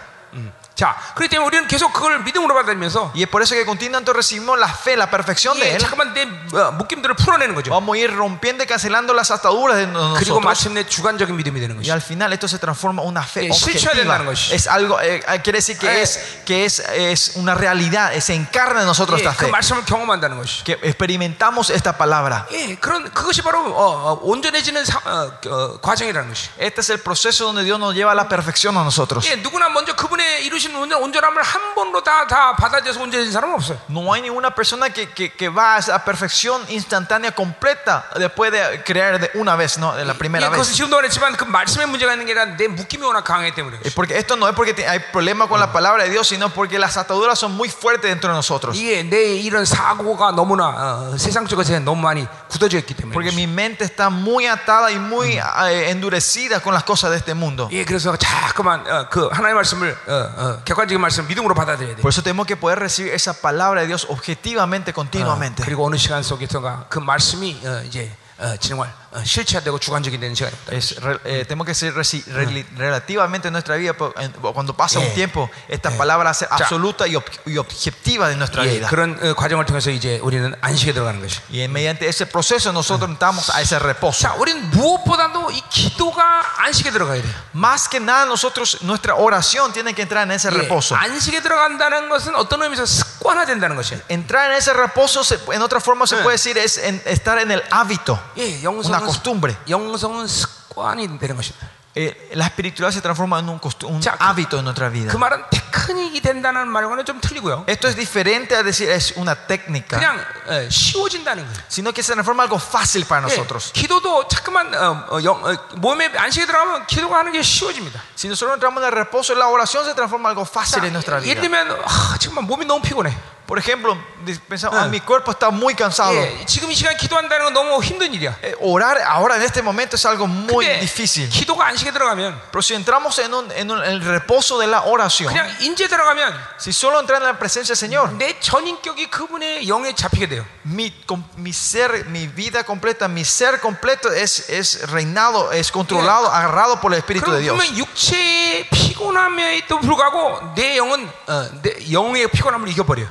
[0.78, 4.58] 자, 그렇기 때문에 우리는 계속 그걸 믿음으로 받아들면서 Y es por eso que continuamente recibimos
[4.58, 5.78] la fe, la perfección de 예, Él.
[5.78, 7.70] 잠깐만 내 어, 묶임들을 풀어내는 거죠.
[7.70, 10.44] Vamos a ir rompiendo y cancelando las ataduras de 그리고 nosotros.
[10.44, 11.92] 마침내 주관적인 믿음이 되는 Y 것이.
[11.92, 14.18] al final esto se transforma en una fe 예, 실체화 objetiva.
[14.18, 14.52] 된다는 것이.
[14.52, 16.02] Es algo, eh, eh, quiere decir que, 예.
[16.02, 19.52] es, que es, es una realidad, eh, se encarna en nosotros 예, esta 그 fe.
[19.52, 20.64] 말씀을 경험한다는 것이.
[20.64, 22.46] Que experimentamos esta palabra.
[22.50, 26.50] 예, 그런 그것이 바로 어, 어, 온전해지는 사, 어, 어, 과정이라는 것이.
[26.58, 29.24] Este es el proceso donde Dios nos lleva a la perfección a nosotros.
[29.30, 33.78] 예, 누구나 먼저 그분의 이루신 온전, 온전함을 한 번으로 다, 다 받아들여서 온전해진 사람은 없어요.
[33.88, 38.82] No hay ninguna persona que, que, que va a esa perfección instantánea completa después de
[38.84, 39.94] crear de una vez, ¿no?
[39.94, 40.76] De la 예, primera 그것은 vez.
[40.76, 43.78] 지금도 말했지만 그 말씀에 문제가 있는 게 아니라 내 묶임이 워낙 강하기 때문에.
[43.84, 46.48] Es porque esto no es porque te- hay problema con la palabra de Dios, sino
[46.50, 48.76] porque las ataduras son muy fuertes dentro de nosotros.
[48.76, 50.68] 이게 내 이런 사고가 너무나
[51.12, 53.12] 어, 세상적 것에 너무 많이 굳어져 있기 때문에.
[53.14, 57.34] Porque mi mente está muy atada y muy eh, endurecida con las cosas de este
[57.34, 57.68] mundo.
[57.72, 62.02] 예, 그래서 자꾸만 어, 그 하나님의 말씀을 어, 어, 객관적인 말씀 믿음으로 받아들여야 돼.
[62.02, 65.62] Por eso tenemos que poder recibir esa palabra de Dios objetivamente, 어, continuamente.
[65.64, 70.72] 그리고 어느 시간 속에서가 그 말씀이 어, 이제 어, 정말 어, 실체화되고 주관적이 되는 시간입니다.
[70.74, 74.74] Es re- eh, tenemos que ser reci- rel- relativamente en nuestra vida, po- en- cuando
[74.74, 75.08] pasa Yeah.
[75.08, 76.56] un tiempo, esta palabra ser Ya.
[76.56, 78.88] absoluta y, ob- y objetiva de nuestra 예, vida.
[78.88, 81.38] 그런 어, 과정을 통해서 이제 우리는 안식에 들어가는 것이.
[81.52, 84.18] Y mediante ese proceso nosotros entramos a ese reposo.
[84.26, 87.32] 자, 우리는 무엇보다도 이 기도가 안식에 들어가야 돼요.
[87.54, 90.96] Más que nada nosotros, nuestra oración tiene que entrar en ese 예, reposo.
[90.96, 94.00] 안식에 들어간다는 것은 어떤 의미에서 습관화된다는 것이에요.
[94.08, 96.22] Entrar en ese reposo, se- en otra forma se Eh.
[96.22, 99.56] puede decir, es en- estar en el hábito, 예, una 영성 은 costumbre.
[99.68, 101.68] 영성은 습관이 되는 것입니다.
[101.96, 105.12] Eh, la espiritualidad se transforma en un, costu- un Ya, 그- hábito en nuestra vida.
[105.12, 107.66] 그 말은 테크닉이 된다는 말과는 좀 틀리고요.
[107.68, 110.18] Esto es diferente a decir es una técnica, 그냥
[110.48, 111.56] 어, 쉬워진다는 거예요.
[111.68, 113.70] sino que se transforma en algo fácil para 예, nosotros.
[113.72, 118.02] 기도도 자꾸만 어, 어, 영- 어, 몸에 안식에 들어가면 기도가 하는 게 쉬워집니다.
[118.18, 121.22] Si nosotros entramos en el reposo, la oración se transforma en algo fácil en nuestra
[121.22, 121.42] 예를 vida.
[121.42, 123.14] 들면 아, 정말 몸이 너무 피곤해.
[123.48, 123.94] Por ejemplo,
[124.24, 124.84] di- pensamos, Eh.
[124.84, 126.14] "Ah, mi cuerpo está muy cansado.
[126.16, 128.38] 예, 지금 이 시간 기도한다는 건 너무 힘든 일이야.
[128.42, 131.28] Eh, orar ahora en este momento es algo muy 근데 difícil.
[131.28, 135.28] 기도가 안식에 들어가면 Pero si entramos en, un- en un- el reposo de la oración,
[135.30, 139.92] 그냥 인제 들어가면 si solo entrar en la presencia del Señor, 내 전인격이 그분의 영에
[139.94, 140.46] 잡히게 돼요.
[140.64, 146.32] mi, com- mi ser, mi vida completa, mi ser completo es, es reinado, es controlado,
[146.32, 147.58] agarrado por el Espíritu de 그럼 Dios.
[147.60, 153.02] 그러면 육체의 피곤함에도 불구하고 내 영은 어, 내 영의 피곤함을 이겨버려.
[153.04, 153.08] 요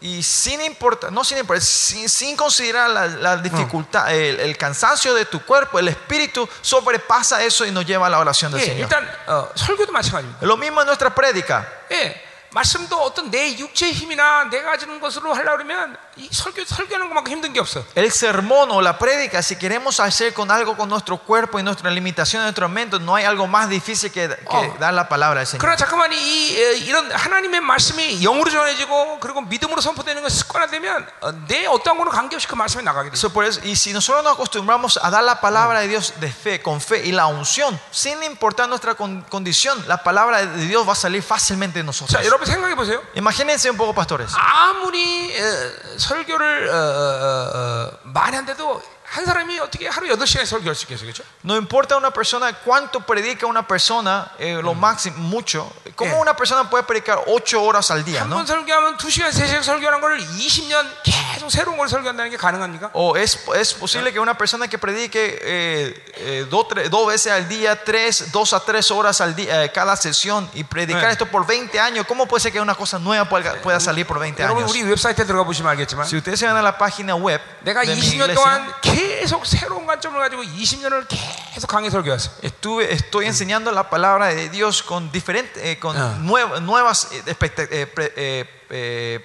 [0.00, 5.14] Y sin importar, no sin importar, sin, sin considerar la, la dificultad, el, el cansancio
[5.14, 8.64] de tu cuerpo, el Espíritu sobrepasa eso y nos lleva a la oración del 예,
[8.64, 8.88] Señor.
[8.88, 10.46] 일단 어, 설교도 마찬가지입니다.
[10.46, 11.66] Lo mismo en nuestra prédica.
[11.90, 17.30] 예, 말씀도 어떤 내 육체의 힘이나 내가 가지는 것으로 하려고 그러면 이 설교 설교하는 것만큼
[17.30, 17.84] 힘든 게 없어.
[17.94, 21.90] El sermón o la prédica, si queremos hacer con algo con nuestro cuerpo y nuestra
[21.90, 24.76] limitación de nuestro mente, no hay algo más difícil que, que Oh.
[24.80, 25.60] dar la palabra del Señor.
[25.60, 31.32] 그러나 잠깐만 이 에, 이런 하나님의 말씀이 영으로 전해지고 그리고 믿음으로 선포되는 건 습관화되면 어,
[31.46, 33.12] 내 어떤 거는 관계없이 그 말씀이 나가게 돼.
[33.12, 36.32] Eso por eso- y si nosotros nos acostumbramos a dar la palabra de Dios de
[36.32, 40.88] fe, con fe y la unción, sin importar nuestra con- condición, la palabra de Dios
[40.88, 42.16] va a salir fácilmente de nosotros.
[42.18, 43.02] 자, 여러분 생각해 보세요.
[43.14, 44.32] Imagínense un poco, pastores.
[44.34, 50.82] 아무리 어, 설교를 어, 어, 어, 많이 한데도 한 사람이 어떻게 하루 8시간 설교할 수
[50.84, 51.06] 있겠어요?
[51.06, 51.22] 그렇죠?
[51.44, 55.72] No importa una persona cuánto predica una persona, eh, lo máximo, mucho.
[55.94, 56.20] ¿Cómo Eh.
[56.20, 58.22] una persona puede predicar ocho horas al día?
[58.22, 58.36] 한 ¿no?
[58.42, 62.90] 번 설교하면 2시간, 3시간 설교하는 걸 20년 계속 새로운 걸 설교한다는 게 가능합니까?
[62.94, 67.32] O es, es posible que una persona que predique eh, eh, dos, tres- dos veces
[67.32, 71.12] al día, tres, dos a tres horas al día, eh, cada sesión y predicar Eh.
[71.12, 74.18] esto por 20 años, ¿cómo puede ser que una cosa nueva pueda, pueda salir por
[74.18, 74.72] 20 여러분 años?
[74.72, 77.94] 우리 웹사이트에 들어가 보시면 알겠지만 Si ustedes se van a la página web 내가 de
[77.94, 81.06] mi 20년 iglesia, 동안 계속 새로운 관점을 가지고 20년을
[81.54, 82.30] 계속 강의 설교했어.
[82.42, 86.16] estuve, estoy enseñando la palabra de Dios con diferentes, eh, con Ah.
[86.20, 89.20] nuev- nuevas, eh, expecta- eh, pre- eh, eh,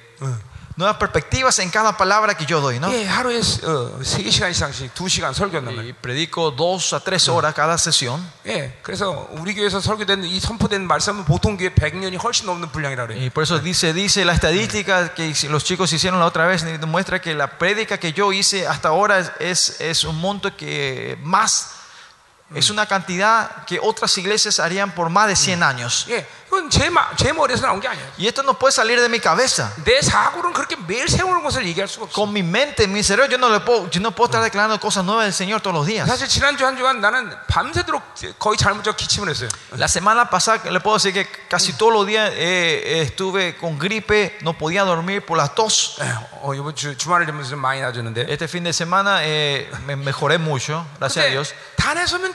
[0.78, 2.90] nuevas perspectivas en cada palabra que yo doy, ¿no?
[2.92, 5.92] 예, 하루에 어, 3시간 이상씩 2시간 설교한단 말이에요.
[5.92, 8.18] Y predico dos a tres horas cada sesión.
[8.48, 13.20] 예, 그래서 우리 교회에서 설교된 이 선포된 말씀은 보통 교회 100년이 훨씬 넘는 분량이라 그래요.
[13.22, 16.64] Y por eso dice, dice la estadística que hice- los chicos hicieron la otra vez,
[16.64, 21.18] demuestra que la prédica que yo hice hasta ahora es, es, es un monto que
[21.22, 21.74] más,
[22.54, 26.06] es una cantidad que otras iglesias harían por más de 100 años.
[26.10, 28.06] 예, 그건 제, 마, 제 머리에서 나온 게 아니에요.
[28.20, 29.72] Y esto no puede salir de mi cabeza.
[29.86, 32.14] 내 사고는 그렇게 매일 세우는 것을 얘기할 수가 없어.
[32.14, 35.06] Con mi mente, mi cerebro, yo no, le puedo, yo no puedo estar declarando cosas
[35.06, 36.06] nuevas del Señor todos los días.
[36.06, 38.04] 사실 지난주 한 주간 나는 밤새도록
[38.38, 39.48] 거의 잘못 적 기침을 했어요.
[39.78, 43.80] La semana pasada le puedo decir que casi todos los días eh, eh, estuve con
[43.80, 45.96] gripe, no podía dormir por la tos.
[46.02, 48.26] 예, 어, 이번 주 주말을 되면서 좀 많이 나아졌는데.
[48.28, 51.54] Este fin de semana eh, me mejoré mucho, gracias a 근데 Dios.
[51.78, 52.35] 단에 서면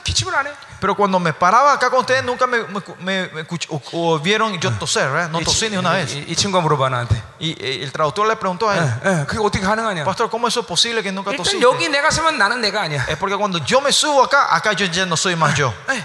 [0.79, 4.19] Pero cuando me paraba acá con ustedes, nunca me, me, me- me escuch- o- o
[4.19, 5.29] oyeron yo toser, ¿verdad?
[5.29, 6.13] No 이, tosí ni 치- una vez.
[6.13, 7.21] 이, 이 친구가 물어봐 나한테.
[7.39, 10.03] Y eh, el traductor le preguntó a él, 예, 그게 어떻게 가능하냐?
[10.05, 11.61] Pastor, ¿cómo eso es posible que nunca 일단 tosiste?
[11.61, 13.05] 여기 내가 서면 나는 내가 아니야.
[13.09, 15.73] Es porque cuando yo me subo acá, acá yo ya no soy más yo.
[15.89, 16.03] 예,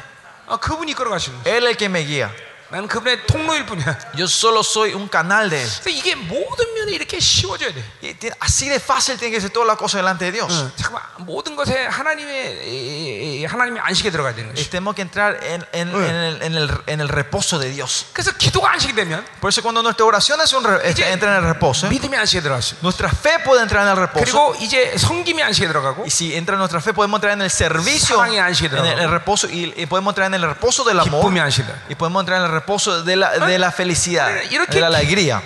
[0.48, 1.52] 아, 그분이 이끌어가시는 거야.
[1.56, 2.30] Él es el que me guía.
[2.72, 4.16] 나는 그분의 통로일 뿐이야.
[4.16, 5.68] Yo solo soy un canal de él.
[5.68, 7.84] 그래서 이게 모든 면에 이렇게 쉬워져야 돼.
[8.02, 10.48] Y tiene- así de fácil tiene que ser toda la cosa delante de Dios.
[10.50, 14.70] 어, 잠깐만 모든 것에 하나님의 이- 이- 하나님의 안식에 들어가야 되는 Y 것이.
[14.70, 18.06] tenemos que entrar en, en- en el, en el- en el reposo de Dios.
[18.14, 21.44] 그래서 기도가 안식이 되면 Por eso cuando nuestra oración es un re- 이제 entra en
[21.44, 22.76] el reposo, 믿음의 안식에 들어갔어.
[22.80, 24.24] nuestra fe puede entrar en el reposo.
[24.24, 27.50] 그리고 이제 성김의 안식에 들어가고 Y si entra en nuestra fe, podemos entrar en el
[27.50, 28.98] servicio, 사랑의 안식에 en el, 들어가고.
[29.02, 31.74] el reposo, y, y podemos entrar en el reposo del amor, 기쁨의 안식이다.
[31.90, 34.29] y podemos entrar en el reposo, de la, de la felicidad,
[34.69, 35.41] de la alegría.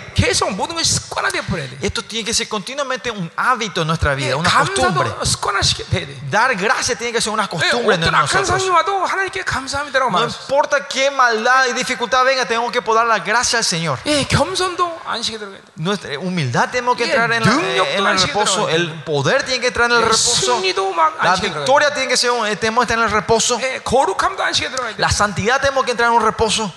[1.80, 5.10] Esto tiene que ser continuamente un hábito en nuestra vida, una costumbre.
[6.30, 8.62] Dar gracias tiene que ser una costumbre en nosotros.
[10.10, 13.98] No importa qué maldad y dificultad venga, tenemos que poder dar la gracia al Señor.
[15.76, 19.68] Nuestra eh, humildad tenemos que entrar en, eh, en el reposo, el poder tiene que
[19.68, 20.62] entrar en el reposo,
[21.22, 23.60] la victoria tiene que ser, eh, tenemos que estar en el reposo,
[24.96, 26.72] la santidad tenemos que entrar en un reposo.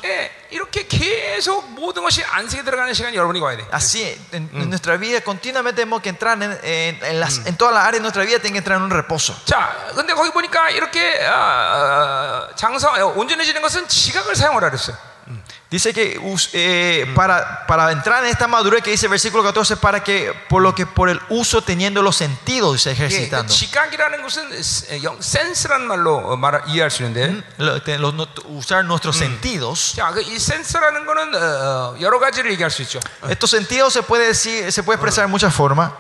[0.56, 3.66] 예, 이렇게 계속 모든 것이 안식에 들어가는 시간이 여러분이 와야 돼.
[3.72, 7.74] Así, en, en nuestra vida continuamente tenemos que entrar en, en, en las, en todas
[7.74, 9.36] las áreas de nuestra vida, tiene que entrar en un reposo.
[9.46, 14.98] 자, 근데 거기 보니까 이렇게 어, 어, 장사 어, 온전해지는 것은 지각을 사용하라 그랬어요.
[15.76, 16.18] Dice que
[16.54, 20.62] eh, para, para, entrar en esta madurez que dice el versículo 14, para que por
[20.62, 23.52] lo que por el uso teniendo los sentidos se ejercitando.
[23.52, 23.58] Mm,
[28.48, 29.96] usar nuestros sentidos.
[33.28, 35.92] Estos sentidos se puede decir, se puede expresar de muchas formas.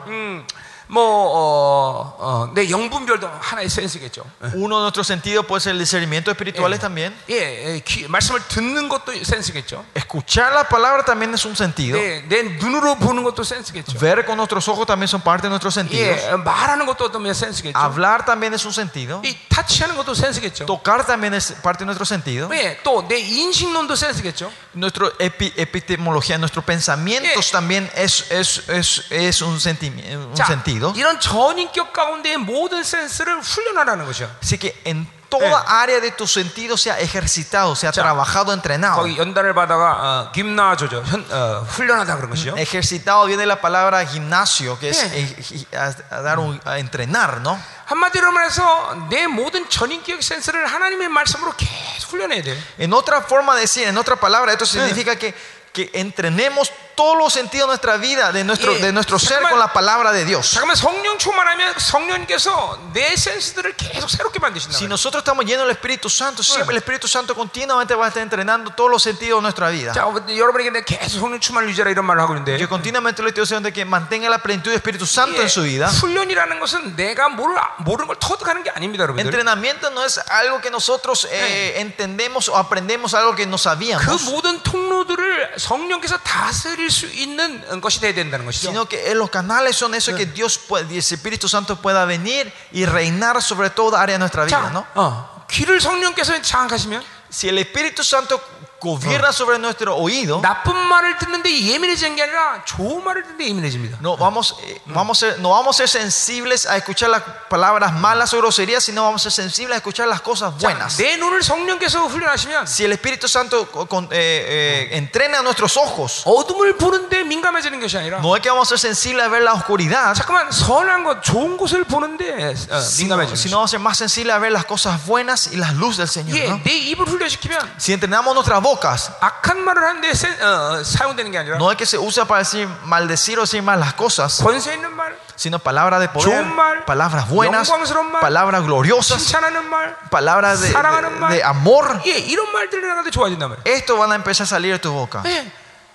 [0.85, 4.25] 음, 뭐, 어, 어, 내 영분별도 하나의 센스겠죠.
[4.55, 7.15] Uno de nuestros sentidos puede ser el discernimiento espirituales también.
[7.29, 9.85] 예, 예, 귀, 말씀을 듣는 것도 센스겠죠.
[9.95, 11.97] Escuchar la palabra también es un sentido.
[11.97, 13.99] 내, 내 눈으로 보는 것도 센스겠죠.
[14.01, 16.19] Ver con nuestros ojos también son parte de nuestros sentidos.
[16.27, 17.79] 예, 말하는 것도 어떤 면에 센스겠죠.
[17.79, 19.23] Hablar también es un sentido.
[19.25, 20.67] 이 타치하는 것도 센스겠죠.
[20.67, 22.49] Tocar también es parte de nuestro sentido.
[22.53, 24.51] 예, 또 내 인식론도 센스겠죠.
[24.75, 27.53] Nuestra epi- epistemología, nuestros pensamientos 예.
[27.53, 30.93] también es, es, es, es un, sentimi- un 자, sentido.
[30.97, 34.29] 이런 전인격 가운데 모든 센스를 훈련하라는 것이야.
[34.43, 38.97] Así que en toda área de tu sentido sea ejercitado, sea trabajado, entrenado.
[39.03, 41.05] 거기 연단을 받아가 어, 김나조죠.
[41.07, 42.55] 현, 어, 훈련하다 그런 것이요.
[42.59, 45.23] Ejercitado viene la palabra gimnasio, que es 예.
[45.23, 47.57] eh, a, a dar un- a entrenar, ¿no?
[47.87, 52.57] 한마디로 말해서 내 모든 전인격 센스를 하나님의 말씀으로 계속 훈련해야 돼.
[52.79, 55.33] En otra forma de decir, en otra palabra, esto significa que,
[55.73, 58.79] que entrenemos todos los sentidos de nuestra vida, de nuestro, 예.
[58.79, 59.51] de nuestro ser 잠깐만.
[59.53, 60.53] con la palabra de Dios.
[60.53, 64.77] 잠깐만 성령 충만하면 성령님께서 내 센스들을 계속 새롭게 만드신다.
[64.77, 68.23] Si nosotros estamos llenos del Espíritu Santo, siempre el Espíritu Santo continuamente va a estar
[68.23, 69.93] entrenando todos los sentidos de nuestra vida.
[69.95, 73.45] 자, 여러분에게 내가 계속 성령 충만을 유지하라 이런 말을 하고 있는데 Yo continuamente le estoy
[73.45, 75.89] diciendo que mantenga la plenitud del Espíritu Santo 예, en su vida.
[75.89, 79.25] 훈련이라는 것은 내가 모를, 모르는 걸 터득하는 게 아닙니다, 여러분들.
[79.25, 84.25] Entrenamiento no es algo que nosotros eh, entendemos o aprendemos algo que no 그 sabíamos,
[84.29, 88.71] 모든 통로들을 성령께서 다스 릴 수 있는 것이 돼야 된다는 것이죠.
[88.71, 92.05] sino que eh, los canales son eso que Dios puede, y el Espíritu Santo pueda
[92.05, 94.87] venir y reinar sobre toda área de nuestra vida, 자, ¿no?
[94.95, 98.43] 어, 귀를 성령께서 장악하시면 Si el Espíritu Santo
[98.85, 103.99] gobierna sobre nuestro oído, 나쁜 말을 듣는데 예민해지는 게 아니라 좋은 말을 듣는데 예민해집니다.
[104.01, 107.93] no vamos, eh, vamos a ser, no vamos a ser sensibles a escuchar las palabras
[107.93, 110.97] malas o groserías, sino vamos a ser sensibles a escuchar las cosas 자, buenas.
[110.97, 116.23] 내 눈을 성령께서 훈련하시면 Si el Espíritu Santo co- con- eh, eh, entrena nuestros ojos,
[116.25, 119.53] 어둠을 보는데 민감해지는 것이 아니라 no es que vamos a ser sensibles a ver la
[119.53, 123.99] oscuridad, 잠깐만 선한 것 좋은 것을 보는데 어, sino, 민감해지는 sino vamos a ser más
[123.99, 126.37] sensibles a ver las cosas buenas y las luces del Señor.
[126.39, 126.61] 예, ¿no?
[126.65, 131.57] 내 입을 훈련시키면 Si entrenamos nuestras bocas, 악한 말을 하는데 세- 어, 사용되는 게 아니라
[131.59, 134.91] no es que se usa para decir maldecir o decir mal las cosas, 권세 있는
[134.97, 139.95] 말, sino palabras de poder, 좋은 말, palabras buenas, 영광스러운 말, palabras gloriosas, 칭찬하는 말,
[140.11, 141.31] palabras de, 사랑하는 말.
[141.31, 142.01] de- de amor.
[142.07, 143.63] 예, 이런 말들이 나한테 좋아진단 말이에요.
[143.67, 145.23] Esto van a empezar a salir de tu boca.
[145.27, 145.53] 예,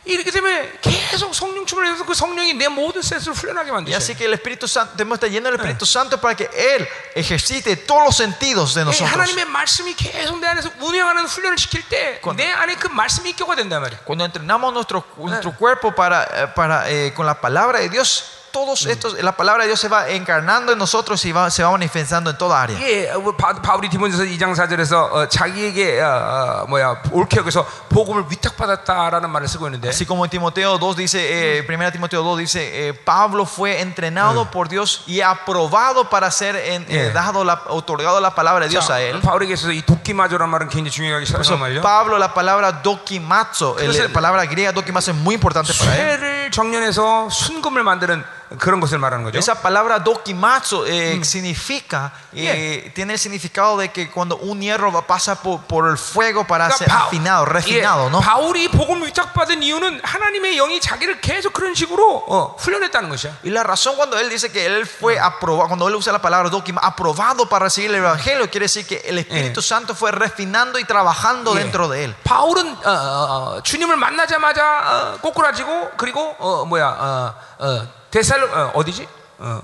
[0.10, 4.18] 이렇게 되면 계속 성령 충만을 해서 그 성령이 내 모든 센스를 훈련하게 Y así 만드셔요.
[4.18, 8.04] que el Espíritu Santo, debemos estar llenos del Espíritu Santo para que Él ejercite todos
[8.04, 9.10] los sentidos de 예, nosotros.
[9.12, 13.82] 하나님의 말씀이 계속 내 안에서 운영하는 훈련을 시킬 때 내 안에 그 말씀이 입교가 된단
[13.82, 13.98] 말이에요.
[14.06, 18.86] Cuando entrenamos nuestro, nuestro cuerpo para, eh, para, eh, con la palabra de Dios, todos
[18.86, 22.30] estos, la palabra de Dios se va encarnando en nosotros y va- se va manifestando
[22.30, 22.80] en toda área.
[22.80, 28.24] 예, 어, 바, 바울이 디모데서 2장 4절에서 어, 자기에게 어, 어, 뭐야 옳게 여기서 복음을
[28.30, 32.62] 위탁받았다라는 말을 쓰고 있는데 Así como en Timoteo 2 dice, eh, 1 Timoteo 2 dice,
[32.88, 37.12] eh, Pablo fue entrenado por Dios y aprobado para ser en- eh, Yeah.
[37.12, 39.20] dado la, otorgado la palabra de Dios 자, a él.
[39.20, 41.82] 바울에게 있어서 이 도끼마조란 말은 굉장히 중요하게 Por eso, 사용한 말이죠.
[41.82, 46.20] Pablo, la palabra dokimazo, el- Entonces- la palabra griega dokimazo es muy importante para él.
[46.20, 48.24] 쇠를 정련해서 순금을 만드는
[48.60, 49.38] 그런 것을 말하는 거죠.
[49.38, 55.02] Esa palabra dokimazo eh, significa, eh, tiene el significado de que cuando un hierro va-
[55.06, 58.20] pasa por, por el fuego para ser 바- afinado, refinado, 예, ¿no?
[58.22, 63.38] 바울이 복음을 위탁받은 이유는 하나님의 영이 자기를 계속 그런 식으로 어, 훈련했다는 것이야.
[63.44, 66.50] Y la razón cuando él dice que él fue aprobado, cuando él usa la palabra
[66.50, 70.86] dokima, aprobado para recibir el evangelio, quiere decir que el Espíritu Santo fue refinando y
[70.86, 71.60] trabajando 예.
[71.64, 72.16] dentro de él.
[72.24, 78.72] 바울은 어, 어, 어, 주님을 만나자마자 어, 꼬꾸라지고 그리고 어, 뭐야 어, 어, 데살로 어,
[78.76, 79.08] 어디지?
[79.40, 79.62] 어,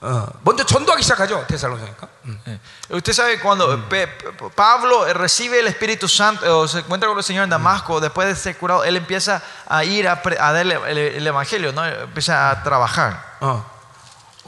[0.00, 2.08] 어, 먼저 전도하기 시작하죠 데살로니까.
[2.26, 2.38] 음.
[2.46, 2.58] Eh,
[2.90, 7.08] Usted sabe cuando Pe- Pe- Pablo eh, recibe el Espíritu Santo eh, o se encuentra
[7.08, 10.38] con el Señor en Damasco, después de ser curado, él empieza a ir a, pre-
[10.38, 11.84] a darle el, el evangelio, ¿no?
[11.86, 13.36] Empieza a trabajar.
[13.40, 13.64] 어,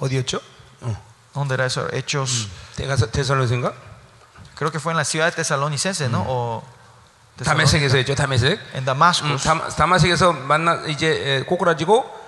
[0.01, 0.41] 어디였죠?
[0.83, 0.95] 어,
[1.35, 1.89] ¿Dónde era eso?
[1.93, 3.73] Hechos, 데가서 데살로니가
[4.57, 6.25] creo que fue en la ciudad de Tesalonicense, ¿no?
[6.29, 6.63] O
[7.43, 8.59] 다메섹에서 했죠 다메섹.
[8.75, 9.37] en 음, Damasco.
[9.37, 12.20] 다, 다마섹에서 만나 이제 에, 꼬꾸라지고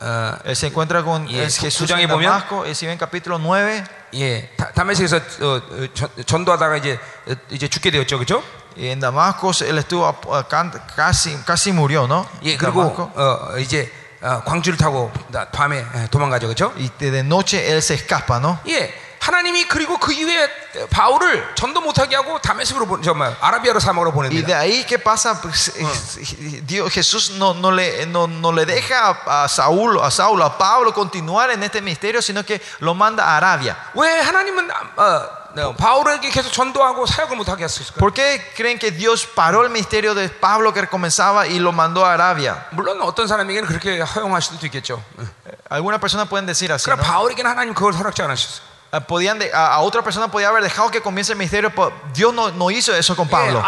[0.00, 2.64] 어, Él se encuentra con 예, es Jesús 구장에 en 보면- Damasco.
[2.66, 5.60] Y si ven capítulo 9, 예, 다, 다메섹에서 어, 어,
[5.94, 8.42] 전- 전도하다가 이제 어, 이제 죽게 되었죠, 그렇죠?
[8.76, 12.26] y en Damasco él estuvo a- a- can- casi, casi murió, ¿no?
[12.42, 13.12] 예, 그리고 Damasco.
[13.14, 13.90] 어, 이제
[14.20, 16.72] 어, 광주를 타고 나- 밤에 예, 도망가죠, 그렇죠?
[16.76, 18.58] Y de de noche él se escapa, ¿no?
[18.66, 18.92] 예,
[19.28, 20.50] 하나님이 그리고 그 이후에
[20.90, 24.58] 바울을 전도 못하게 하고 다메섹으로 보, 정말 아라비아로 사막으로 Y de 보냅니다.
[24.58, 29.44] ahí qué pasa, Pues, eh, Dios, Jesús no, no, le, no, no le deja a,
[29.44, 33.36] a Saúl, a Saulo, a Pablo continuar en este misterio, sino que lo manda a
[33.38, 33.76] Arabia.
[33.94, 37.98] 왜 하나님은 어, 어, 바울에게 계속 전도하고 사역을 못하게 했을까요?
[37.98, 42.04] ¿Por qué creen que Dios paró el misterio de Pablo que comenzaba y lo mandó
[42.04, 42.66] a Arabia?
[42.72, 45.02] 물론 어떤 사람에게는 그렇게 허용하실 수도 있겠죠.
[45.18, 45.30] 응.
[45.70, 46.84] Algunas personas pueden decir así.
[46.84, 47.08] 그러나 ¿no?
[47.08, 48.67] 바울에게는 하나님 그걸 허락지 않으셨어요.
[48.91, 51.93] Eh, podían de, a, a, otra persona podía haber dejado que comience el ministerio, pero
[52.13, 53.61] Dios no, no hizo eso con Pablo.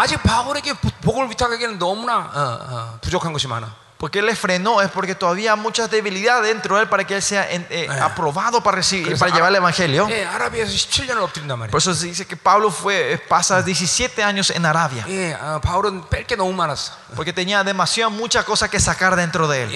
[4.02, 7.18] Porque él le frenó es porque todavía hay muchas debilidades dentro de él para que
[7.18, 10.07] él sea en, eh, aprobado para recibir para llevar el evangelio.
[11.69, 15.06] Por eso se dice que Pablo fue eh, pasa 17 años en Arabia.
[17.15, 19.72] Porque tenía demasiadas muchas cosas que sacar dentro de él.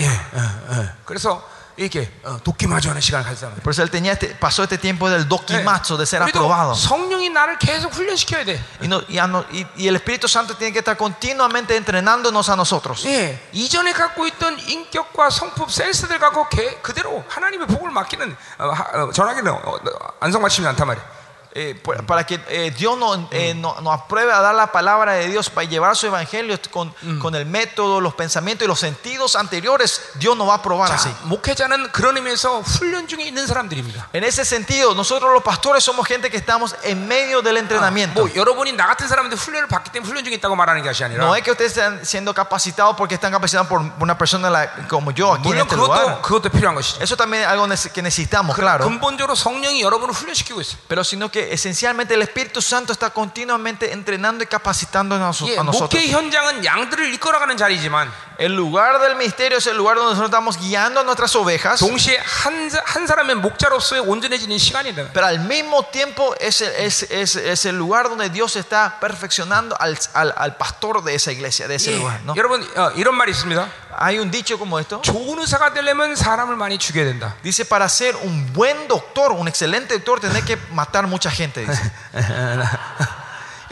[1.77, 1.85] 예, 어, 어.
[1.85, 3.63] 이렇게 어, 도끼마저 하는 시간을 가졌단 말이에요.
[3.63, 5.27] Por eso él tenía este, pasó este tiempo del 예.
[5.27, 6.73] doquimazo, de ser aprobado.
[6.73, 8.59] 성령이 나를 계속 훈련시켜야 돼.
[8.81, 12.55] Y, no- y no- y- y el Espíritu Santo tiene que estar continuamente entrenándonos a
[12.55, 13.05] nosotros.
[13.05, 19.03] 예, 이전에 갖고 있던 인격과 성품, 센스들 갖고 개- 그대로 하나님의 복을 맡기는 어, 하-
[19.03, 19.79] 어, 전하기는 어, 어,
[20.21, 21.24] 안성맞춤이 않단 말이에요.
[21.54, 25.14] Eh, por- para que eh, Dios nos eh, no, nos apruebe a dar la palabra
[25.14, 29.34] de Dios para llevar su evangelio con, con el método, los pensamientos y los sentidos
[29.34, 31.08] anteriores, Dios nos va a aprobar así.
[31.10, 34.10] 자, 목회자는 그런 의미에서 훈련 중에 있는 사람들입니다.
[34.12, 38.20] En ese sentido, nosotros los pastores somos gente que estamos en medio del entrenamiento.
[38.22, 41.34] 뭐 여러분이 나 같은 사람들 훈련을 받기 때문에 훈련 중에 있다고 말하는 것이 아니라 No
[41.34, 45.34] es que ustedes estén siendo capacitados porque están capacitados por una persona la- como yo
[45.34, 46.22] aquí en 물론 este 그것도 lugar.
[46.22, 47.02] 그것도 필요한 것이죠.
[47.02, 48.84] Eso también es algo nece- que necesitamos, claro.
[48.86, 50.78] 근본적으로 성령이 여러분을 훈련시키고 있어요.
[50.86, 55.58] Pero sino que esencialmente el Espíritu Santo está continuamente entrenando y capacitando a noso- 예,
[55.58, 55.90] a nosotros.
[55.92, 60.56] 목회 현장은 양들을 이끌어가는 자리지만 El lugar del misterio es el lugar donde nosotros estamos
[60.56, 65.12] guiando a nuestras ovejas, 동시에 한, 사- 한 사람의 목자로서의 온전해지는 시간이다.
[65.12, 69.76] pero al mismo tiempo es, el- es, es, es el lugar donde Dios está perfeccionando
[69.78, 72.20] al, al, al pastor de esa iglesia, de ese 예, lugar.
[72.24, 72.34] ¿no?
[72.34, 73.68] 여러분 어, 이런 말이 있습니다.
[73.98, 75.02] Hay un dicho como esto.
[75.02, 77.34] 좋은 의사가 되려면 사람을 많이 죽여야 된다.
[77.42, 81.66] Dice, para ser un buen doctor, un excelente doctor, tenés que matar mucha gente.
[81.66, 81.92] Dice.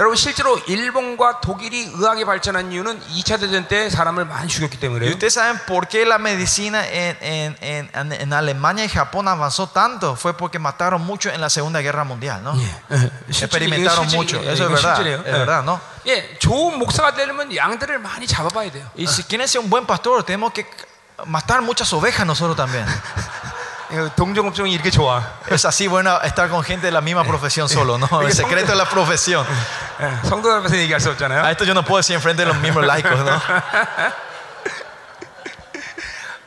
[0.03, 5.11] 여러분 실제로 일본과 독일이 의학이 발전한 이유는 2차 대전 때 사람을 많이 죽였기 Y 때문에요.
[5.11, 9.69] ustedes saben por qué la medicina en, en, en, en- en Alemania y Japón avanzó
[9.69, 10.15] tanto.
[10.15, 12.55] Fue porque mataron mucho en la Segunda Guerra Mundial, ¿no?
[13.29, 14.37] Experimentaron 실제- mucho.
[14.43, 15.23] 이게 Eso es 실제예요.
[15.23, 15.27] verdad.
[15.27, 15.31] 예.
[15.31, 15.81] Es verdad, ¿no?
[16.07, 18.87] 예, 좋은 목사가 되려면 양들을 많이 잡아봐야 돼요.
[18.97, 20.65] Y si quieren ser un buen pastor, tenemos que
[21.27, 22.87] matar muchas ovejas nosotros también.
[23.93, 25.23] 예, 동종업종이 이렇게 좋아.
[25.49, 28.07] Es así bueno estar con gente de la misma profesión solo, ¿no?
[28.21, 29.47] El secreto de la profesión.
[30.01, 31.43] 예, 성도 앞에서 얘기할 수 없잖아요.
[31.43, 33.41] A esto yo no puedo decir enfrente de los mismos laicos, ¿no?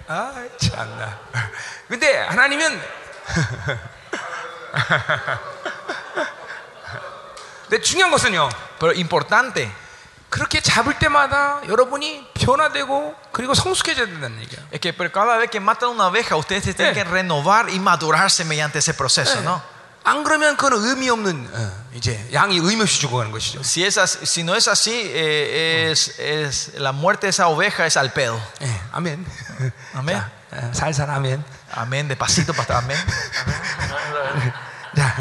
[0.07, 1.17] 아, 참나.
[1.87, 2.81] 근데 하나님은
[7.69, 8.49] 근데 중요한 것은요.
[8.79, 9.71] Pero importante,
[10.29, 14.59] 그렇게 잡을 때마다 여러분이 변화되고 그리고 성숙해져야 된다는 얘기야.
[14.71, 16.95] Es que pero cada vez que matan una oveja, ustedes se tienen Eh.
[16.95, 19.61] que renovar y madurarse mediante ese proceso, ¿no?
[20.03, 23.59] 안 그러면 그건 의미 없는 어, 이제 양이 의미 없이 죽어가는 것이죠.
[23.61, 27.85] Si, es así- si no es así, eh, es, es- la muerte de esa oveja
[27.85, 28.39] es al pedo.
[28.63, 29.23] 예, 아멘.
[29.93, 30.15] 아멘.
[30.17, 31.43] 자, 어, 살살 아멘.
[31.75, 32.97] Amén, de pasito para amén.
[34.95, 35.15] 자,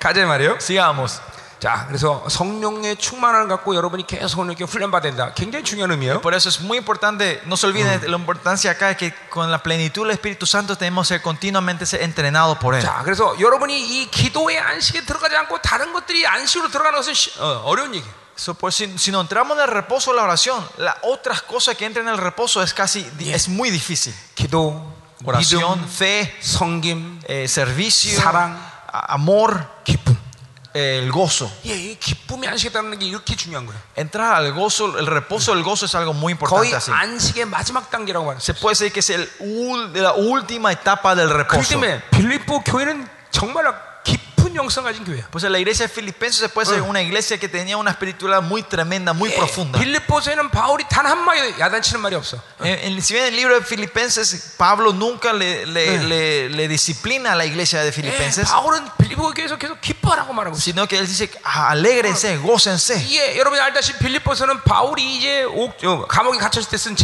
[0.00, 0.58] 가자 말이요.
[0.60, 1.20] Sigamos.
[1.58, 5.32] 자, 그래서 성령의 충만함을 갖고 여러분이 계속 이렇게 훈련 받아야 된다.
[5.34, 6.20] 굉장히 중요한 의미예요.
[6.20, 9.48] Por eso es muy importante, no se olviden de la importancia acá es que con
[9.50, 12.82] la plenitud del Espíritu Santo tenemos que ser continuamente ser entrenados por Él.
[12.82, 13.72] 자, 그래서 여러분이
[14.02, 18.04] 이 기도의 안식에 들어가지 않고 다른 것들이 안식으로 들어가는 것은 시- 어, 어려운 얘기.
[18.34, 21.76] So, pues, si, si no entramos en el reposo de la oración, las otras cosas
[21.76, 24.12] que entran en el reposo es casi es muy difícil.
[24.34, 24.82] 기도,
[25.24, 28.56] Oración, 믿음, fe, 성김, eh, servicio, 사랑.
[28.90, 30.05] a- amor, 기쁨.
[30.77, 31.49] eh, el gozo.
[31.65, 33.79] 예, 이 기쁨이 안식에 따르는 게 이렇게 중요한 거예요.
[33.97, 36.91] Entrar al gozo, el reposo del gozo es algo muy 거의 importante así.
[36.91, 38.39] 안식의 마지막 단계라고 말해요.
[38.39, 39.27] Se puede decir que es el,
[39.95, 41.69] la última etapa del reposo.
[41.69, 43.65] 때문에 빌립보 교회는 정말
[44.56, 45.28] 영성 가진 교회야.
[45.30, 48.42] Pues en la iglesia de Filipenses se puede ser una iglesia que tenía una espiritualidad
[48.42, 49.78] muy tremenda, muy 예, profunda.
[49.80, 52.36] 빌립보서에는 바울이 단 한 마디 야단치는 말이 없어.
[52.60, 56.68] En- en- si bien en el libro de Filipenses, Pablo nunca le, le- le- le
[56.68, 60.60] disciplina a la iglesia de 예, Filipenses, 바울은 빌립보 교회에서 계속 기뻐하라고 말하고 있어.
[60.62, 62.94] sino que él dice, "Ah, alégrense, gócense.
[63.08, 66.94] 예, 여러분이 알다시피 빌립보서는 바울이 이제 옥, 어, 감옥에 갇혔을 때 쓴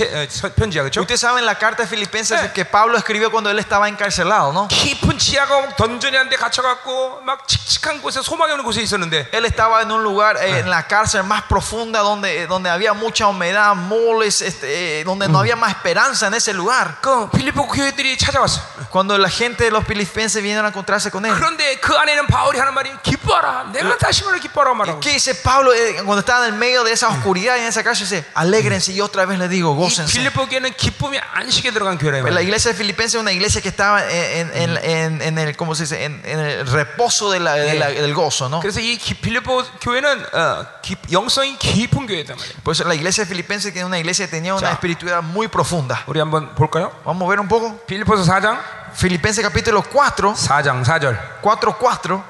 [0.55, 1.01] 편지야, 그렇죠?
[1.01, 2.53] Ustedes saben la carta de Filipenses Eh.
[2.53, 4.69] que Pablo escribió cuando él estaba encarcelado, ¿no?
[4.69, 9.91] 깊은 지하가 던전이 한데 갇혀갖고 막 칙칙한 곳에 소망이 없는 곳에 있었는데 Él estaba en
[9.91, 15.01] un lugar, eh, en la cárcel más profunda, donde, donde había mucha humedad, moles, este,
[15.01, 16.99] eh, donde no había más esperanza en ese lugar.
[17.01, 18.61] 그 빌립보 교회들이 찾아왔어.
[18.91, 21.35] Cuando la gente de los filipenses vinieron a encontrarse con él.
[21.35, 23.71] 그런데 그 안에는 바울이 하는 말이 기뻐하라.
[23.73, 25.01] 내가 다시 말해 기뻐하라고 말하고.
[25.01, 27.83] ¿Qué dice Pablo eh, cuando estaba en el medio de esa oscuridad y en esa
[27.83, 28.07] cárcel?
[28.09, 30.13] Dice, alégrense y otra vez les digo, 이 gócense.
[30.13, 32.41] 빌립보 교회는 기쁨이 안식에 들어간 교회라 이 La 말이야.
[32.43, 35.83] iglesia de Filipenses es una iglesia que estaba en, en- en- en el, ¿cómo se
[35.85, 36.05] dice?
[36.05, 38.61] En, en el reposo de la- de la- del gozo, ¿no?
[38.61, 42.63] 그래서 이 기- 빌립보 교회는 어, 기- 영성이 깊은 교회단 말이야.
[42.65, 44.73] Pues la iglesia de Filipenses que es una iglesia que tenía una Ya.
[44.73, 46.03] espiritualidad muy profunda.
[46.07, 46.91] 우리 한번 볼까요?
[47.05, 47.79] Vamos a ver un poco.
[47.87, 48.59] 빌립보서 4장
[48.95, 51.17] Filipenses capítulo 4, 4장 4절.
[51.43, 52.25] 4, 4.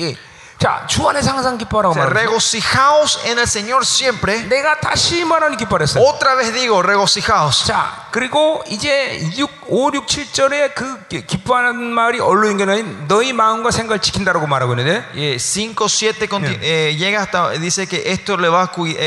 [0.00, 0.16] 예.
[0.63, 2.13] 자, 주 안에서 항상 기뻐하라고 말하고.
[2.15, 4.47] Regocijaos en el Señor siempre.
[4.47, 5.99] 내가 다시 말하니 기뻐했어.
[5.99, 7.65] Otra vez digo, regocijaos.
[7.67, 13.71] 자, 그리고 이제 6, 5, 6, 7절에 그 기- 기뻐하는 말이 얼로 연결하는 너희 마음과
[13.71, 18.47] 생각을 지킨다라고 말하고 있는데 Eh, 5, 7 conti- eh, llega hasta, dice que esto le
[18.47, 19.03] va a cuidar.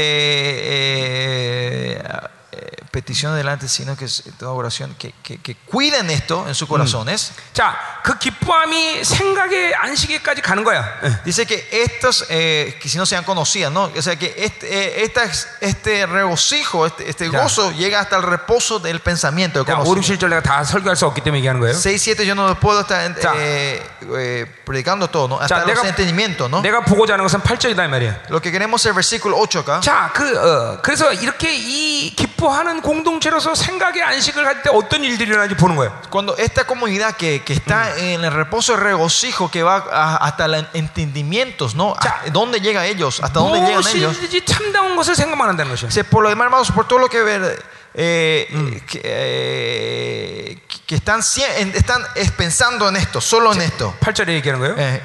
[2.96, 7.32] petición delante, sino que es toda oración, que, que- que cuiden esto en sus corazones.
[7.54, 10.84] 자, 그 기뻐함이 생각의 안식에까지 가는 거야.
[11.04, 11.24] 예.
[11.24, 13.92] Dice que estos, eh, que si no sean conocidas, ¿no?
[13.96, 15.24] O sea que este, eh, esta-
[15.62, 17.42] este regocijo, este, este Ya.
[17.44, 19.60] gozo llega hasta el reposo del pensamiento.
[19.60, 20.28] del 자, 5, 6, conocimiento.
[20.28, 21.74] 7절 내가 다 설교할 수 없기 때문에 얘기하는 거예요.
[21.76, 23.34] 6, 7 yo no puedo estar Ya.
[23.36, 23.82] eh,
[24.16, 25.40] eh, predicando todo, ¿no?
[25.40, 26.62] Hasta Ya, los 내가- entendimientos, ¿no?
[26.62, 28.24] 내가 보고자 하는 것은 8절이다 이 말이야.
[28.30, 29.80] Lo que queremos es el versículo 8 acá.
[29.82, 35.56] 자, 그 어, 그래서 이렇게 이 기뻐하는 공동체로서 생각의 안식을 할 때 어떤 일들이 일어나는지
[35.56, 35.92] 보는 거예요.
[36.12, 40.48] Cuando esta comunidad que, que está en el reposo de regocijo, que va a- hasta
[40.48, 41.96] los entendimientos, ¿no?
[42.04, 42.22] Ya.
[42.28, 43.20] ¿A ¿Dónde llega ellos?
[43.24, 44.18] ¿Hasta dónde llegan ellos?
[44.18, 45.90] 무엇이든지 참다운 것을 생각만 한다는 것이야.
[45.90, 47.64] Dice, por lo demás, hermanos, por todo lo que ver,
[47.94, 48.48] eh,
[48.88, 53.94] que, eh, que están, sie- en- están es pensando en esto, solo en esto.
[54.02, 54.76] 8절에 얘기하는 거예요.
[54.78, 55.02] Eh,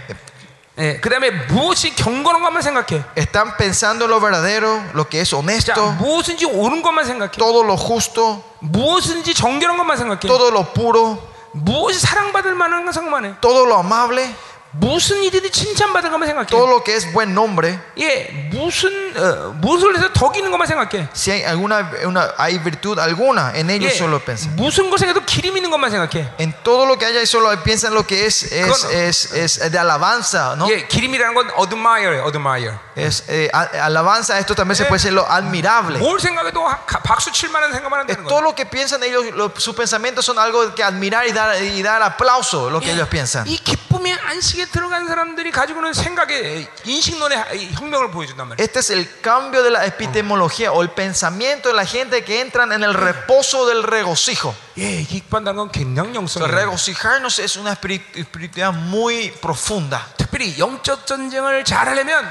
[0.78, 3.04] 예, 그다음에 무엇이 경건한 것만 생각해.
[3.16, 7.34] están pensando en lo verdadero, lo que es 자, honesto, 무엇인지 옳은 것만 생각해.
[7.38, 10.22] todo lo justo, 무엇인지 정결한 것만 생각해.
[10.22, 11.20] todo lo puro,
[11.52, 13.36] 무엇이 사랑받을 만한 것 생각만 해.
[13.42, 14.34] todo lo amable,
[14.73, 16.49] 무슨 일이든 칭찬받을 것만 생각해.
[16.51, 17.79] todo lo que es buen nombre.
[17.97, 21.09] 예, 무슨 어, 무엇을 해서 덕이는 것만 생각해.
[21.15, 24.55] Si hay alguna una, hay virtud alguna, en ellos 예, solo piensan.
[24.57, 26.29] 무슨 것에 해도 기름 있는 것만 생각해.
[26.39, 29.79] En todo lo que haya, solo piensan lo que es, es, Con- es, es de
[29.79, 30.69] alabanza, ¿no?
[30.69, 32.75] 예, 기름이라는 건 admire, admire.
[32.97, 35.99] Es, eh, a- alabanza, esto también se puede decir lo admirable.
[36.01, 38.45] 뭘 생각해도 하- 가- 박수 칠 만한 생각만 Es 한다는 todo 거야.
[38.45, 42.03] lo que piensan ellos, lo- sus pensamientos son algo que admirar y dar, y dar
[42.03, 43.47] aplauso, lo que ellos piensan.
[43.47, 48.57] 이 기쁨의 안식 에 들어간 사람들이 가지고는 생각의 인식론의 혁명을 보여준단 말이야.
[48.63, 52.71] Este es el cambio de la epistemología o el pensamiento de la gente que entran
[52.73, 54.55] en el reposo del regocijo.
[54.77, 56.53] 예, 기뻐한다는 건 굉장히 El 영성이에요.
[56.53, 60.05] regocijarnos es una espiri- espiritualidad muy profunda.
[60.19, 62.31] 특별히 영적 전쟁을 잘하려면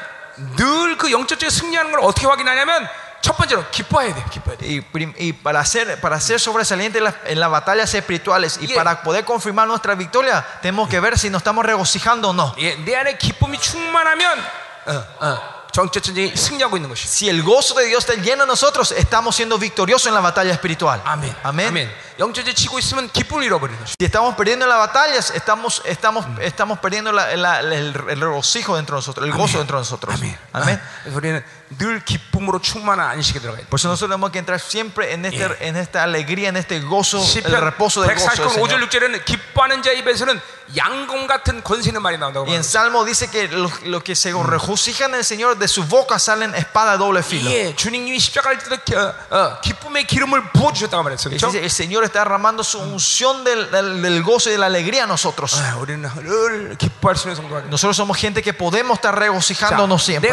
[0.57, 2.88] 늘 그 영적 전쟁 승리하는 걸 어떻게 확인하냐면
[4.66, 4.84] y,
[5.18, 9.24] y, para ser, para ser sobresaliente en, la, en las batallas espirituales y para poder
[9.24, 12.55] confirmar nuestra victoria, tenemos que ver si nos estamos regocijando o no.
[17.09, 20.52] Si el gozo de Dios está lleno de nosotros, estamos siendo victoriosos en la batalla
[20.52, 21.01] espiritual.
[21.05, 21.34] Amén.
[21.68, 21.92] Amén.
[23.98, 28.76] Si estamos perdiendo en las batallas, estamos, estamos, estamos perdiendo la, la, el, el regocijo
[28.76, 30.14] dentro de nosotros, el gozo dentro de nosotros.
[30.14, 30.38] Amén.
[30.52, 30.80] Amén.
[33.68, 37.18] Por eso nosotros tenemos que entrar siempre en, este, en esta alegría, en este gozo,
[37.18, 38.26] el reposo del gozo.
[38.42, 38.70] Del Señor.
[42.48, 46.22] Y en Salmo dice que los, que se regocijan en el Señor de sus bocas
[46.22, 47.51] salen espada doble filo.
[51.55, 55.06] El Señor está derramando su unción del, del, del, gozo y de la alegría a
[55.06, 55.55] nosotros.
[57.70, 60.30] Nosotros somos gente que podemos estar regocijándonos siempre.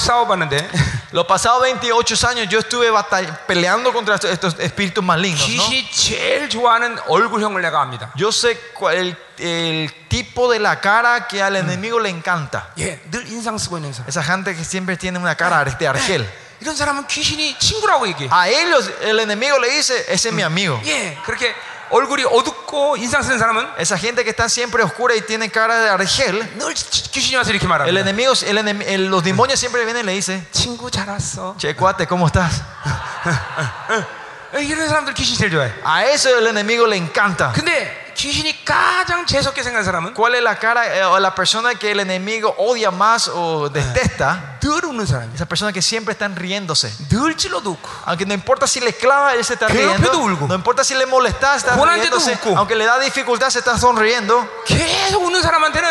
[0.00, 0.70] 싸워봤는데
[1.12, 5.40] Los pasados 28 años yo estuve batall- peleando contra estos, estos espíritus malignos.
[5.48, 5.62] ¿no?
[5.68, 8.10] 귀신이 제일 좋아하는 얼굴형을 내가 압니다.
[8.16, 12.72] Yo sé cuál- el, el tipo de la cara que al enemigo le encanta.
[12.78, 14.08] 예, 늘 인상 쓰고 있는 사람.
[14.08, 16.26] Esa gente que siempre tiene una cara de argel.
[16.60, 18.28] 이런 사람은 귀신이 친구라고 얘기해.
[18.32, 20.80] A ellos el enemigo le dice, ese es mi amigo.
[20.84, 21.54] 예, 그렇게
[21.90, 25.88] 얼굴이 어둡고 인상 쓰는 사람은 Esa gente que está siempre oscura y tiene cara de
[25.88, 28.00] argel, 늘 지- 귀신이 와서 이렇게 el 말합니다.
[28.00, 31.54] enemigo, el enem- el- los demonios siempre vienen y le dicen, 친구 잘 왔어.
[31.58, 32.62] che cuate, ¿cómo estás?
[34.56, 35.72] 예, 이런 사람들 귀신 제일 좋아해.
[35.84, 37.52] A eso el enemigo le encanta.
[37.54, 41.90] 근데 귀신이 가장 재수없게 생각한 사람은 ¿Cuál es la cara eh, o la persona que
[41.92, 44.56] el enemigo odia más o detesta?
[44.60, 45.34] 늘 웃는 사람이야.
[45.34, 46.90] Esa persona que siempre están riéndose.
[47.10, 47.88] 늘 찔러도 웃고.
[48.06, 50.18] Aunque no importa si le clava, él se está 괴롭혀도 riendo.
[50.20, 50.46] 울고.
[50.48, 52.32] No importa si le molesta, está 고난제도 riéndose.
[52.40, 52.56] 웃고.
[52.56, 54.48] Aunque le da dificultad, se está sonriendo.
[54.66, 55.86] 계속 웃는 사람한테는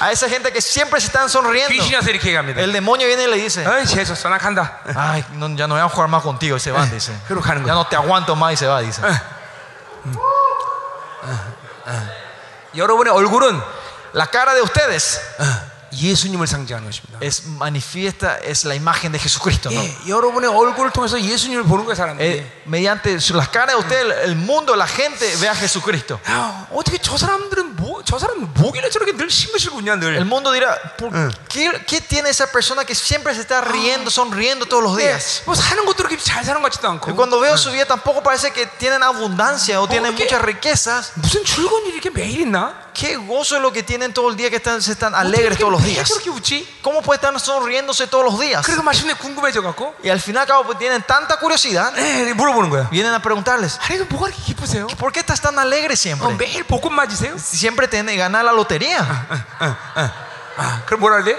[0.00, 2.60] A esa gente que siempre se están sonriendo, 귀신이 와서 이렇게 얘기합니다.
[2.60, 4.80] el demonio viene y le dice, 어이 재수없어 나 간다.
[4.94, 6.56] ay, no, ya no voy a jugar más contigo.
[6.56, 7.12] Y se va, dice.
[7.28, 7.74] 그리고 가는 Ya 거야.
[7.76, 9.00] no te aguanto más y se va, dice.
[12.74, 13.60] 여러분의 얼굴은
[14.14, 17.18] La cara de ustedes 어, 예수님을 상징하는 것입니다.
[17.22, 19.80] es manifiesta, es la imagen de Jesucristo, ¿no?
[19.80, 22.26] 예, 여러분의 얼굴을 통해서 예수님을 보는 거예요, 사람들이.
[22.26, 26.18] Eh, mediante su- las caras de ustedes, el mundo, la gente ve a Jesucristo.
[26.28, 30.16] 야, 어떻게 저 사람들은 뭐, 저 사람 뭐길래 저렇게 늘 싱글싱글 웃냐 늘.
[30.16, 31.12] El mundo dirá, ¿por
[31.48, 35.42] qué, qué tiene esa persona que siempre se está riendo, sonriendo todos los 예, días?
[35.46, 37.14] 뭐 사는 것도 그렇게 잘 사는 것 같지도 Y 않고.
[37.14, 40.24] cuando veo su vida tampoco parece que tienen abundancia o tienen ¿qué?
[40.24, 41.12] muchas riquezas.
[41.14, 42.84] 무슨 즐거운 일이 이렇게 매일 있나?
[42.92, 45.58] Qué gozo es lo que tienen todo el día que están, se están 어떻게 alegres
[45.58, 46.09] 이렇게 todos los los días.
[46.81, 48.65] ¿Cómo puede estar sonriéndose todos los días?
[50.03, 51.93] Y al final, cabo, pues, tienen tanta curiosidad.
[52.91, 53.79] Vienen a preguntarles:
[54.97, 56.27] ¿Por qué estás tan alegre siempre?
[57.39, 59.25] Siempre tiene ganar la lotería.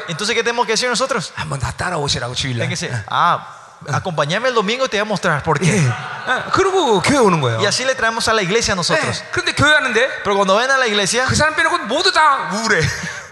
[0.08, 1.32] Entonces, ¿qué tenemos que decir nosotros?
[3.08, 3.58] Ah, ah
[3.96, 5.82] acompañarme el domingo y te voy a mostrar por qué.
[7.60, 9.22] Y así le traemos a la iglesia a nosotros.
[10.22, 11.26] Pero cuando ven a la iglesia,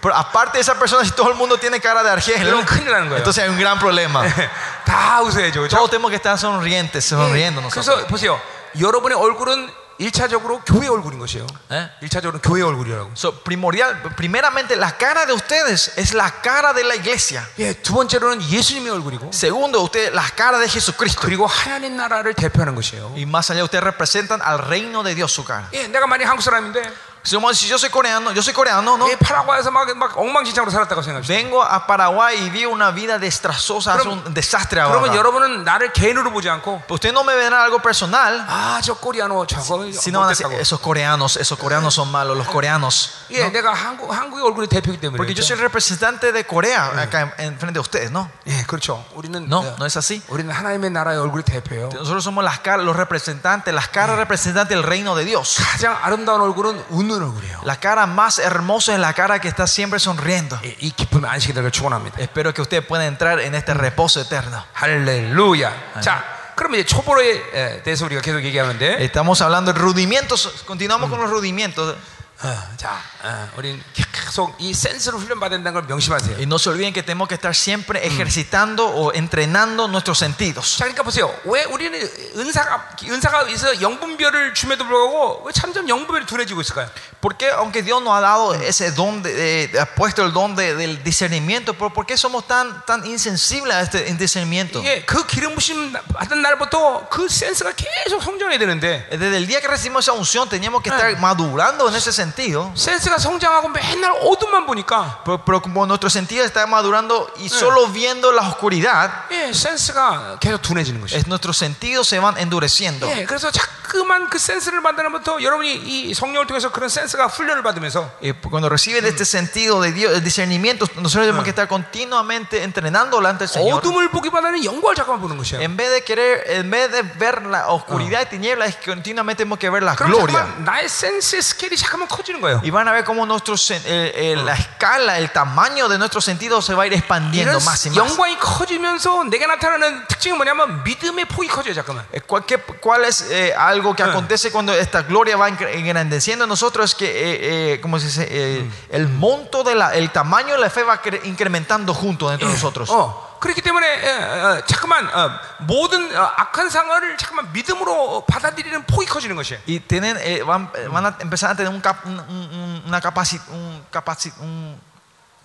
[0.00, 2.90] pero aparte de esa persona, si todo el mundo tiene cara de argel, 그러면 큰일
[2.90, 3.18] 나는 거예요.
[3.18, 4.22] entonces hay un gran problema.
[4.84, 5.60] 다 웃어야죠.
[5.60, 5.76] 그렇죠?
[5.76, 7.86] Todos tenemos que estar sonrientes, sonriendo nosotros.
[7.86, 8.40] 그래서 보세요.
[8.78, 11.46] 여러분의 얼굴은 일차적으로 교회 얼굴인 것이에요.
[11.70, 11.88] ¿Eh?
[12.02, 13.12] 일차적으로 교회 얼굴이라고.
[13.16, 17.42] So, primordial, primeramente, la cara de ustedes es la cara de la iglesia.
[17.58, 21.22] 예, 두 번째로는 예수님의 얼굴이고, Segundo, ustedes, la cara de Jesucristo.
[21.22, 23.14] 그리고 하나님 나라를 대표하는 것이에요.
[23.16, 25.70] Y más allá, ustedes representan al reino de Dios su cara.
[25.72, 26.92] 예, 내가 만약 한국 사람인데
[27.26, 29.10] Si yo- si yo soy coreano, yo soy coreano, ¿no?
[29.10, 31.26] 예, 파라과에서 막, 막 엉망진창으로 살았다고 생각합시다.
[31.34, 35.16] Vengo a Paraguay y vivo una vida desastrosa, es 그럼- un desastre 그러면 ahora.
[35.18, 39.90] 여러분은 나를 개인으로 보지 않고 Usted no me ven algo personal, 아, 저 코리아노 저거
[39.90, 40.60] sino van a decir, 못됐다고.
[40.60, 43.26] esos coreanos, esos coreanos son malos, los coreanos.
[43.32, 45.16] 예, 내가 한국 한국의 얼굴이 대표이기 때문에.
[45.18, 45.50] Porque yo 그렇죠?
[45.50, 48.30] soy el representante de Corea acá en, en frente de ustedes, ¿no?
[48.46, 49.04] 예, 그렇죠.
[49.16, 50.22] 우리는 No, 어, no es así.
[50.28, 51.88] 우리는 하나님의 나라의 얼굴이 대표예요.
[51.92, 55.58] Nosotros somos las caras, los representantes, las caras representantes del reino de Dios.
[55.58, 57.60] 가장 아름다운 얼굴은 웃는 얼굴이에요.
[57.64, 60.58] La cara más hermosa es la cara que está siempre sonriendo.
[60.64, 62.18] 예, 이 기쁨의 안식이 되길 축원합니다.
[62.20, 64.62] Espero que usted pueda entrar en este reposo eterno.
[64.74, 66.00] 할렐루야.
[66.00, 66.24] 자,
[66.54, 71.30] 그럼 이제 초보로에 에, 대해서 우리가 계속 얘기하는데, Estamos hablando de rudimientos, continuamos con los
[71.30, 71.96] rudimientos.
[72.42, 73.82] 어, 자, 어, 우린
[74.12, 76.36] 계속 이 센스를 훈련받는다는 걸 명심하세요.
[76.36, 80.76] Y no se olviden que tenemos que estar siempre ejercitando o entrenando nuestros sentidos.
[80.76, 81.34] 자, 그러니까 보세요.
[81.44, 81.98] 왜 우리는
[82.36, 86.90] 은사가 은사가 있어 영분별을 줌에도 불구하고 왜 점점 영분별이 둔해지고 있을까요?
[87.22, 89.32] Porque aunque Dios nos ha dado ese don, de,
[89.72, 93.74] de- ha puesto el don de- del discernimiento, ¿por, por qué somos tan, tan insensibles
[93.74, 94.78] a este discernimiento?
[94.80, 99.68] 이게 그 기름 부심 받은 날부터 그 센스가 계속 성장해야 되는데 Desde el día que
[99.68, 102.26] recibimos esa unción teníamos que estar madurando en ese sentido.
[102.30, 108.32] 센스가 성장하고 맨날 어둠만 보니까 Pero, pero como nuestro sentido está madurando y solo viendo
[108.32, 111.16] la oscuridad, 예, 센스가 계속 둔해지는 것이죠.
[111.16, 113.06] es, nuestros sentidos se van endureciendo.
[113.10, 118.32] 예, 그래서 자꾸만 그 센스를 받으면부터 여러분이 이 성령을 통해서 그런 센스가 훈련을 받으면서 Y
[118.50, 123.44] cuando reciben este sentido de Dios, el discernimiento, nosotros tenemos que estar continuamente entrenando delante
[123.46, 123.78] del Señor.
[123.78, 125.60] 어둠을 보기보다는 영광을 잠깐만 보는 것이에요.
[125.62, 129.44] En vez de querer, en vez de ver la oscuridad y tinieblas, es que continuamente
[129.44, 130.38] tenemos que ver la 그럼 gloria.
[130.44, 132.60] 잠깐만 나의 센스의 스케일이 잠깐만 커 지는 거예요.
[132.62, 136.20] Y van a ver cómo nuestro, sen- eh, eh, la escala, el tamaño de nuestro
[136.20, 137.96] sentido se va a ir expandiendo 이런 más y más.
[137.96, 141.72] 영광이 커지면서 내게 나타나는 특징은 뭐냐면 믿음의 폭이 커져요.
[141.74, 142.04] 잠깐만.
[142.12, 146.44] Eh, ¿Cuál, qué- cuál es eh, algo que acontece cuando esta gloria va engr- engrandeciendo
[146.44, 146.90] en nosotros?
[146.90, 148.26] Es que, eh, eh, ¿cómo se dice?
[148.30, 152.48] Eh, El monto, de la, el tamaño de la fe va cre- incrementando junto dentro
[152.48, 152.90] de nosotros.
[152.90, 159.05] 어, 그렇기 때문에 예, 어, 잠깐만 어, 모든 어, 악한 상황을 잠깐만 믿음으로 받아들이는 폭이
[159.07, 159.59] 커지는 것이에요.
[159.67, 162.99] Y tienen, eh, van, eh, van a empezar a tener un cap- un- un- una,
[163.01, 164.79] capaci- un capaci- un-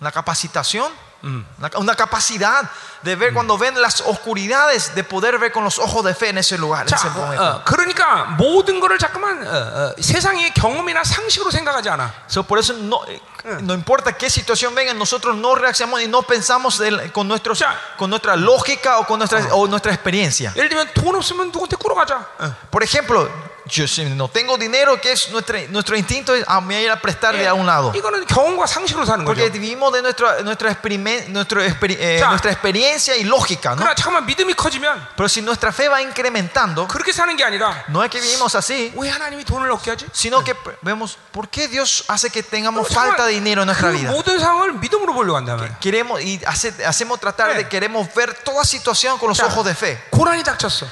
[0.00, 0.90] una capacitación,
[1.22, 2.68] una, una capacidad
[3.02, 6.38] de ver cuando ven las oscuridades, de poder ver con los ojos de fe en
[6.38, 6.82] ese lugar.
[6.82, 7.40] en 자, ese momento.
[7.40, 12.12] 어, 그러니까 모든 거를 잠깐만 어, 어, 세상의 경험이나 상식으로 생각하지 않아.
[12.28, 13.20] So, por eso no, eh,
[13.62, 17.78] no importa qué situación venga, nosotros no reaccionamos y no pensamos del- con, nuestros, Ya.
[17.96, 20.52] con nuestra lógica o con nuestra, o nuestra experiencia.
[20.56, 22.26] 예를 들면 돈 없으면 누구한테 꾸러가자.
[22.40, 22.54] 어.
[22.72, 23.30] Por ejemplo,
[23.66, 27.00] yo si no tengo dinero, que es nuestro, nuestro instinto es a me ir a
[27.00, 27.92] prestar de a un lado.
[27.94, 29.34] 이거는 경험과 상식으로 사는 거죠.
[29.34, 32.28] Porque vivimos de nuestra, nuestra, experimen- nuestro experi- eh, Ya.
[32.28, 33.76] nuestra experiencia y lógica, ¿no?
[33.82, 38.02] 그러나 잠깐만 믿음이 커지면 Pero si nuestra fe va incrementando, 그렇게 사는 게 아니라 no
[38.02, 40.06] es que vivimos así, 왜 하나님이 돈을 얻게 하지?
[40.12, 43.90] sino que vemos por qué Dios hace que tengamos 잠깐만, falta de dinero en nuestra
[43.90, 44.10] 그 vida.
[44.10, 45.78] 모든 상황을 믿음으로 보려고 한단 말이야.
[45.80, 47.56] Queremos y hace- hacemos tratar 네.
[47.64, 49.98] de queremos ver toda situación con los 자, ojos de fe.
[50.10, 50.86] 고난이 닥쳤어.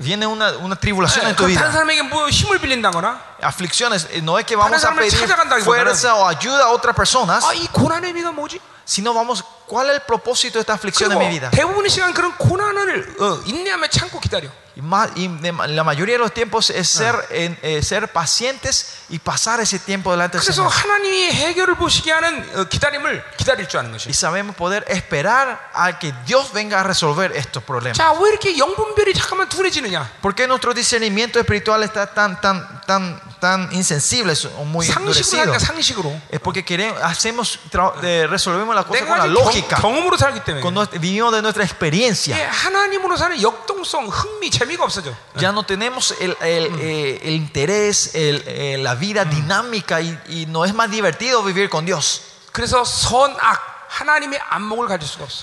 [0.00, 4.06] Viene una, una tribulación en tu 그 다른 vida, 사람에게 뭐 힘을 빌린다거나 aflicciones.
[4.12, 7.42] eh, No es que vamos a 사람을 pedir 찾아간다기보다는 fuerza o ayuda a otras personas,
[7.44, 8.60] 아, 이 고난의 의미가 뭐지?
[8.84, 11.50] sino vamos, ¿cuál es el propósito de esta aflicción en 그리고 mi vida?
[11.50, 14.50] 대부분의 시간 그런 고난을 어, 인내하며 참고 기다려.
[14.78, 18.98] Y, más- y de- la mayoría de los tiempos es ser, en- eh, ser pacientes
[19.08, 20.70] y pasar ese tiempo delante del 그래서 Señor.
[20.70, 24.08] 하나님이 해결을 보시게 하는 어, 기다림을 기다릴 줄 아는 것이.
[24.10, 27.96] Y sabemos poder esperar a que Dios venga a resolver estos problemas.
[27.96, 30.10] 자, 왜 이렇게 영분별이 잠깐만 둔해지느냐?
[30.20, 35.42] ¿Por qué nuestro discernimiento espiritual está tan, tan, tan, tan insensible o muy 상식으로 endurecido?
[35.42, 36.20] 하니까 상식으로.
[36.30, 39.82] Es porque queremos, hacemos, tra- eh, resolvemos la cosa con 내가 la 지금 lógica, 경,
[39.82, 40.60] 경험으로 살기 때문에.
[40.62, 42.36] con nuestra- vivimos de nuestra 예, experiencia.
[42.50, 45.14] 하나님으로 사는 역동성, 흥미, 재미가 없어져.
[45.38, 50.46] Ya no tenemos el, el, eh, el interés, el, eh, la vida dinámica y, y
[50.46, 52.22] no es más divertido vivir con Dios.
[52.52, 53.79] 그래서 선악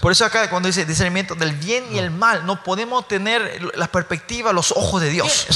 [0.00, 3.86] por eso acá cuando dice discernimiento del bien y el mal, no podemos tener la
[3.88, 5.46] perspectiva, los ojos de Dios.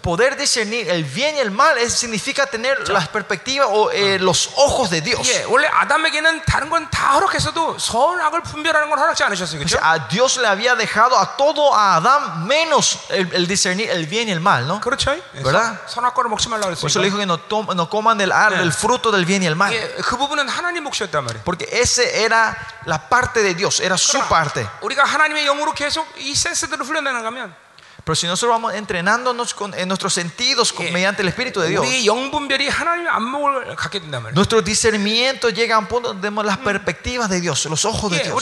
[0.00, 4.90] Poder discernir el bien y el mal significa tener la perspectiva o eh, los ojos
[4.90, 5.26] de Dios.
[9.82, 14.28] A Dios le había dejado a todo a Adán menos el, el discernir el bien
[14.28, 14.80] y el mal, ¿no?
[15.42, 15.80] ¿Verdad?
[16.80, 17.40] Por eso le dijo que no,
[17.74, 19.72] no coman del el fruto del bien y el mal.
[20.27, 21.43] 예, 그 부분은 하나님 몫이었단 말이에요.
[21.43, 22.55] Porque ese era
[22.85, 24.67] la parte de Dios, era su parte.
[24.81, 27.63] 우리가 하나님의 영으로 계속 이 센스들을 훈련해 나가면
[28.05, 31.69] Pero si nosotros vamos entrenándonos con, en nuestros sentidos con- 예, mediante el Espíritu de
[31.69, 34.35] Dios, 우리 영분별이 하나님의 안목을 갖게 된단 말이에요.
[34.35, 38.17] nuestro discernimiento llega a un punto donde vemos las perspectivas de Dios, los ojos de
[38.17, 38.33] 예, Dios.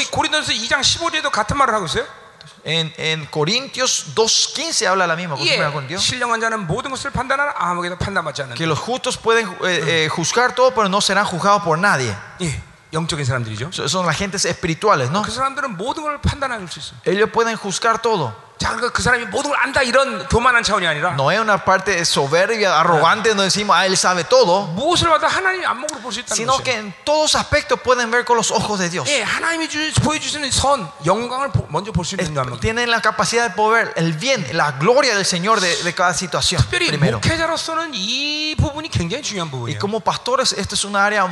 [2.66, 2.66] 우리 고린도서 2장 15절에도 같은 말을 하고 있어요.
[2.66, 6.02] En, en Corintios 2.15 habla la misma cosa 예, con Dios.
[6.04, 8.58] 신령한 자는 모든 것을 판단하나 아무에게도 판단받지 않는다.
[8.58, 12.16] Que los justos pueden eh, eh, juzgar todo, pero no serán juzgados por nadie.
[12.42, 12.62] 예,
[12.94, 13.70] 영적인 사람들이죠.
[13.72, 15.22] So- Son las gentes espirituales, ¿no?
[15.24, 16.94] 그 사람들은 모든 걸 판단할 수 있어.
[17.06, 18.34] Ellos pueden juzgar todo.
[18.60, 21.98] 자, 그러니까 그 사람이 모든 걸 안다 이런 교만한 차원이 아니라 No es una parte
[22.06, 24.68] soberbia, arrogante, donde decimos, ah, él sabe todo.
[24.76, 26.64] 무엇을 봐도 하나님의 안목으로 볼 수 있다는 Sino 것이에요.
[26.64, 29.08] que en todos aspectos pueden ver con los ojos de Dios.
[29.10, 32.60] 예, 하나님이 주, 보여주시는 선, 영광을 보- 먼저 볼 수 Es- 있는 안목.
[32.60, 36.14] tienen la capacidad de poder ver el bien, la gloria del Señor de, de cada
[36.14, 36.62] situación.
[36.62, 37.18] 특별히 Primero.
[37.18, 39.80] 목회자로서는 이 부분이 굉장히 중요한 Y 부분이에요.
[39.80, 41.26] como pastores, esto es un área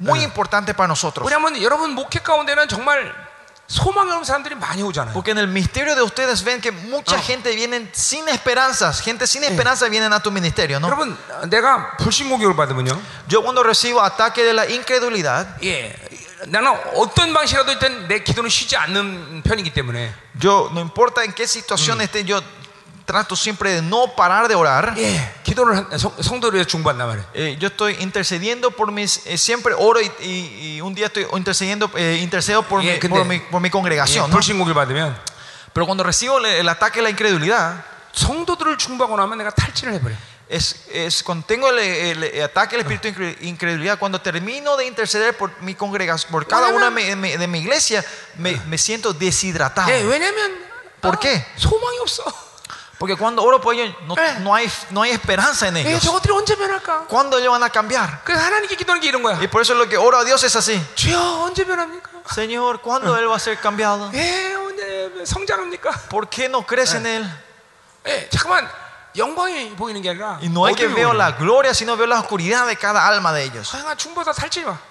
[0.00, 1.24] muy importante para nosotros.
[1.26, 3.14] 왜냐하면 여러분 목회 가운데는 정말
[3.68, 5.12] 소망이 없는 사람들이 많이 오잖아요.
[5.12, 9.00] Porque en el misterio de ustedes ven que mucha gente viene sin esperanzas.
[9.00, 10.86] Gente sin esperanza vienen a tu ministerio, ¿no?
[10.86, 11.16] 여러분
[11.48, 13.00] 내가 불신공격을 받으면요.
[13.28, 15.96] Yo cuando recibo ataque de la incredulidad, 예,
[16.46, 21.48] 나는 어떤 방식이라도 일단 내 기도는 쉬지 않는 편이기 때문에 yo no importa en qué
[21.48, 22.40] situación esté, yo
[23.06, 24.94] trato siempre de no parar de orar.
[24.98, 27.24] 예, 기도를 한- 성, 성도를 위해서 중보한단 말이에요.
[27.34, 31.24] Eh, yo estoy intercediendo por mis, eh, siempre oro y, y- y un día estoy
[31.32, 34.28] intercediendo, eh, intercedo por, Yeah, mi, 근데- por, mi, por mi 예, congregación.
[34.28, 34.34] ¿no?
[34.36, 35.16] 불신공격을 받으면
[35.72, 37.84] Pero cuando recibo el, el ataque de la incredulidad,
[38.14, 40.14] 성도들을 중보하고 나면 내가 탈진을 해버려.
[40.48, 44.76] Es, es cuando tengo el, el- el ataque del espíritu de incre- incredulidad, cuando termino
[44.76, 48.04] de interceder por mi congregación, por cada una de mi, de mi- de mi iglesia,
[48.38, 49.90] me, me siento deshidratado.
[49.90, 50.66] 예, 왜냐면
[51.02, 51.44] ¿Por 어, qué?
[51.58, 52.24] 소망이 없어.
[53.00, 54.36] Porque cuando oro por ellos, no, Eh.
[54.40, 56.02] no hay, no hay esperanza en 예, ellos.
[56.02, 57.06] 저것들이 언제 변할까?
[57.08, 58.22] ¿Cuándo ellos van a cambiar?
[58.24, 59.36] 그래서 하나님께 기도하는 게 이런 거야.
[59.38, 60.80] Y por eso lo que oro a Dios es así.
[60.94, 62.08] 주여 언제 변합니까?
[62.34, 64.10] Señor, ¿cuándo Él va a ser cambiado?
[64.14, 65.90] 예, 언제 성장합니까?
[66.08, 67.30] ¿Por qué no crees en Él?
[68.06, 68.68] 예, 잠깐만
[70.41, 73.43] Y no es que veo la gloria, sino veo la oscuridad de cada alma de
[73.43, 73.69] ellos.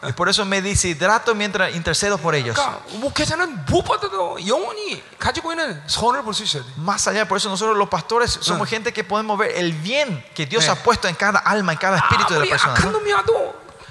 [0.09, 2.56] Y por eso me deshidrato mientras intercedo por ellos.
[6.76, 10.47] Más allá, por eso nosotros los pastores somos gente que podemos ver el bien que
[10.47, 12.74] Dios ha puesto en cada alma, en cada espíritu de la persona.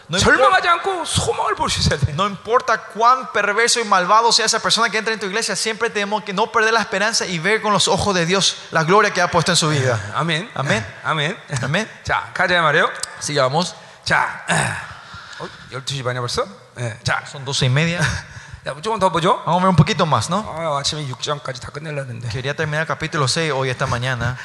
[0.09, 2.13] 놈이 와도 No 절망하지 않고 소망을 볼 수 있어야 돼.
[2.13, 5.89] No importa cuán perverso y malvado sea esa persona que entra en tu iglesia, siempre
[5.91, 9.13] tenemos que no perder la esperanza y ver con los ojos de Dios la gloria
[9.13, 9.99] que ha puesto en su vida.
[10.15, 10.51] 아멘.
[10.55, 10.87] 아멘.
[11.05, 11.39] 아멘.
[11.63, 11.89] Amén.
[12.05, 12.89] 자, 가자 말이요.
[13.21, 13.75] Sigamos.
[14.05, 14.45] 자,
[15.39, 16.47] 어, 12시 반이야 벌써?
[16.79, 16.99] 예.
[17.03, 18.01] 자, Son doce y media.
[18.67, 19.43] 야, 조금 더 보죠.
[19.45, 20.41] Vamos a ver un poquito más, ¿no?
[20.49, 22.29] 아, 아침에 6장까지 다 끝내려는데.
[22.29, 24.37] Quería terminar el capítulo 6 hoy, esta mañana.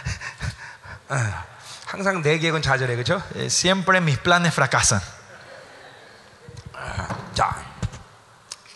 [1.09, 1.43] 아,
[1.85, 3.21] 항상 내 계획은 좌절해, 그렇죠?
[3.35, 5.01] Eh, siempre mis planes fracasan.
[7.33, 7.55] 자,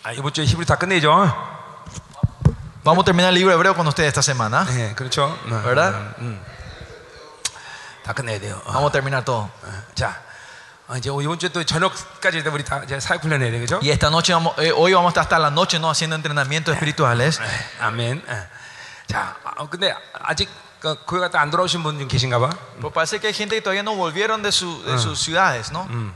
[0.02, 1.10] 아, 이번 주에 히브리 다 끝내죠.
[2.84, 4.66] Vamos a terminar el libro hebreo con ustedes esta semana.
[4.76, 5.38] 예, 그렇죠.
[5.46, 5.94] 음, ¿Verdad?
[5.94, 6.40] 음, 음.
[8.04, 8.60] 다 끝내야 돼요.
[8.66, 9.48] 어, Vamos a terminar todo.
[9.62, 10.20] 어, 자,
[10.88, 13.80] 어, 이제 이번 주에 또 저녁까지 우리 다 이제 사역 훈련 해야 돼, 그렇죠?
[13.82, 15.88] Y esta noche, vamos, eh, hoy vamos a estar hasta la noche ¿no?
[15.88, 17.40] haciendo entrenamientos espirituales.
[17.80, 18.22] 아멘.
[18.28, 18.48] 예.
[19.06, 20.50] 자, 아, 근데 아직
[20.80, 22.50] 그 교회 갔다 안 돌아오신 분 좀 계신가 봐.
[22.82, 25.86] Pues parece que hay gente que todavía no volvieron de, su- de sus ciudades, ¿no?
[25.88, 26.12] 음?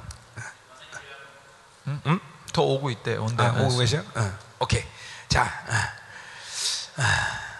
[2.53, 3.15] 더 오고 있대.
[3.17, 3.43] 온대.
[3.43, 3.97] 아, 오고 계셔?
[4.15, 4.83] 어, 오케이.
[5.27, 5.89] 자, 아,
[6.97, 7.03] 아,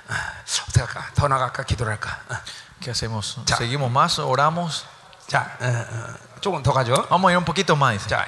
[0.09, 0.33] 아,
[0.67, 1.05] 어떻게 할까?
[1.15, 1.63] 더 나갈까?
[1.63, 2.19] 기도를 할까?
[2.29, 2.35] 어.
[2.79, 3.37] ¿Qué hacemos?
[3.45, 3.55] Ya.
[3.57, 4.19] ¿Seguimos más?
[4.19, 4.85] ¿Oramos?
[5.27, 6.93] 자, 어, 어, 조금 더 가죠.
[7.09, 8.05] Vamos a ir un poquito más.
[8.07, 8.27] 자,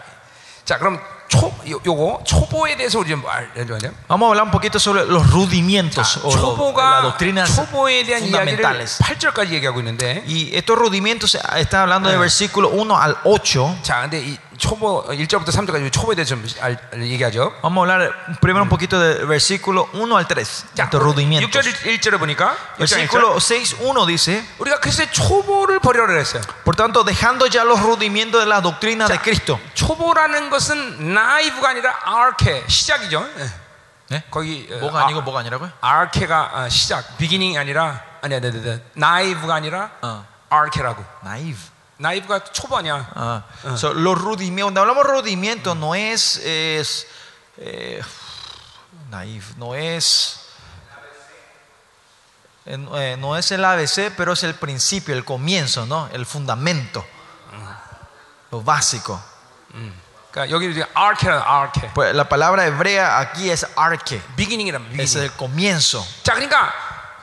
[0.64, 4.80] 자, 그럼 초, 요, 요거 초보에 대해서 우리 좀 알려줘야 Vamos a hablar un poquito
[4.80, 9.00] sobre los rudimentos o lo- las 초보가 doctrinas 초보에 대한 fundamentales.
[9.04, 13.78] 8절까지 얘기하고 있는데, Y estos rudimentos está hablando del versículo 1 al 8.
[13.84, 17.54] 자, 근데 이 초보 1절부터 3절까지 초보에 대해서 좀 알, 얘기하죠.
[17.62, 20.76] Vamos a hablar primero un poquito del versículo 1 al 3.
[20.76, 21.50] 자, Estos rudimentos.
[21.50, 26.42] 6절 1절에 보니까 Versículo 6, 1 dice: 우리가 그리스도의 초보를 버리라 그랬어요.
[26.64, 29.60] Por tanto, dejando ya los rudimentos de la doctrina de Cristo.
[29.74, 33.28] 초보라는 것은 나이브가 아니라 아르케 시작이죠.
[33.40, 34.16] 예.
[34.16, 34.22] ¿Eh?
[34.30, 35.72] 거기 어, 뭐가 아니고 뭐가 아니라고요?
[35.82, 38.82] 아르케가 아, 시작, 비기닝이 아니라 아니야, 네, 네, 네.
[38.94, 40.26] 나이브가 아니라 어.
[40.50, 41.04] 아르케라고.
[41.26, 41.75] Naive.
[41.99, 43.07] 나이브가 초보 아니야.
[43.15, 43.43] Ah,
[43.77, 47.07] so, los rudimentos, cuando hablamos rudimentos, no es, es
[47.59, 48.03] eh,
[49.11, 50.41] naif, no es,
[52.65, 56.09] eh, no, eh, no es el ABC, pero es el principio, el comienzo, ¿no?
[56.13, 57.05] El fundamento,
[58.51, 59.21] lo básico.
[60.31, 61.93] 그러니까 여기 이제 아르케라 아르케.
[61.93, 65.23] Pues la palabra hebrea aquí es arque, 비기닝이란 es 비기닝.
[65.25, 66.07] el comienzo.
[66.23, 66.73] 자, 그러니까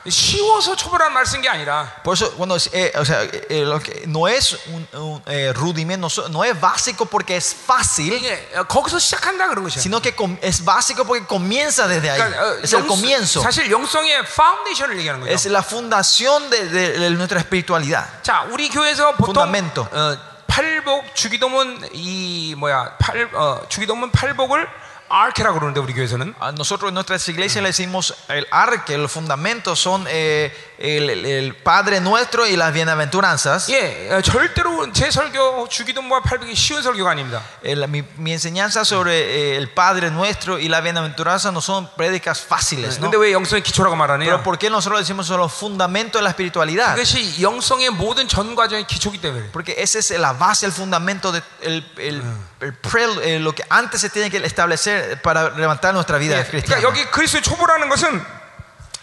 [0.09, 4.57] 쉬워서 초보라는 말쓴게 아니라 Por eso, cuando, eh, o sea, eh, lo que- no es
[4.67, 8.11] un, un, eh, rudimento, no, no es básico porque es fácil,
[8.55, 9.79] 어, 거기서 시작한다 그런 것이야.
[9.81, 12.19] sino que com- es básico porque comienza desde ahí.
[12.19, 13.41] 그러니까 어, Es el 영성- comienzo.
[13.41, 15.31] 사실 영성의 파운데이션을 얘기하는 거죠.
[15.31, 18.05] Es la fundación de, de- de nuestra espiritualidad.
[18.23, 19.87] 자, 우리 교회에서 보통 fundamento.
[19.91, 20.17] 어,
[20.47, 24.67] 팔복 주기도문 이 뭐야 팔 어, 주기도문 팔복을
[25.12, 29.78] 아르케라고 그러는데 우리 교회에서는 A nosotros en nuestras iglesias le decimos el arque, los fundamentos
[29.78, 33.68] son eh, el, el- el Padre nuestro y las bienaventuranzas.
[33.70, 37.42] 예 어, 절대로 제 설교 주기도문과 팔복이 쉬운 설교가 아닙니다.
[37.64, 42.40] El- mi, mi enseñanza sobre eh, el Padre nuestro y la bienaventuranza no son prédicas
[42.40, 42.98] fáciles.
[43.00, 43.10] ¿no?
[43.10, 44.24] 근데 왜 영성의 기초라고 말하느냐?
[44.30, 46.94] Pero ¿por qué nosotros decimos son los fundamentos de la espiritualidad?
[46.94, 49.50] 그것이 영성의 모든 전 과정의 기초기 때문에.
[49.52, 52.22] Porque ese es la base, el fundamento de el, el-
[52.60, 56.44] el pre- eh, lo que antes se tiene que establecer para levantar nuestra vida 예,
[56.48, 56.80] cristiana.
[56.80, 58.41] 그러니까 여기 그리스도의 초보라는 것은 쉬-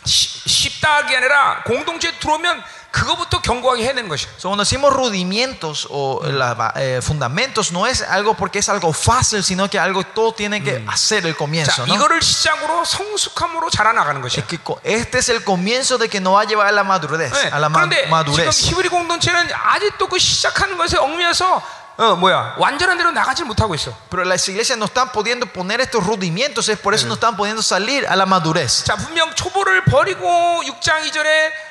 [0.04, 4.28] 쉽다게 아니라 공동체에 들어오면 그거부터 견고하게 해내는 것이야.
[4.36, 9.44] So, cuando decimos rudimentos o la eh, fundamentos, no es algo porque es algo fácil,
[9.44, 11.86] sino que algo todo tiene que hacer el 자, comienzo.
[11.86, 11.94] ¿no?
[11.94, 14.42] 이거를 시작으로 성숙함으로 자라나가는 것이야.
[14.42, 17.30] Es que este es el comienzo de que nos va a llevar a la madurez.
[17.30, 18.50] 네, A la 그런데 지금 madurez.
[18.66, 21.62] 히브리 공동체는 아직도 그 시작하는 것에 얽매여서
[22.00, 23.92] 어 뭐야 완전한 대로 나가질 못하고 있어.
[24.08, 27.62] Pero las iglesias no están pudiendo poner estos rudimentos, es por eso no están pudiendo
[27.62, 28.84] salir a la madurez.
[28.84, 31.69] 자 분명 초보를 버리고 6장 이전에 어, 어,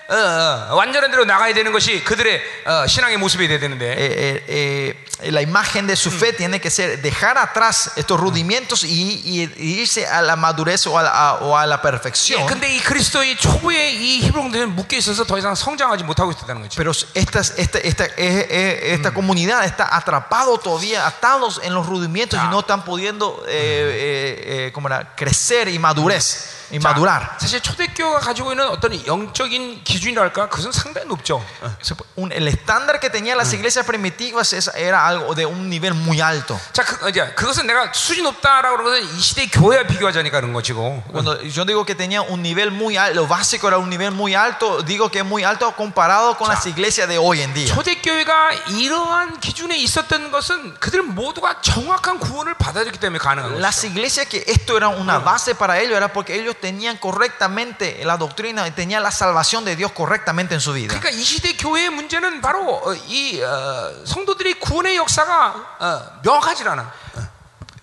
[0.70, 5.40] 완전한 대로 나가야 되는 것이 그들의 어, 신앙의 모습이 돼야 되는데 Eh, eh, eh, la
[5.40, 10.06] imagen de su fe tiene que ser dejar atrás estos rudimentos y, y- y irse
[10.06, 12.46] a la madurez o a la, a- o a la 예, perfección.
[12.46, 16.76] 근데 이 그리스도의 초부의 이 히브리들은 묶여 있어서 더 이상 성장하지 못하고 있다는 거죠.
[16.76, 22.38] Pero estas- esta, esta, eh, eh, esta comunidad está atrapado todavía, atados en los rudimentos
[22.42, 25.14] y no están pudiendo eh, eh, eh, ¿cómo era?
[25.16, 27.37] crecer y madurez y 자, Madurar.
[27.39, 31.43] 사실 초대교가 가지고 있는 어떤 영적인 기준이랄까 그것은 상당히 높죠.
[31.61, 31.77] 어.
[32.17, 36.59] Un- el estándar que tenían las iglesias primitivas era algo de un nivel muy alto.
[36.73, 41.03] 자, 그, 이제 그것은 내가 수준 높다라고 그러는 것은 이 시대 교회와 비교하자니까 그런 것이고.
[41.11, 44.35] Cuando yo digo que tenía un nivel muy alto, lo básico era un nivel muy
[44.35, 47.73] alto, digo que es muy alto comparado con las iglesias de hoy en día.
[47.73, 53.59] 초대교회가 이러한 기준에 있었던 것은 그들 모두가 정확한 구원을 받아들였기 때문에 가능한 거죠.
[53.59, 58.16] Las iglesias que esto era una base para ellos era porque ellos tenían correctamente la
[58.16, 60.88] doctrina y tenían la salvación de Dios correctamente en su vida.
[60.98, 66.92] 그러니까 이 시대 교회의 문제는 바로 어, 이 어, 성도들이 구원의 역사가 어, 명확하지 않아.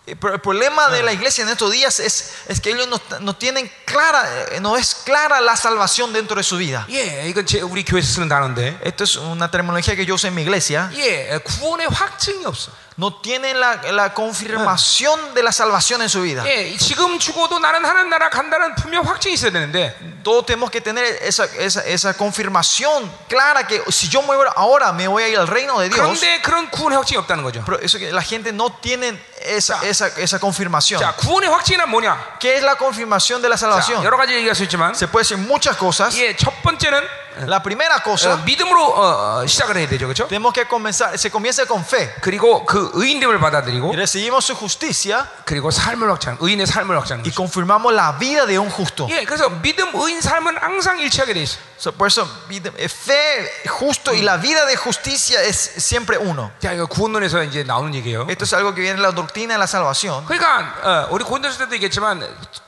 [0.07, 2.99] Eh, Pero el problema de la iglesia en estos días es, es que ellos no,
[3.19, 6.88] no tienen clara, eh, no es clara la salvación dentro de su vida.
[6.90, 10.34] 예, 이건 제, 우리 교회에서 쓰는 단어인데, Esto es una terminología que yo uso en
[10.34, 10.90] mi iglesia.
[10.95, 12.72] 예, 구원의 확증이 없어.
[12.98, 16.44] No tienen la, la confirmación de la salvación en su vida.
[16.45, 21.03] 예, 지금 죽어도 나는 하나님 나라 간다는 분명 확증이 있어야 되는데, Todos tenemos que tener
[21.23, 25.48] esa, esa, esa confirmación clara que si yo muero ahora me voy a ir al
[25.48, 25.99] reino de Dios.
[25.99, 27.64] 그런데 그런 구원의 확증이 없다는 거죠.
[27.65, 29.88] Pero eso que la gente no tiene esa, 자.
[29.88, 30.99] esa, esa confirmación.
[31.02, 32.38] 자, 구원의 확증이란 뭐냐?
[32.40, 34.03] ¿Qué es la confirmación de la 자, salvación?
[34.03, 36.14] 여러 가지 얘기할 수 있지만, Se puede decir muchas cosas.
[36.18, 37.02] 예, 첫 번째는
[37.48, 40.28] La primera 어, cosa, 믿음으로 어, 어, 시작을 해야 되죠, 그렇죠?
[40.28, 42.11] tenemos que comenzar, se comienza con fe.
[42.19, 47.32] 그리고 그 의인됨을 Y 받아들이고, recibimos su justicia 그리고 삶을 확증, 의인의 삶을 확증하는 y
[47.32, 47.36] 거죠.
[47.41, 49.07] confirmamos la vida de un justo.
[49.10, 51.57] 예, 그래서 믿음, 의인 삶은 항상 일치하게 돼 있어.
[51.78, 56.52] So, por eso, vida- eh, fe, justo y la vida de justicia es siempre uno.
[56.61, 58.28] 자, 이거 구원론에서 이제 나오는 얘기예요.
[58.30, 60.23] Esto es algo que viene en la doctrina de la salvación.
[60.28, 62.22] 그러니까 어, 우리 고린도서 때도 얘기했지만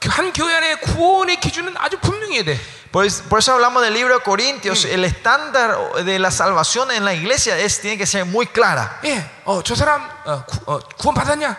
[0.09, 2.59] 한 교회 안에 구원의 기준은 아주 분명해야 돼.
[2.91, 4.85] Por, es- por eso hablamos del libro de Corintios.
[4.85, 8.99] El estándar de la salvación en la iglesia es, tiene que ser muy clara.
[9.03, 11.55] 예, 어, 저 사람 어, 구, 어, 구원 받았냐?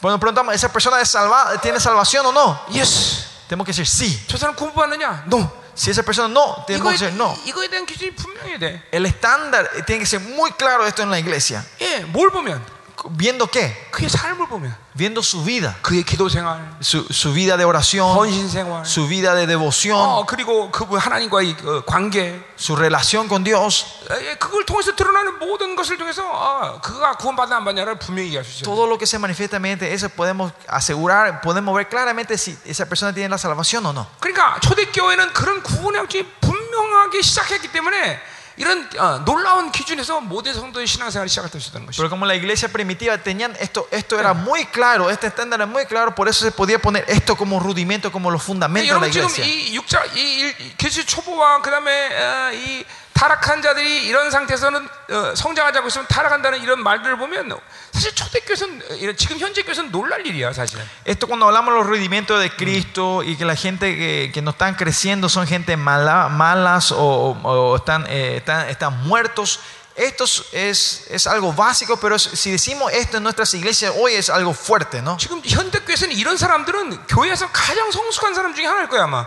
[0.00, 2.60] Cuando preguntamos, ¿esa persona es salva- tiene salvación o no?
[2.72, 3.26] 예스.
[3.48, 4.24] Tenemos que decir sí.
[4.28, 5.24] 저 사람 구원 받느냐?
[5.26, 5.50] 노.
[5.76, 7.34] Si esa persona no, tenemos 이거에, que decir no.
[7.46, 8.82] 이거에 대한 기준이 분명해야 돼.
[8.92, 11.64] El estándar tiene que ser muy claro esto en la iglesia.
[11.80, 12.62] 예, 뭘 보면
[13.11, 13.89] ¿Viendo qué?
[13.91, 15.75] 그의 삶을 보면 Viendo su vida.
[15.83, 20.25] 그의 기도 생활, Su, su vida de oración, 헌신 생활, su vida de devoción, 어,
[20.25, 23.85] 그리고 그분 하나님과의 어, 관계, su relación con Dios.
[24.09, 28.43] 예, 그걸 통해서 드러나는 모든 것을 통해서 아, 그가 구원 받나 안 받냐를 분명히 얘기할
[28.43, 28.65] 수 있어요.
[28.65, 33.13] Todo lo que se manifiesta mediante eso podemos asegurar, podemos ver claramente si esa persona
[33.13, 34.07] tiene la salvación o no.
[34.19, 38.19] 그러니까 초대교회는 그런 구원의 확증이 분명하게 시작했기 때문에
[38.56, 42.02] 이런 어, 놀라운 기준에서 모든 성도의 신앙생활이 시작할 수 있다는 것이죠.
[42.02, 45.86] Pero como la iglesia primitiva tenían esto, esto era muy claro, este estándar era muy
[45.86, 49.12] claro, por eso se podía poner esto como rudimento, como los fundamentos de la 여러분
[49.12, 49.44] 지금 iglesia.
[49.46, 52.84] 이 육자 이 계시 초보와 그다음에 어, 이
[53.16, 57.56] 타락한 자들이 이런 상태에서는 어, 성장하지 않고 있으면 타락한다는 이런 말들을 보면
[57.92, 60.82] 사실 초대교회는 어, 이런 지금 현재 교회는 놀랄 일이야 사실은.
[61.06, 64.50] Esto cuando hablamos de los rudimentos de Cristo y que la gente que, que no
[64.50, 69.60] están creciendo son gente mala, malas o, o están, eh, están, están muertos.
[69.94, 74.30] Esto es, es algo básico, pero es- si decimos esto en nuestras iglesias hoy es
[74.30, 75.18] algo fuerte, ¿no?
[75.18, 79.26] 지금 현대 교회에서는 이런 사람들은 교회에서 가장 성숙한 사람 중에 하나일 거야 아마.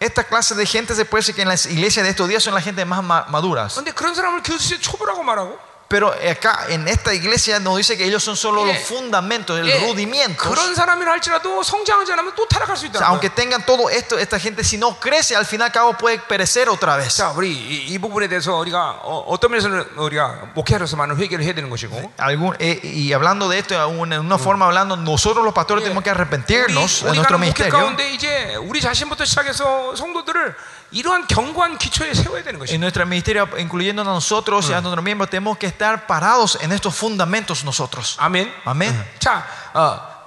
[0.00, 2.54] Esta clase de gente se puede decir que en las iglesias de estos días son
[2.54, 3.74] la gente más ma- maduras.
[3.74, 8.21] 그런데 그런 사람을 교수의 초보라고 말하고 Pero acá en esta iglesia nos dice que ellos
[8.21, 10.43] son solo los fundamentos, el rudimiento.
[13.05, 16.97] aunque tengan todo esto, esta gente si no crece, al final cabo puede perecer otra
[16.97, 17.13] vez.
[22.59, 27.03] Eh, y hablando de esto, en una forma hablando, nosotros los pastores tenemos que arrepentirnos
[27.03, 27.71] de nuestro ministerio.
[32.73, 36.71] En nuestro ministerio, incluyendo a nosotros y a nuestros miembros, tenemos que estar parados en
[36.71, 38.15] estos fundamentos nosotros.
[38.19, 38.53] Amén.
[38.63, 39.05] Amén.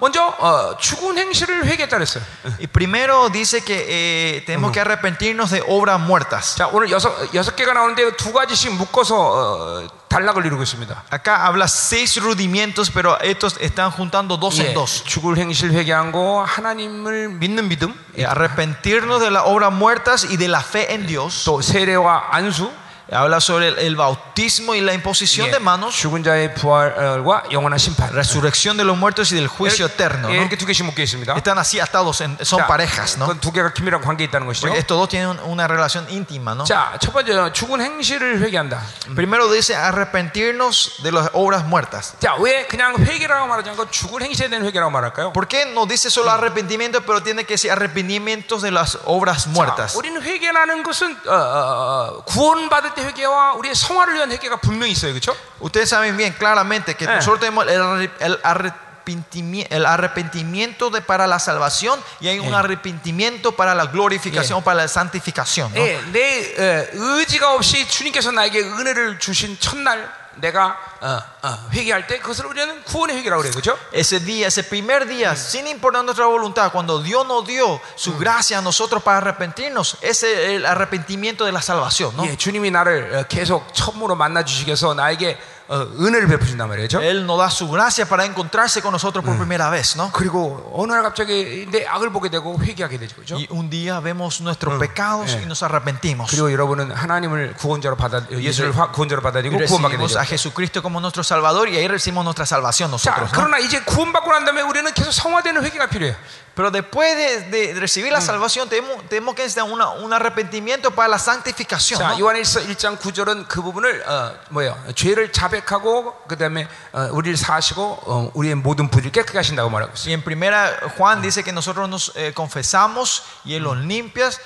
[0.00, 2.22] 먼저 어, 죽은 행실을 회개했다 그랬어요.
[2.58, 6.56] Y primero dice que eh, tenemos que arrepentirnos de obras muertas.
[6.56, 11.04] 자, 오늘 여섯 여섯 개가 나오는데 두 가지씩 묶어서 어, 단락을 이루고 있습니다.
[11.10, 15.04] Acá habla seis rudimentos, pero estos están juntando dos 예, en dos.
[15.04, 20.48] 죽을 행실 회개한 거, 하나님을 믿는 믿음, Eh, arrepentirnos de las obras muertas y de
[20.48, 21.44] la fe en Dios.
[21.44, 22.70] 또 세례와 안수,
[23.12, 27.78] Habla sobre el, el bautismo y la imposición 예, de manos, 죽은 자의 부활과 영원한
[27.78, 28.10] 심판.
[28.12, 30.28] resurrección de los muertos y del juicio eterno.
[30.28, 30.42] 예, ¿no?
[30.42, 31.34] 이렇게 두 개씩 묶여 있습니다.
[31.36, 33.26] Están así atados, en- son 자, parejas, ¿no?
[33.26, 34.66] 그건 두 개가 긴밀한 관계 있다는 것이죠.
[34.66, 36.64] Porque estos dos tienen una relación íntima, ¿no?
[36.64, 38.82] 자, 첫 번째 죽은 행실을 회개한다.
[39.14, 42.14] Primero dice arrepentirnos de las obras muertas.
[42.20, 45.32] 자, 왜 그냥 회개라고 말하지 않고 죽은 행실에 대한 회개라고 말할까요?
[45.32, 49.50] ¿Por qué no dice solo arrepentimiento, pero tiene que decir arrepentimientos de las obras 자,
[49.50, 49.94] muertas?
[49.96, 55.12] 우리는 회개라는 것은 어, 어, 어, 구원받을 때 회개와 우리의 성화를 위한 회개가 분명히 있어요,
[55.12, 55.36] 그렇죠?
[55.60, 57.14] Ustedes saben bien claramente que Eh.
[57.16, 62.52] nosotros tenemos el, arre- el arrepentimi- el arrepentimiento de, para la salvación y hay un
[62.52, 62.56] Eh.
[62.56, 65.72] arrepentimiento para la glorificación o para la santificación.
[65.72, 65.80] ¿no?
[65.80, 72.18] 예, 내 어, 의지가 없이 주님께서 나에게 은혜를 주신 첫날 내가 어, 어, 회개할 때
[72.18, 73.78] 그것을 우리는 구원의 회개라고 그래요, 그렇죠?
[73.92, 78.58] Ese día, ese primer día, sin importar nuestra voluntad, cuando Dios nos dio su gracia
[78.58, 82.14] a nosotros para arrepentirnos, ese es el arrepentimiento de la salvación.
[82.16, 82.24] ¿no?
[82.26, 87.00] 예, 주님이 나를 어, 계속 처음으로 만나 주시기 위해서 나에게 어, 은혜를 베푸신단 말이죠.
[87.02, 89.96] Él nos da su gracia para encontrarse con nosotros por primera vez.
[89.96, 90.10] ¿no?
[90.12, 93.34] 그리고 어느 날 갑자기 내 악을 보게 되고 회개하게 되죠, 그렇죠?
[93.34, 95.40] Y un día vemos nuestros pecados Eh.
[95.42, 96.30] y nos arrepentimos.
[96.30, 100.20] 그리고 여러분은 하나님을 구원자로 받아 예수를 화- 구원자로 Y 받아들이고 구원받게 recibimos 되죠.
[100.20, 103.32] a Jesucristo como nuestro Salvador y ahí recibimos nuestra salvación 자, nosotros.
[103.32, 103.34] ¿no?
[103.34, 106.14] 그러나 이제 구원받고 난 다음에 우리는 계속 성화되는 회개가 필요해요.
[106.54, 111.06] Pero después de, de recibir la salvación tenemos, tenemos que necesitar una- un arrepentimiento para
[111.08, 112.00] la santificación.
[112.00, 112.18] 자, ¿no?
[112.18, 114.74] 요한일서 1장 9절은 그 부분을 어, 뭐예요?
[114.94, 120.08] 죄를 자백하고 그다음에 어, 우리를 사하시고 어, 우리의 모든 부를 깨끗게 하신다고 말하고 있어요.
[120.08, 124.40] Y en primera Juan dice que nosotros nos eh, confesamos y Él los limpias,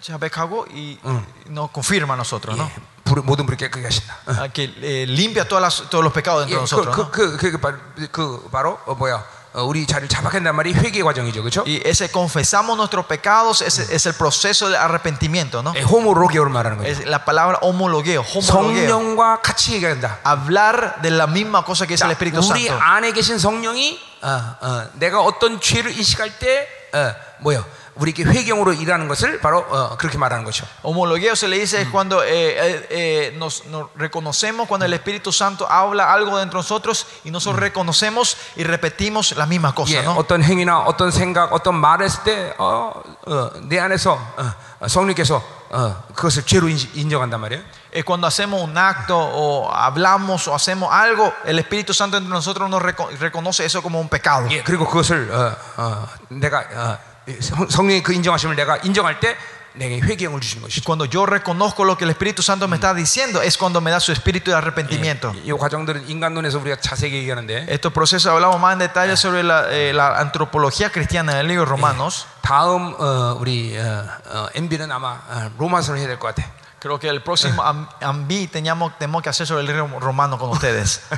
[0.00, 0.98] chabecago, y
[1.46, 2.64] nos confirma a nosotros, ¿no?
[2.64, 2.72] 예,
[3.04, 4.16] 불- 모든 부를 깨끗게 하신다.
[4.26, 4.32] 어.
[4.34, 6.96] Ah, Que eh, limpia todas las- todos los pecados 예, dentro de nosotros.
[6.96, 7.10] 그, ¿no?
[7.10, 9.22] 그, 그, 그, 그, 그 바로 어, 뭐야?
[9.56, 11.62] 어, 우리 자리를 자박한단 말이 회개 과정이죠, 그렇죠?
[11.66, 15.74] Y ese confesamos nuestros pecados, ese es el proceso de arrepentimiento, ¿no?
[15.76, 16.90] 예, 호모로게오를 말하는 거예요.
[16.90, 18.88] Es la palabra homologueo, homologueo.
[18.88, 20.20] 성령과 같이 얘기한다.
[20.24, 22.78] Hablar de la misma cosa que es el 자, Espíritu 우리 Santo.
[22.80, 27.62] 안에 계신 성령이 어, 어, 내가 어떤 죄를 인식할 때 어, 뭐요?
[27.96, 30.64] 우리에게 회경으로 일하는 것을 바로 어, 그렇게 말하는 거죠.
[30.82, 35.30] Homologueo se le dice es cuando eh, eh, eh, nos, nos reconocemos, cuando el Espíritu
[35.32, 40.02] Santo habla algo dentro de nosotros y nosotros reconocemos y repetimos la misma cosa, 예,
[40.02, 40.16] ¿no?
[40.16, 42.92] 어떤 행위나 어떤 생각, 어떤 말을 했을 때, 어,
[43.26, 47.62] 어, 내 안에서 어, 어, 성령께서 어, 그것을 죄로 인, 인정한단 말이에요.
[47.92, 52.68] Es cuando hacemos un acto o hablamos o hacemos algo, el Espíritu Santo entre nosotros
[52.70, 54.48] nos reco- reconoce eso como un pecado.
[54.50, 56.98] 예, 그리고 그것을 어, 어, 내가 어,
[57.40, 59.36] 성- 성령의 그 인정하심을 내가 인정할 때
[59.74, 60.84] 내게 회개형을 주시는 Y 것이죠.
[60.84, 64.00] cuando yo reconozco lo que el Espíritu Santo me está diciendo, es cuando me da
[64.00, 65.32] su espíritu de arrepentimiento.
[65.44, 69.94] 이 과정들은 인간론에서 우리가 자세히 얘기하는데 Estos procesos hablamos más en detalle sobre la, eh,
[69.94, 72.26] la antropología cristiana en el libro de Romanos.
[72.42, 76.44] 다음 어, 우리 어, 어, MB는 아마 어, 로마서를 해야 될 것 같아.
[76.78, 80.50] Creo que el próximo am- ambi teníamos, tenemos que hacer sobre el libro romano con
[80.50, 81.00] ustedes.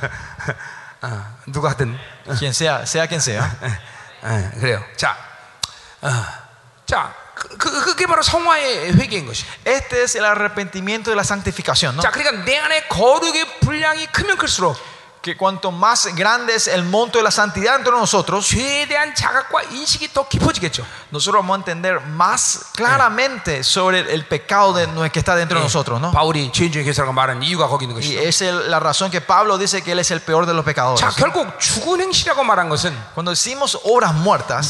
[1.02, 1.98] 어, 누가 하든
[2.38, 3.42] Quien sea, sea quien sea.
[4.24, 4.80] 예, 그래요.
[4.96, 5.27] 자, 어,
[6.85, 9.45] 자, 그, 그, 그게 바로 성화의 회개인 것이.
[9.65, 12.01] Este es el arrepentimiento de la santificación, ¿no?
[12.01, 14.77] 자, 그러니까 내 안에 거룩의 분량이 크면 클수록
[15.21, 18.47] que cuanto más grande es el monto de la santidad entre nosotros,
[21.11, 25.99] nosotros vamos a entender más claramente sobre el pecado de, que está dentro de nosotros.
[25.99, 26.11] ¿no?
[28.01, 31.01] Y es la razón que Pablo dice que él es el peor de los pecadores.
[33.13, 34.69] Cuando decimos obras muertas,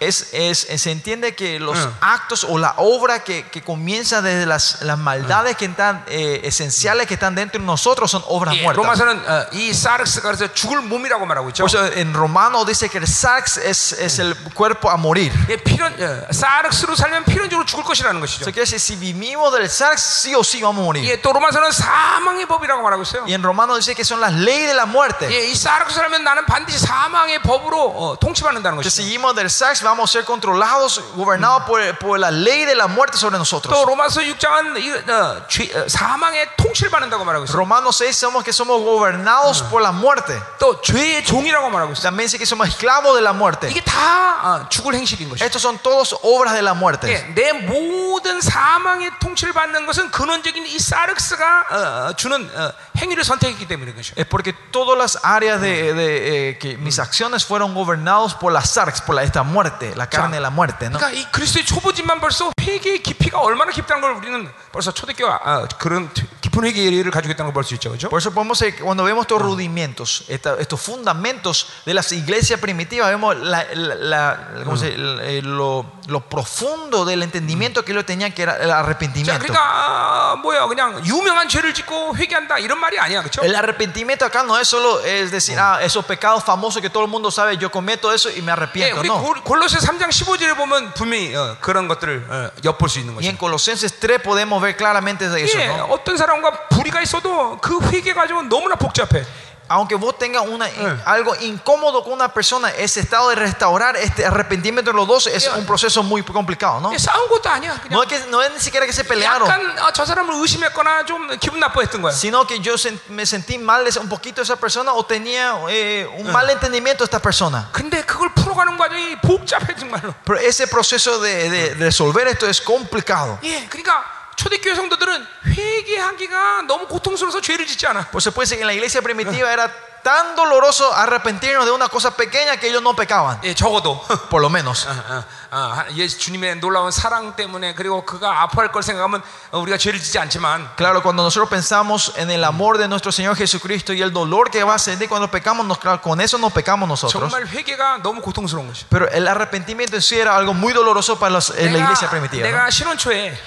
[0.00, 4.75] es, es, se entiende que los actos o la obra que, que comienza desde las
[4.81, 8.77] las maldades que están eh, esenciales que están dentro de nosotros son obras 예, muertas.
[8.77, 11.63] 로마서는 어, 이 사르스가 그래서 죽을 몸이라고 말하고 있죠.
[11.63, 15.31] Por eso en Romano dice que el sarx es, es el cuerpo a morir.
[15.49, 18.41] 예, 필연 어, 사르스로 살면 필연적으로 죽을 것이라는 것이죠.
[18.43, 21.05] Eso quiere decir, si vivimos del sarx, sí o sí vamos a morir.
[21.05, 23.23] 예, 또 로마서는 사망의 법이라고 말하고 있어요.
[23.25, 25.27] Y en Romano dice que son las leyes de la muerte.
[25.31, 29.01] 예, 이 사르스 살면 나는 반드시 사망의 법으로 어, 통치받는다는 Que 것이죠.
[29.01, 33.17] seguimos del sarx, vamos a ser controlados, gobernados por, por la ley de la muerte
[33.17, 33.71] sobre nosotros.
[33.73, 37.56] 또 로마서 6장 은 이, 어, 죄, 어, 사망의 통치를 받는다고 말하고 있어요.
[37.56, 40.32] Romanos 6 somos que somos gobernados por la muerte.
[40.58, 42.02] 또 죄의 종이라고 말하고 있어요.
[42.02, 43.68] También dice que somos esclavos de la muerte.
[43.68, 45.44] 이게 다 어, 죽을 행실인 것이죠.
[45.44, 47.08] Estos son todos obras de la muerte.
[47.08, 53.23] 예, 내 모든 사망의 통치를 받는 것은 근원적인 이 사르스가 어, 어, 주는 어, 행위를
[53.23, 54.13] 선택했기 때문인 것이죠.
[54.17, 58.61] Es porque todas las áreas de, de, eh, que mis acciones fueron gobernados por la
[58.61, 60.89] sarx, por la, esta muerte, la carne de la muerte.
[60.89, 60.97] ¿no?
[60.99, 66.09] 그러니까 이 그리스도의 초보지만 벌써 회개의 깊이가 얼마나 깊다는 걸 우리는 벌써 초대교 아, 그런
[66.41, 68.09] 깊은 회개를 가지고 있다는 걸 볼 수 있죠, 그렇죠?
[68.09, 73.09] Por eso podemos, eh, cuando vemos estos rudimentos, esta- estos fundamentos de las iglesias primitivas,
[73.09, 78.05] vemos la, la- la- ¿cómo se- el- eh, lo, lo profundo del entendimiento que ellos
[78.05, 79.39] tenían que era el 자, arrepentimiento.
[79.39, 83.41] 그러니까 아, 뭐야 그냥 유명한 죄를 짓고 회개한다 이런 말이 아니야, 그렇죠?
[83.43, 87.09] El arrepentimiento acá no es solo es decir, ah, esos pecados famosos que todo el
[87.09, 88.99] mundo sabe, yo cometo eso y me 예, arrepiento.
[89.01, 89.21] 우리 No.
[89.21, 93.29] 골- 골로새 3장 15절에 보면 분명히 어, 그런 것들을 어, 엿볼 수 있는 Y 거죠.
[93.29, 95.57] en Colosenses 3 podemos ver claramente de eso.
[95.59, 95.85] 예, ¿no?
[95.91, 99.25] 어떤 사람과 불의가 있어도 그 회개 가지고 너무나 복잡해.
[99.73, 100.67] Aunque vos tengas una,
[101.05, 105.47] algo incómodo con una persona, ese estado de restaurar este arrepentimiento de los dos es
[105.47, 106.91] un proceso muy complicado, ¿no?
[106.91, 107.79] 예, 싸운 것도 아니야.
[107.89, 110.33] No 그냥 es, que, no es ni siquiera que se pelearon, 약간 어, 저 사람을
[110.43, 112.11] 의심했거나 좀 기분 나빠했던 거야.
[112.11, 115.05] sino que yo sen- me sentí mal de esa- un poquito de esa persona o
[115.05, 117.69] tenía eh, un mal entendimiento de esta persona.
[117.71, 120.13] 근데 그걸 풀어가는 과정이 복잡해 정말로.
[120.25, 123.39] Pero ese proceso de, de- de resolver esto es complicado.
[123.41, 124.03] 예, 그러니까
[124.35, 128.07] 초대교회 성도들은 회개하기가 너무 고통스러워서 죄를 짓지 않아.
[128.11, 129.69] Pues se puede decir que en la iglesia primitiva era
[130.03, 134.01] tan doloroso arrepentirnos de una cosa pequeña que ellos no pecaban, 예, 적어도.
[134.31, 134.87] por lo menos.
[134.87, 139.21] 어, 어, 어, 예수 주님의 놀라운 사랑 때문에 그리고 그가 아파할 걸 생각하면
[139.51, 143.35] 어, 우리가 죄를 짓지 않지만 Claro, cuando nosotros pensamos en el amor de nuestro Señor
[143.35, 146.49] Jesucristo y el dolor que va a sentir cuando pecamos, nos- claro, con eso no
[146.49, 147.29] pecamos nosotros.
[147.29, 148.85] 정말 회개가 너무 고통스러운 것이.
[148.89, 152.41] Pero el arrepentimiento en sí era algo muy doloroso para los- en la iglesia primitiva.
[152.41, 152.49] ¿no?
[152.57, 153.37] 내가 신혼 초에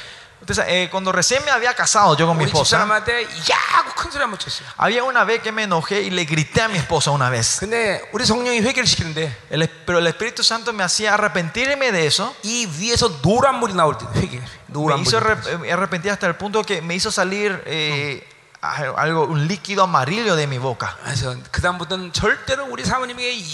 [0.49, 4.11] Entonces, eh, cuando recién me había casado yo con mi 우리 esposa, 집사람한테 야고 큰
[4.11, 4.67] 소리 한번 쳤어요.
[4.77, 7.61] había una vez que me enojé y le grité a mi esposa una vez.
[7.61, 12.07] 근데 우리 성령이 회개를 시키는데 El es- pero el Espíritu Santo me hacía arrepentirme de
[12.07, 12.37] eso.
[12.43, 14.37] 이 위에서 노란 물이 나올 때 회개.
[14.37, 15.23] Me 노란 hizo 물.
[15.25, 18.23] arrep- me arrepentir hasta el punto que me hizo salir eh,
[18.63, 20.97] algo, un líquido amarillo de mi boca.
[21.05, 23.45] 그래서 그 다음부터는 절대로 우리 사모님에게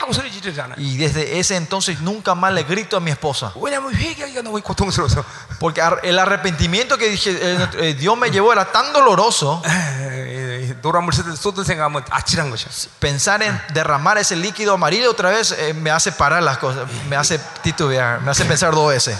[0.00, 0.76] 야고 소리 지르지 않아.
[0.78, 3.52] Y desde ese entonces nunca más le grito a mi esposa.
[3.56, 5.24] 왜냐하면 회개하기가 너무 고통스러워서.
[5.58, 9.60] Porque ar- el arrepentimiento que dije, eh, eh, Dios me llevó era tan doloroso.
[9.66, 12.68] 에이, 노란 물 쏟은, 쏟은 생각하면 아찔한 것이야.
[13.00, 17.16] Pensar en derramar ese líquido amarillo otra vez eh, me hace parar las cosas, me
[17.16, 19.18] hace titubear, me hace pensar dos veces.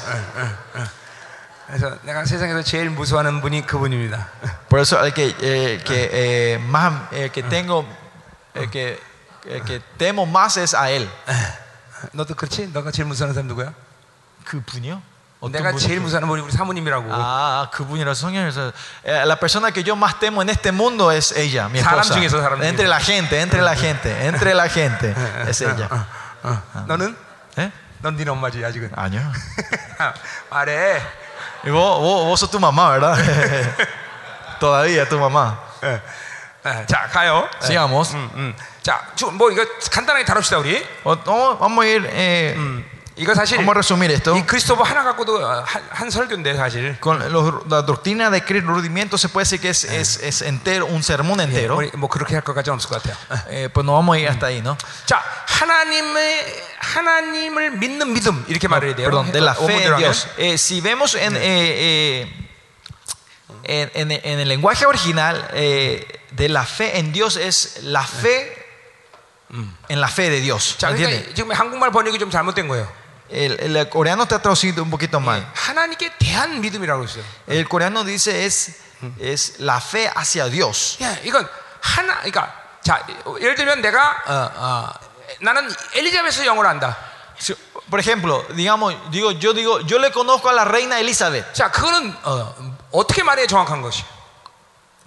[1.67, 4.27] 그래서 내가 세상에서 제일 무서워하는 분이 그분입니다.
[4.69, 7.87] Por eso el que, eh, que eh, más eh, que tengo,
[8.55, 9.01] eh, que,
[9.47, 11.09] eh, que temo más es a él.
[12.13, 12.69] 너도 그렇지?
[12.73, 13.73] 너가 제일 무서워하는 사람 누구야?
[14.47, 15.01] 그분이요?
[15.53, 17.07] 내가 제일 무서워하는 분이 우리 사모님이라고.
[17.13, 18.73] Ah, 그분이라 성령이라서
[19.05, 22.15] eh, la persona que yo más temo en este mundo es ella, mi 사람 esposa.
[22.15, 22.69] 중에서, 사람 중에서.
[22.69, 25.15] Entre la gente, entre la gente, entre la gente
[25.47, 25.89] es ella.
[26.43, 26.63] 어.
[26.89, 27.17] 너는?
[27.59, 27.71] ¿Eh?
[28.03, 28.91] 넌 니네 엄마지 아직은.
[28.97, 29.21] Año.
[30.51, 31.01] 말해.
[31.65, 33.17] Y vos, vos, vos sos tu mamá, ¿verdad?
[34.61, 35.59] Todavía tu mamá.
[35.83, 36.01] 예.
[36.67, 37.49] 예, 자 가요.
[37.63, 37.67] 예.
[37.67, 38.15] Sigamos.
[38.15, 38.55] 음, 음.
[38.83, 40.85] 자, 주- 뭐 이거 간단하게 다룹시다 우리.
[41.05, 42.85] O- Vamos, vamos a ir, eh, 음,
[43.17, 44.35] 이거 사실 vamos a resumir esto.
[44.35, 46.97] 이 크리스토퍼 하나 갖고도 어, 한, 한 설교인데 사실.
[47.01, 50.87] Con los- la doctrina de Cristo, rudimiento, se puede decir que es, es, es entero,
[50.87, 51.77] un sermón entero.
[51.77, 53.17] 우리 뭐 그렇게 할 것까지는 없을 것 같아요.
[53.53, 53.65] 예.
[53.65, 54.75] Eh, pues no vamos a ir hasta ahí, ¿no?
[55.05, 59.11] 자, 하나님의 하나님을 믿는 믿음 이렇게 말해야 돼요.
[59.11, 59.99] Perdón, de la fe en 원문대로 하면.
[60.01, 60.29] Dios.
[60.39, 62.33] Eh, si vemos en, eh,
[63.65, 68.05] eh, en, en- en el lenguaje original, eh, de la fe en Dios es la
[68.07, 68.57] fe
[69.89, 70.77] en la fe de Dios.
[70.79, 71.21] 자, ¿entiende?
[71.21, 72.89] 그러니까 지금 한국말 번역이 좀 잘못된 거예요.
[73.31, 75.47] El, el coreano está traducido un poquito mal.
[75.55, 77.23] 하나님께 대한 믿음이라고 했어요.
[77.47, 78.77] El coreano dice es,
[79.21, 80.99] es la fe hacia Dios.
[81.03, 81.49] 야, 이건
[81.81, 82.53] 하나, 그러니까
[82.83, 83.07] 자,
[83.41, 84.93] 예를 들면 내가 어, 어,
[85.41, 86.97] 나는 엘리자베스 영어를 안다.
[87.39, 87.55] Si-
[87.91, 91.53] Por ejemplo, digamos, digo, yo digo, yo le conozco a la reina Elizabeth.
[91.55, 92.55] 자, 그거는 어,
[92.93, 94.05] 어떻게 말해야 정확한 것이?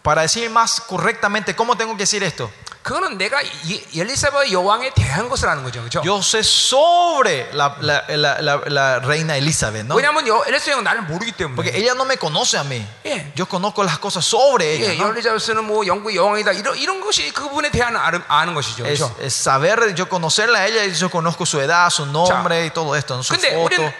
[0.01, 2.49] Para decir más correctamente, ¿cómo tengo que decir esto?
[2.87, 6.01] 그거는 내가 이- 엘리사벳 여왕에 대한 것을 아는 거죠, 그렇죠?
[6.03, 9.95] Yo sé sobre la, la- la- la- la reina Elizabeth, ¿no?
[9.95, 11.55] 왜냐하면 여- 엘리사벳 여왕은 나를 모르기 때문에.
[11.55, 12.85] Porque ella no me conoce a mí.
[13.05, 13.31] 예.
[13.37, 14.91] Yo conozco las cosas sobre ella.
[14.93, 15.09] 예, ¿no?
[15.11, 19.15] 엘리자베스는 뭐 영국의 여왕이다 이런 이런 것이 그분에 대한 아는, 아는 것이죠, Es, 그렇죠?
[19.21, 22.95] es saber, yo conocerla a ella, y yo conozco su edad, su nombre y todo
[22.97, 23.23] esto, ¿no?
[23.23, 23.63] su 근데 foto.
[23.63, 23.93] 우리는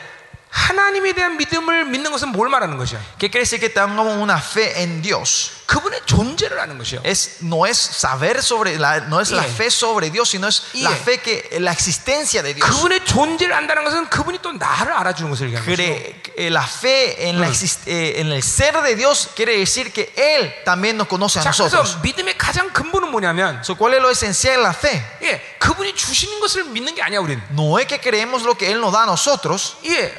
[0.54, 3.00] 하나님에 대한 믿음을 믿는 것은 뭘 말하는 것이야?
[3.18, 5.57] ¿Qué quiere decir que tengamos una fe en Dios?
[5.68, 7.02] 그분의 존재를 아는 것이요.
[7.04, 9.56] Es, no es saber sobre, la, no es la Yeah.
[9.56, 11.04] fe sobre Dios, sino es la Yeah.
[11.04, 12.68] fe que, la existencia de Dios.
[12.70, 15.76] 그분의 존재를 안다는 것은 그분이 또 나를 알아주는 것을 얘기하는 거죠.
[15.82, 19.92] Cree- eh, la fe en, la exist- eh, en el ser de Dios quiere decir
[19.94, 21.98] que Él también nos conoce a 자, 그래서 nosotros.
[22.04, 25.02] 믿음의 가장 근본은 뭐냐면, So, ¿Cuál es lo esencial de la fe?
[25.22, 27.42] 예, 그분이 주시는 것을 믿는 게 아니야, 우리는.
[27.52, 30.14] No es que creemos lo que Él nos da a nosotros, 예,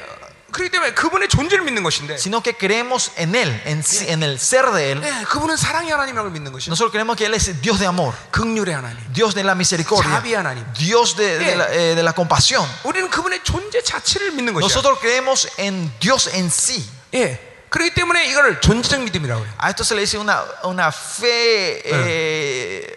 [0.50, 4.38] 그렇기 때문에 그분의 존재를 믿는 것인데, sino que creemos en Él, en, sí- en el
[4.38, 5.02] ser de Él.
[5.02, 6.70] 예, 그분은 사랑의 하나님이라고 믿는 것이요.
[6.72, 8.98] Nosotros creemos que Él es Dios de amor, 극률의 하나님.
[9.12, 10.64] Dios de la misericordia, 자비의 하나님.
[10.74, 11.56] Dios de, de Yeah.
[11.56, 12.66] la, eh, de la compasión.
[12.84, 14.60] 우리는 그분의 존재 자체를 믿는 것이야.
[14.66, 16.84] Nosotros creemos en Dios en sí.
[17.14, 17.38] 예,
[17.70, 19.52] 그렇기 때문에 이걸 존재적 믿음이라고 해요.
[19.62, 21.82] A esto se le dice una, una fe.
[21.84, 22.96] Eh,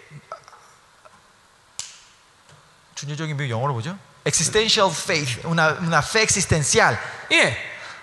[2.96, 3.98] 존재적인 비유 영어로 뭐죠?
[4.25, 6.97] Existential faith, una, una fe existencial.
[7.31, 7.55] 예.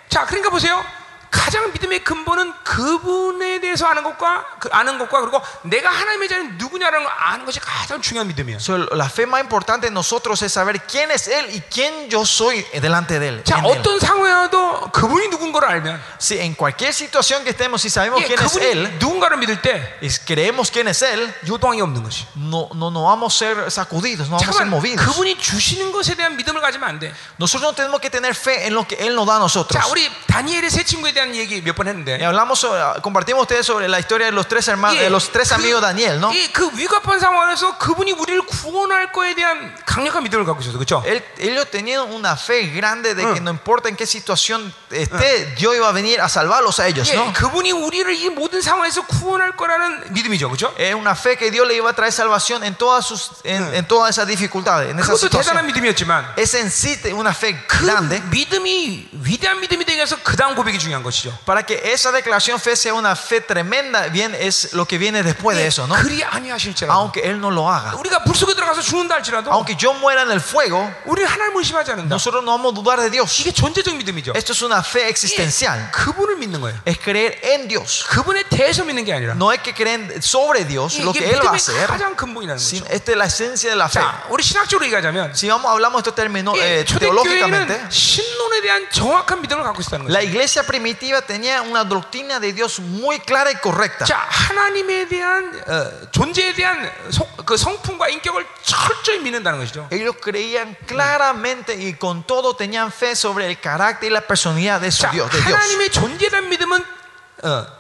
[0.09, 0.85] 자, 그러니까 보세요.
[1.32, 7.06] 가장 믿음의 근본은 그분에 대해서 아는 것과 그 아는 것과 그리고 내가 하나님의 자녀는 누구냐라는
[7.06, 8.58] 걸 아는 것이 가장 중요한 믿음이에요.
[8.60, 12.26] So, la fe más importante de nosotros es saber quién es Él y quién yo
[12.26, 13.44] soy delante de Él.
[13.46, 13.62] 자.
[13.64, 18.28] 어떤 상황에도 그분이 누군 걸 알면 Si en cualquier situación que estemos, si sabemos 예,
[18.28, 22.26] quién es Él 누군가를 믿을 때 y creemos quién es Él, 요동이 없는 것이.
[22.36, 25.06] no, no, no vamos a ser sacudidos, no vamos a ser movidos.
[25.06, 27.14] 그분이 주시는 것에 대한 믿음을 가지면 안 돼.
[27.40, 29.80] Nosotros no tenemos que tener fe en lo que Él nos da a nosotros.
[29.80, 32.19] 자, 우리 다니엘의 세 친구에 대한 얘기 몇 번 했는데.
[32.19, 35.31] Y hablamos sobre- compartimos ustedes sobre la historia de los tres hermanos, 예, de los
[35.31, 36.33] tres amigos de Daniel, ¿no?
[36.33, 41.03] 예, 그 위급한 상황에서 그분이 우리를 구원할 거에 대한 강력한 믿음을 갖고 있어서 그렇죠?
[41.07, 45.75] Él- ellos tenían una fe grande de que no importa en qué situación esté, Dios
[45.77, 47.33] iba a venir a salvarlos a ellos, 예, ¿no?
[47.33, 50.73] 그분이 우리를 이 모든 상황에서 구원할 거라는 믿음이죠, 그렇죠?
[50.79, 53.87] Es una fe que Dios le iba a traer salvación en todas sus, en, en
[53.87, 55.67] todas esas dificultades, en esa 그것도 대단한 situación.
[55.67, 60.55] 믿음이었지만 Es en sí una fe 그 grande 믿음이 위대한 믿음이 되기 위해서 그 다음
[60.55, 61.33] 고백이 중요한 것이죠.
[61.45, 64.09] para que esa declaración fe sea una fe tremenda.
[64.09, 65.95] Bien es lo que viene después de eso, ¿no?
[65.97, 70.23] 그리 아니하실지라도 Aunque él no lo haga, 우리가 물속에 들어가서 죽는다 할지라도 aunque yo muera
[70.23, 72.15] en el fuego, 우리는 하나님을 의심하지 않는다.
[72.15, 73.41] nosotros no vamos a dudar de Dios.
[73.41, 74.33] 이게 존재적 믿음이죠.
[74.37, 75.91] Esto es una fe 예, existencial.
[75.93, 76.77] 그분을 믿는 거예요.
[76.87, 78.05] Es creer en Dios.
[78.09, 81.31] 그분에 대해서 믿는 게 아니라 No es que creen sobre Dios 이- lo 이게 que
[81.31, 81.87] Él va a 믿음의 hacer.
[81.87, 82.95] 가장 근본이라는 Sin- 거죠.
[82.95, 84.01] Esta es la esencia de la fe.
[84.01, 88.61] 자, 우리 신학적으로 얘기하자면 Si vamos hablamos de estos términos 예, eh, teológicamente, 초대교회는 신론에
[88.61, 90.27] 대한 정확한 믿음을 갖고 있다는 la 거죠.
[90.29, 94.05] iglesia primitiva tenía una doctrina de Dios muy clara y correcta.
[94.05, 99.89] 자, 하나님에 대한 어, 존재에 대한 속- 그 성품과 인격을 철저히 믿는다는 것이죠.
[99.91, 104.91] Ellos creían claramente y con todo tenían fe sobre el carácter y la personalidad de
[104.91, 105.53] su 자, Dios, de Dios.
[105.55, 107.00] 하나님의 존재에 대한 믿음은 어,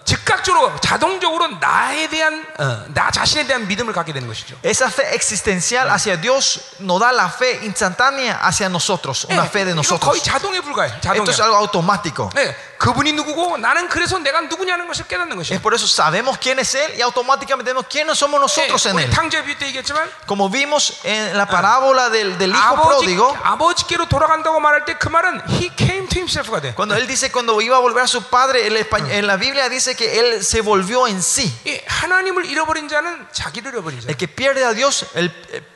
[0.05, 4.55] 즉각적으로 자동적으로 나에 대한 어, 나 자신에 대한 믿음을 갖게 되는 것이죠.
[4.62, 9.64] Esa fe existencial hacia Dios nos da la fe instantánea hacia nosotros, una 예, fe
[9.64, 10.01] de 이건 nosotros.
[10.05, 10.89] 거의 자동에 불과해.
[10.90, 11.31] Esto 자동이야.
[11.32, 12.31] es algo automático.
[12.35, 15.55] 네, 그분이 누구고 나는 그래서 내가 누구냐는 것을 깨닫는 것이죠.
[15.55, 18.97] Es por eso sabemos quién es Él y automáticamente vemos quiénes somos 예, nosotros en
[18.97, 19.10] 우리 Él.
[19.10, 22.86] 탕제 뷰 때 얘기했지만 Como vimos en la parábola del, del hijo 아버지,
[23.16, 26.74] pródigo, 아버지께로 돌아간다고 말할 때 그 말은 he came to himself가 돼.
[26.74, 29.49] cuando él dice cuando iba a volver a su padre, el espa- en la Biblia
[29.70, 31.52] dice que él se volvió en sí.
[31.66, 34.09] 예, 하나님을 잃어버린 자는 자기를 잃어버린 자.
[34.09, 35.32] El que pierde a Dios, el,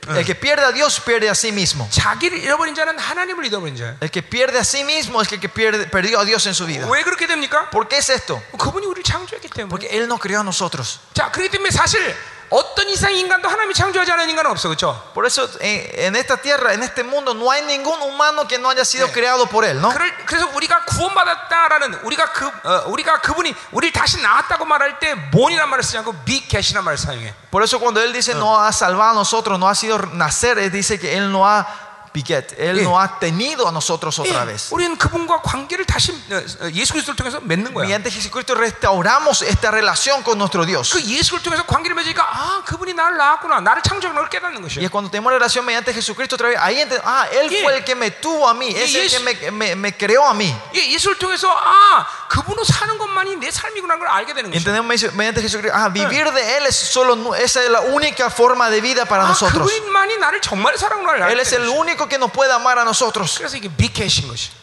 [0.08, 1.88] el que pierde a Dios pierde a sí mismo.
[1.90, 3.96] 자기를 잃어버린 자는 하나님을 잃어버린 자야.
[4.00, 6.66] El que pierde a sí mismo es el que pierde, perdió a Dios en su
[6.66, 6.86] vida.
[6.88, 7.68] 왜 그렇게 됩니까?
[7.70, 8.40] ¿Por qué es esto?
[8.58, 9.68] 그분이 우리를 창조했기 때문에.
[9.68, 11.00] Porque Él no creó a nosotros.
[11.14, 12.14] 자, 그렇기 때문에 사실
[12.49, 15.01] 어떤 이상 인간도 하나님이 창조하지 않은 인간은 없어, 그렇죠?
[15.13, 18.69] Por eso en, en esta tierra, en este mundo, no hay ningún humano que no
[18.69, 19.13] haya sido 네.
[19.13, 19.93] creado por Él, ¿no?
[20.25, 25.83] 그래서 우리가 구원받았다라는 우리가 그 어, 우리가 그분이 우리를 다시 낳았다고 말할 때 본이란 말을
[25.83, 27.33] 쓰지 않고 미겟이란 말을 사용해.
[27.49, 30.71] Por eso cuando Él dice no ha salvado a nosotros, no ha sido nacer, Él
[30.71, 31.84] dice que Él no ha
[32.14, 32.82] piquet, Él 예.
[32.82, 34.72] no ha tenido a nosotros otra 예, vez.
[34.74, 36.34] 우리는 그분과 관계를 다시 어,
[36.66, 37.86] 어, 예수 그리스도를 통해서 맺는 거야.
[37.86, 40.90] Mediante Jesucristo restauramos esta relación con nuestro Dios.
[40.92, 44.82] 그 예수를 통해서 관계를 맺으니까 아 그분이 나를 낳았구나 나를 창조한 걸 깨닫는 Y 것이야.
[44.82, 47.62] es cuando tenemos relación mediante Jesucristo otra vez, ahí ente- ah, Él 예.
[47.62, 49.92] fue el que me tuvo a mí, es 예, el que 예수- me, me- me
[49.96, 50.50] creó a mí.
[50.74, 54.58] 예, 예수를 통해서 아 그분으로 사는 것만이 내 삶이구나 걸 알게 되는 것이야.
[54.58, 58.30] Entendemos mediante- mediante Jesucristo, ah, vivir de Él es solo, nu- esa es la única
[58.30, 59.70] forma de vida para 아 nosotros.
[59.70, 62.00] 그분만이 나를 정말 사랑하는 걸 알게 Él es el 되는 것이야.
[62.05, 63.41] único que nos puede amar a nosotros.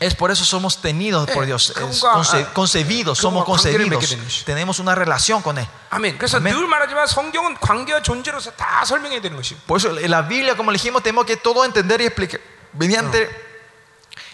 [0.01, 1.71] Es por eso somos tenidos por Dios.
[1.71, 4.43] Es conce, concebidos, somos concebidos.
[4.45, 5.67] Tenemos una relación con Él.
[5.91, 6.17] Amén.
[9.67, 12.41] Por eso la Biblia, como dijimos, tenemos que todo entender y explicar
[12.75, 13.52] mediante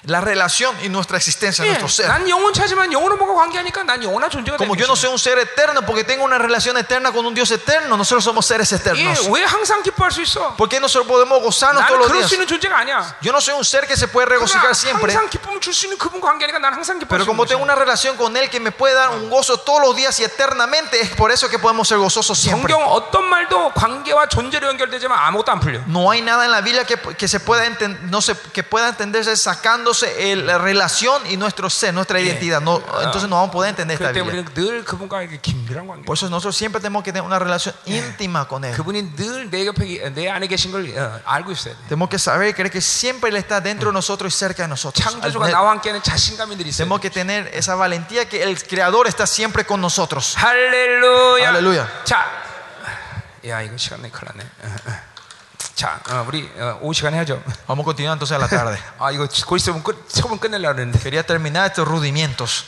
[0.08, 2.08] la relación y nuestra existencia, 예, nuestro ser.
[2.08, 5.00] 난 영원차지만 영원한 뭐가 관계하니까 난 영원한 존재가 되는 Como yo no 것이야.
[5.00, 8.45] soy un ser eterno porque tengo una relación eterna con un Dios eterno, nosotros somos
[8.45, 9.28] seres 예, eternos.
[9.30, 10.56] 왜 항상 기뻐할 수 있어?
[10.58, 12.30] ¿Por qué nosotros podemos gozarnos 나는 todos los 그럴 días?
[12.30, 13.16] 수 있는 존재가 아니야.
[13.22, 15.86] Yo no soy un ser que se puede regocijar 그러나 siempre, 항상 기쁨을 줄 수
[15.88, 17.64] 있는 그분 관계니까 난 항상 기뻐할 pero 수 como 있는 tengo 것이야.
[17.64, 21.00] una relación con Él que me puede dar un gozo todos los días y eternamente,
[21.02, 22.74] es por eso que podemos ser gozosos siempre.
[22.74, 25.82] 성경 어떤 말도 관계와 존재로 연결되지만 아무것도 안 풀려.
[25.88, 28.90] No hay nada en la Biblia que, que se pueda enten- no se, que pueda
[28.90, 29.32] entenderse
[29.98, 32.62] sacándose el- la relación y nuestro ser, nuestra identidad.
[32.62, 34.44] No, entonces no vamos a poder entender esta 그렇기 때문에 Biblia.
[34.44, 36.06] 우리는 늘 그분과 이렇게 긴밀한 관계.
[36.06, 38.76] Por eso nosotros siempre tenemos que tener una relación íntima con Él.
[38.76, 41.80] 그분이 늘 내 옆에 내 안에 계신 걸 어, 알고 있어야 돼.
[41.90, 44.70] Tenemos que saber y creer que siempre Él está dentro de nosotros y cerca de
[44.70, 45.06] nosotros.
[45.06, 47.10] Al 창조주가 tener- 나와 함께하는 자신감이 늘 있어야 Tenemos 돼.
[47.10, 50.36] que tener esa valentía que el Creador está siempre con nosotros.
[50.38, 51.50] 할렐루야.
[51.50, 51.88] 할렐루야.
[52.06, 52.26] 자,
[53.48, 54.44] 야 이거 시간 내 큰일 났네.
[55.78, 55.78] 어, 어.
[55.78, 57.41] 자, 어, 우리 어, 오후 시간 해야죠.
[57.68, 58.78] Vamos a continuar entonces a la tarde.
[59.00, 61.00] 아 이거 곧 있으면 끝, 처음 끝내려고 그랬는데.
[61.00, 62.66] Quería terminar estos rudimientos.